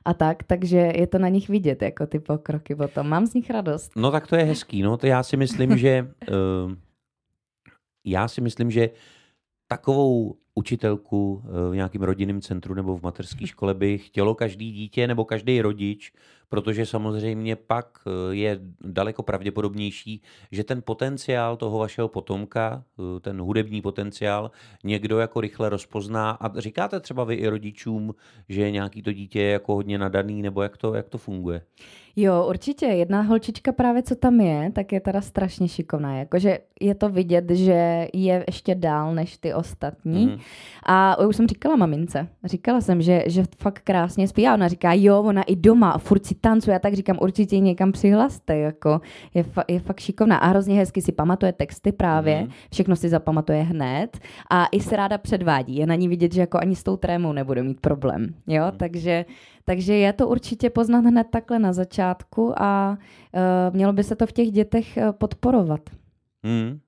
a 0.04 0.14
tak, 0.14 0.42
takže 0.42 0.76
je 0.76 1.06
to 1.06 1.18
na 1.18 1.28
nich 1.28 1.48
vidět, 1.48 1.82
jako 1.82 2.06
ty 2.06 2.18
pokroky 2.18 2.74
potom. 2.74 3.08
Mám 3.08 3.26
z 3.26 3.34
nich 3.34 3.50
radost. 3.50 3.92
No 3.96 4.10
tak 4.10 4.26
to 4.26 4.36
je 4.36 4.44
hezký, 4.44 4.82
no 4.82 4.96
to 4.96 5.06
já 5.06 5.22
si 5.22 5.36
myslím, 5.36 5.78
že 5.78 6.10
uh, 6.30 6.72
já 8.04 8.28
si 8.28 8.40
myslím, 8.40 8.70
že 8.70 8.90
takovou 9.68 10.34
učitelku 10.54 11.42
eh, 11.44 11.70
v 11.70 11.74
nějakém 11.74 12.02
rodinném 12.02 12.40
centru 12.40 12.74
nebo 12.74 12.98
v 12.98 13.02
mateřské 13.02 13.46
škole 13.46 13.74
by 13.74 13.98
chtělo 13.98 14.34
každý 14.34 14.72
dítě 14.72 15.06
nebo 15.06 15.24
každý 15.24 15.62
rodič, 15.62 16.12
protože 16.48 16.86
samozřejmě 16.86 17.56
pak 17.56 17.98
eh, 18.06 18.10
je 18.34 18.60
daleko 18.80 19.22
pravděpodobnější, 19.22 20.22
že 20.52 20.64
ten 20.64 20.82
potenciál 20.82 21.56
toho 21.56 21.78
vašeho 21.78 22.08
potomka, 22.08 22.84
eh, 22.98 23.20
ten 23.20 23.40
hudební 23.40 23.82
potenciál, 23.82 24.50
někdo 24.84 25.18
jako 25.18 25.40
rychle 25.40 25.68
rozpozná. 25.68 26.30
A 26.30 26.60
říkáte 26.60 27.00
třeba 27.00 27.24
vy 27.24 27.34
i 27.34 27.48
rodičům, 27.48 28.14
že 28.48 28.70
nějaký 28.70 29.02
to 29.02 29.12
dítě 29.12 29.40
je 29.40 29.52
jako 29.52 29.74
hodně 29.74 29.98
nadaný, 29.98 30.42
nebo 30.42 30.62
jak 30.62 30.76
to, 30.76 30.94
jak 30.94 31.08
to 31.08 31.18
funguje? 31.18 31.62
Jo, 32.16 32.46
určitě. 32.48 32.86
Jedna 32.86 33.20
holčička 33.22 33.72
právě, 33.72 34.02
co 34.02 34.14
tam 34.14 34.40
je, 34.40 34.70
tak 34.72 34.92
je 34.92 35.00
teda 35.00 35.20
strašně 35.20 35.68
šikovná. 35.68 36.18
Jakože 36.18 36.58
je 36.80 36.94
to 36.94 37.08
vidět, 37.08 37.50
že 37.50 38.08
je 38.14 38.44
ještě 38.46 38.74
dál 38.74 39.14
než 39.14 39.36
ty 39.38 39.54
ostatní. 39.54 40.26
Mm. 40.26 40.38
A 40.82 41.18
už 41.28 41.36
jsem 41.36 41.46
říkala 41.48 41.76
mamince. 41.76 42.28
Říkala 42.44 42.80
jsem, 42.80 43.02
že, 43.02 43.22
že 43.26 43.44
fakt 43.58 43.80
krásně 43.84 44.28
zpívá. 44.28 44.54
Ona 44.54 44.68
říká, 44.68 44.92
jo, 44.92 45.22
ona 45.22 45.42
i 45.42 45.56
doma 45.56 45.90
a 45.90 45.98
furt 45.98 46.26
si 46.26 46.34
tancuje. 46.34 46.72
Já 46.72 46.78
tak 46.78 46.94
říkám, 46.94 47.18
určitě 47.20 47.56
ji 47.56 47.60
někam 47.62 47.92
přihlaste. 47.92 48.56
Jako. 48.58 49.00
Je, 49.34 49.42
fa- 49.42 49.64
je 49.68 49.80
fakt 49.80 50.00
šikovná. 50.00 50.36
A 50.36 50.46
hrozně 50.46 50.74
hezky 50.76 51.02
si 51.02 51.12
pamatuje 51.12 51.52
texty 51.52 51.92
právě. 51.92 52.40
Mhm. 52.40 52.50
Všechno 52.72 52.96
si 52.96 53.08
zapamatuje 53.08 53.62
hned. 53.62 54.18
A 54.50 54.66
i 54.72 54.80
se 54.80 54.96
ráda 54.96 55.18
předvádí. 55.18 55.76
Je 55.76 55.86
na 55.86 55.94
ní 55.94 56.08
vidět, 56.08 56.32
že 56.34 56.40
jako 56.40 56.58
ani 56.58 56.76
s 56.76 56.82
tou 56.82 56.96
trémou 56.96 57.32
nebude 57.32 57.62
mít 57.62 57.80
problém. 57.80 58.34
Jo, 58.46 58.64
Mhm. 58.64 58.76
takže 58.78 59.24
takže 59.68 59.94
je 59.94 60.12
to 60.12 60.28
určitě 60.28 60.70
poznat 60.70 61.04
hned 61.04 61.26
takhle 61.30 61.58
na 61.58 61.72
začátku 61.72 62.62
a 62.62 62.98
uh, 63.32 63.74
mělo 63.76 63.92
by 63.92 64.04
se 64.04 64.16
to 64.16 64.26
v 64.26 64.32
těch 64.32 64.50
dětech 64.50 64.96
uh, 64.96 65.12
podporovat. 65.12 65.80
Hmm. 66.44 66.80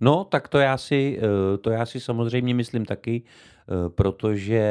No, 0.00 0.24
tak 0.24 0.48
to 0.48 0.58
já 0.58 0.76
si, 0.76 1.20
eh, 1.22 1.58
to 1.58 1.70
já 1.70 1.86
si 1.86 2.00
samozřejmě 2.00 2.54
myslím 2.54 2.84
taky, 2.84 3.22
eh, 3.22 3.90
protože 3.90 4.62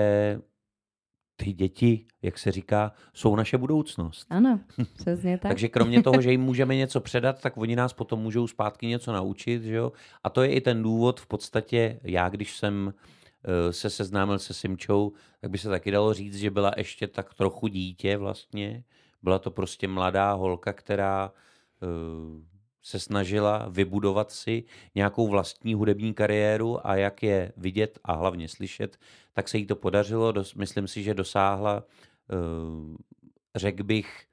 ty 1.35 1.53
děti, 1.53 2.05
jak 2.21 2.39
se 2.39 2.51
říká, 2.51 2.91
jsou 3.13 3.35
naše 3.35 3.57
budoucnost. 3.57 4.27
Ano, 4.29 4.59
přesně 4.97 5.37
tak. 5.37 5.49
Takže 5.49 5.67
kromě 5.67 6.03
toho, 6.03 6.21
že 6.21 6.31
jim 6.31 6.41
můžeme 6.41 6.75
něco 6.75 6.99
předat, 6.99 7.41
tak 7.41 7.57
oni 7.57 7.75
nás 7.75 7.93
potom 7.93 8.19
můžou 8.19 8.47
zpátky 8.47 8.87
něco 8.87 9.13
naučit. 9.13 9.63
Že 9.63 9.75
jo? 9.75 9.91
A 10.23 10.29
to 10.29 10.41
je 10.41 10.49
i 10.49 10.61
ten 10.61 10.83
důvod 10.83 11.19
v 11.19 11.27
podstatě, 11.27 11.99
já 12.03 12.29
když 12.29 12.57
jsem 12.57 12.93
eh, 12.93 13.18
se 13.71 13.89
seznámil 13.89 14.39
se 14.39 14.53
Simčou, 14.53 15.13
tak 15.41 15.51
by 15.51 15.57
se 15.57 15.69
taky 15.69 15.91
dalo 15.91 16.13
říct, 16.13 16.35
že 16.35 16.51
byla 16.51 16.71
ještě 16.77 17.07
tak 17.07 17.33
trochu 17.33 17.67
dítě 17.67 18.17
vlastně. 18.17 18.83
Byla 19.21 19.39
to 19.39 19.51
prostě 19.51 19.87
mladá 19.87 20.33
holka, 20.33 20.73
která 20.73 21.31
eh, 21.83 21.85
se 22.81 22.99
snažila 22.99 23.65
vybudovat 23.69 24.31
si 24.31 24.63
nějakou 24.95 25.27
vlastní 25.27 25.73
hudební 25.73 26.13
kariéru 26.13 26.87
a 26.87 26.95
jak 26.95 27.23
je 27.23 27.53
vidět 27.57 27.99
a 28.03 28.13
hlavně 28.13 28.47
slyšet, 28.47 28.97
tak 29.33 29.49
se 29.49 29.57
jí 29.57 29.65
to 29.65 29.75
podařilo. 29.75 30.33
Myslím 30.55 30.87
si, 30.87 31.03
že 31.03 31.13
dosáhla, 31.13 31.83
eh, 32.31 32.97
řekl 33.55 33.83
bych, 33.83 34.25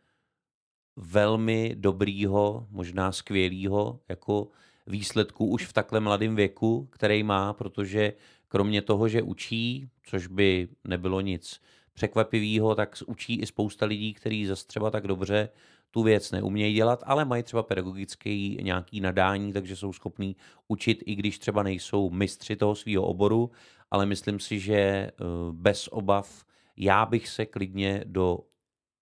velmi 0.96 1.74
dobrýho, 1.78 2.66
možná 2.70 3.12
skvělýho 3.12 4.00
jako 4.08 4.48
výsledku 4.86 5.46
už 5.46 5.66
v 5.66 5.72
takhle 5.72 6.00
mladém 6.00 6.36
věku, 6.36 6.88
který 6.92 7.22
má, 7.22 7.52
protože 7.52 8.12
kromě 8.48 8.82
toho, 8.82 9.08
že 9.08 9.22
učí, 9.22 9.88
což 10.02 10.26
by 10.26 10.68
nebylo 10.84 11.20
nic 11.20 11.60
překvapivého, 11.92 12.74
tak 12.74 12.96
učí 13.06 13.40
i 13.40 13.46
spousta 13.46 13.86
lidí, 13.86 14.14
kteří 14.14 14.46
zase 14.46 14.66
třeba 14.66 14.90
tak 14.90 15.06
dobře 15.06 15.48
tu 15.90 16.02
věc 16.02 16.30
neumějí 16.32 16.74
dělat, 16.74 17.02
ale 17.06 17.24
mají 17.24 17.42
třeba 17.42 17.62
pedagogický 17.62 18.58
nějaký 18.62 19.00
nadání, 19.00 19.52
takže 19.52 19.76
jsou 19.76 19.92
schopní 19.92 20.36
učit, 20.68 21.02
i 21.06 21.14
když 21.14 21.38
třeba 21.38 21.62
nejsou 21.62 22.10
mistři 22.10 22.56
toho 22.56 22.74
svého 22.74 23.02
oboru, 23.02 23.50
ale 23.90 24.06
myslím 24.06 24.40
si, 24.40 24.60
že 24.60 24.74
eh, 24.74 25.12
bez 25.52 25.88
obav 25.88 26.44
já 26.76 27.06
bych 27.06 27.28
se 27.28 27.46
klidně 27.46 28.04
do 28.06 28.38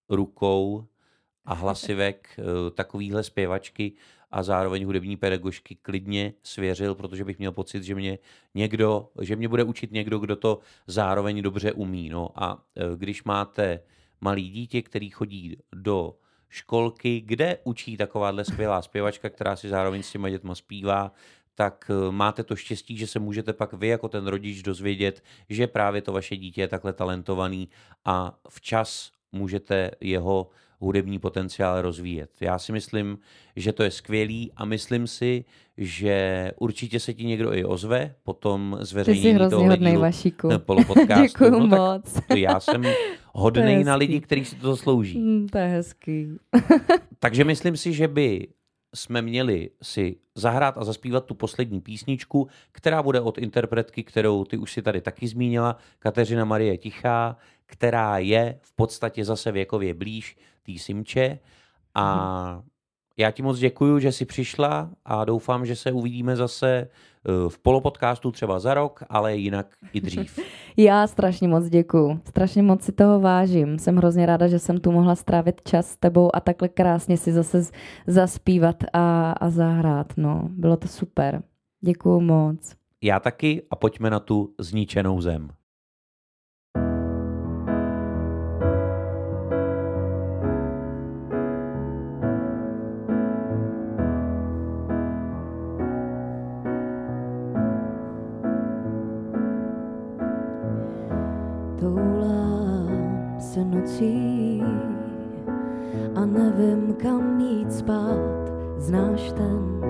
rukou 0.09 0.87
a 1.45 1.55
hlasivek 1.55 2.29
eh, 2.39 2.71
takovýhle 2.71 3.23
zpěvačky 3.23 3.93
a 4.35 4.43
zároveň 4.43 4.85
hudební 4.85 5.17
pedagožky 5.17 5.75
klidně 5.75 6.33
svěřil, 6.43 6.95
protože 6.95 7.25
bych 7.25 7.39
měl 7.39 7.53
pocit, 7.53 7.83
že 7.83 7.95
mě 7.95 8.19
někdo, 8.55 9.09
že 9.21 9.37
mě 9.37 9.49
bude 9.49 9.65
učit 9.65 9.93
někdo, 9.93 10.19
kdo 10.19 10.37
to 10.37 10.59
zároveň 10.87 11.43
dobře 11.43 11.73
umí. 11.73 12.09
No 12.09 12.31
a 12.35 12.65
eh, 12.77 12.83
když 12.97 13.25
máte 13.25 13.81
malý 14.21 14.51
dítě, 14.51 14.83
který 14.83 15.11
chodí 15.11 15.57
do 15.75 16.15
školky, 16.49 17.21
kde 17.21 17.59
učí 17.65 17.97
takováhle 17.97 18.45
skvělá 18.45 18.83
zpěvačka, 18.83 19.31
která 19.31 19.57
si 19.57 19.69
zároveň 19.69 20.03
s 20.03 20.13
těma 20.13 20.31
dětma 20.31 20.55
zpívá, 20.55 21.13
tak 21.55 21.91
eh, 21.91 22.13
máte 22.13 22.45
to 22.45 22.57
štěstí, 22.57 22.97
že 22.97 23.07
se 23.07 23.19
můžete 23.19 23.53
pak 23.53 23.73
vy 23.73 23.89
jako 23.89 24.09
ten 24.09 24.27
rodič 24.27 24.63
dozvědět, 24.63 25.23
že 25.49 25.67
právě 25.67 26.03
to 26.03 26.13
vaše 26.13 26.37
dítě 26.37 26.61
je 26.61 26.69
takhle 26.69 26.93
talentovaný 26.93 27.69
a 28.05 28.39
včas 28.49 29.11
můžete 29.33 29.91
jeho 30.01 30.51
hudební 30.85 31.19
potenciál 31.19 31.83
rozvíjet. 31.83 32.31
Já 32.41 32.59
si 32.59 32.73
myslím, 32.73 33.19
že 33.57 33.73
to 33.73 33.83
je 33.83 33.91
skvělý 33.91 34.53
a 34.57 34.65
myslím 34.65 35.07
si, 35.07 35.45
že 35.77 36.53
určitě 36.59 37.01
se 37.01 37.15
ti 37.15 37.25
někdo 37.25 37.55
i 37.55 37.65
ozve 37.65 38.15
po 38.23 38.33
tom 38.33 38.79
zveřejnění 38.81 39.23
Ty 39.23 39.29
jsi 39.29 39.35
hrozně 39.35 39.69
hodnej, 39.69 39.97
Vašíku. 39.97 40.49
Děkuju 41.23 41.51
no, 41.51 41.67
moc. 41.67 42.21
já 42.37 42.61
jsem 42.61 42.83
hodnej 43.33 43.85
na 43.85 43.95
lidi, 43.95 44.21
kteří 44.21 44.45
si 44.45 44.57
to 44.57 44.71
zaslouží. 44.71 45.19
Mm, 45.19 45.49
to 45.49 45.59
je 45.59 45.67
hezký. 45.67 46.29
Takže 47.19 47.45
myslím 47.45 47.77
si, 47.77 47.93
že 47.93 48.09
by 48.09 48.49
jsme 48.95 49.23
měli 49.23 49.71
si 49.83 50.17
zahrát 50.35 50.79
a 50.79 50.85
zaspívat 50.85 51.25
tu 51.25 51.35
poslední 51.35 51.81
písničku, 51.81 52.49
která 52.73 53.03
bude 53.03 53.21
od 53.21 53.39
interpretky, 53.39 54.05
kterou 54.05 54.45
ty 54.45 54.57
už 54.57 54.73
si 54.73 54.83
tady 54.83 55.01
taky 55.01 55.29
zmínila, 55.29 55.77
Kateřina 55.99 56.45
Marie 56.45 56.79
Tichá, 56.79 57.37
která 57.67 58.19
je 58.19 58.59
v 58.63 58.73
podstatě 58.73 59.25
zase 59.25 59.53
věkově 59.53 59.95
blíž 59.95 60.37
té 60.67 60.79
Simče. 60.79 61.39
A 61.95 62.53
mhm. 62.55 62.63
já 63.17 63.31
ti 63.31 63.43
moc 63.43 63.59
děkuju, 63.59 63.99
že 63.99 64.13
jsi 64.13 64.25
přišla 64.25 64.91
a 65.05 65.25
doufám, 65.25 65.67
že 65.67 65.77
se 65.77 65.93
uvidíme 65.93 66.37
zase 66.37 66.69
eh, 66.69 67.49
v 67.49 67.59
polopodcastu 67.59 68.31
třeba 68.31 68.59
za 68.59 68.75
rok, 68.75 69.03
ale 69.09 69.37
jinak 69.37 69.67
i 69.93 70.01
dřív. 70.01 70.39
Já 70.77 71.07
strašně 71.07 71.49
moc 71.49 71.69
děkuju. 71.69 72.21
Strašně 72.29 72.63
moc 72.63 72.83
si 72.83 72.93
toho 72.93 73.21
vážím. 73.21 73.79
Jsem 73.79 73.97
hrozně 73.97 74.27
ráda, 74.27 74.49
že 74.49 74.59
jsem 74.59 74.81
tu 74.81 74.93
mohla 74.93 75.15
strávit 75.15 75.63
čas 75.65 75.91
s 75.91 75.97
tebou 75.97 76.37
a 76.37 76.41
takhle 76.41 76.69
krásně 76.69 77.17
si 77.17 77.33
zase 77.33 77.63
zaspívat 78.07 78.77
a, 78.93 79.33
a 79.33 79.51
zahrát. 79.51 80.13
No, 80.17 80.49
bylo 80.51 80.77
to 80.77 80.89
super. 80.89 81.43
Děkuju 81.81 82.21
moc. 82.21 82.77
Já 83.03 83.21
taky 83.21 83.63
a 83.71 83.77
pojďme 83.77 84.11
na 84.11 84.21
tu 84.21 84.55
zničenou 84.59 85.21
zem. 85.21 85.49
Kam 107.03 107.41
jít 107.41 107.73
spát, 107.73 108.53
znáš 108.79 109.33
ten 109.33 109.81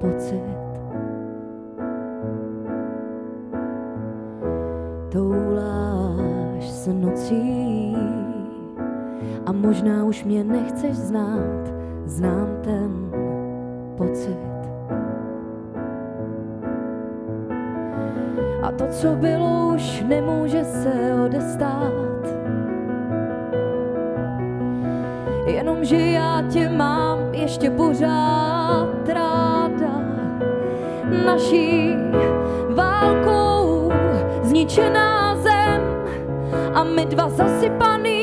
pocit. 0.00 0.56
Touláš 5.12 6.70
se 6.70 6.92
nocí 6.92 7.96
a 9.46 9.52
možná 9.52 10.04
už 10.04 10.24
mě 10.24 10.44
nechceš 10.44 10.96
znát, 10.96 11.72
znám 12.04 12.48
ten 12.64 13.10
pocit. 13.96 14.46
A 18.62 18.72
to, 18.72 18.86
co 18.90 19.08
bylo, 19.08 19.72
už 19.74 20.04
nemůže 20.08 20.64
se 20.64 21.14
odestát. 21.24 22.15
Jenomže 25.46 25.96
já 25.96 26.42
tě 26.52 26.68
mám 26.68 27.34
ještě 27.34 27.70
pořád 27.70 29.08
ráda. 29.08 30.00
Naší 31.26 31.94
válkou 32.74 33.92
zničená 34.42 35.36
zem 35.36 35.82
a 36.74 36.84
my 36.84 37.06
dva 37.06 37.28
zasypaný 37.28 38.15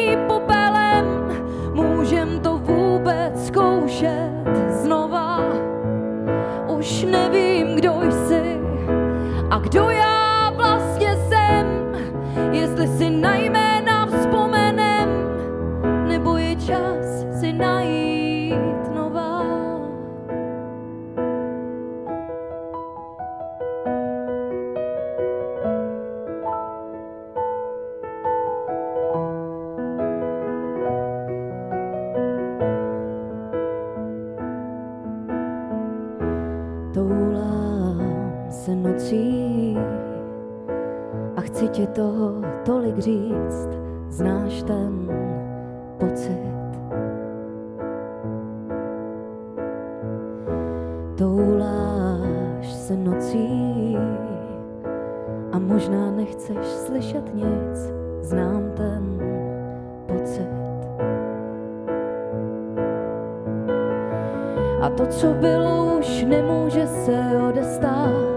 A 64.83 64.89
to, 64.89 65.05
co 65.05 65.27
bylo, 65.27 65.95
už 65.99 66.23
nemůže 66.23 66.87
se 66.87 67.19
odestát 67.49 68.33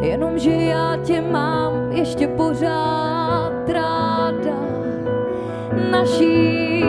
jenomže 0.00 0.50
já 0.50 0.96
tě 1.04 1.20
mám 1.20 1.92
ještě 1.92 2.28
pořád 2.28 3.68
ráda. 3.68 4.56
Naší 5.90 6.84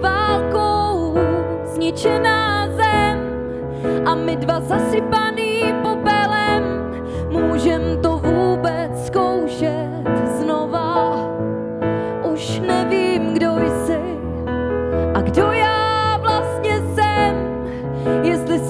válkou 0.00 1.14
zničená 1.64 2.68
zem 2.70 3.18
a 4.06 4.14
my 4.14 4.36
dva 4.36 4.60
zasypaný 4.60 5.33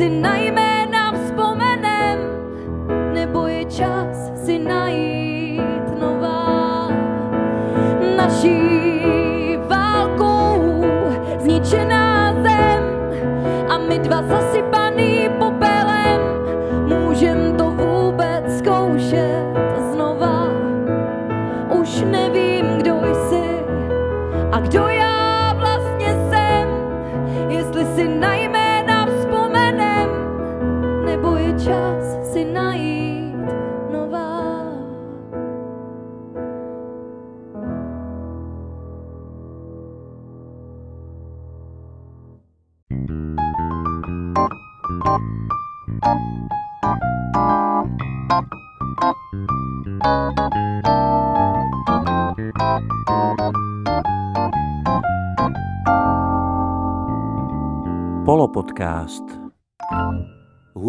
jestli 0.04 0.33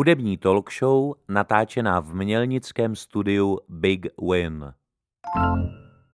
Hudební 0.06 0.38
talk 0.38 0.72
show 0.74 1.14
natáčená 1.30 1.99
v 1.99 2.14
mělnickém 2.14 2.95
studiu 2.95 3.60
Big 3.70 4.08
Win. 4.32 4.74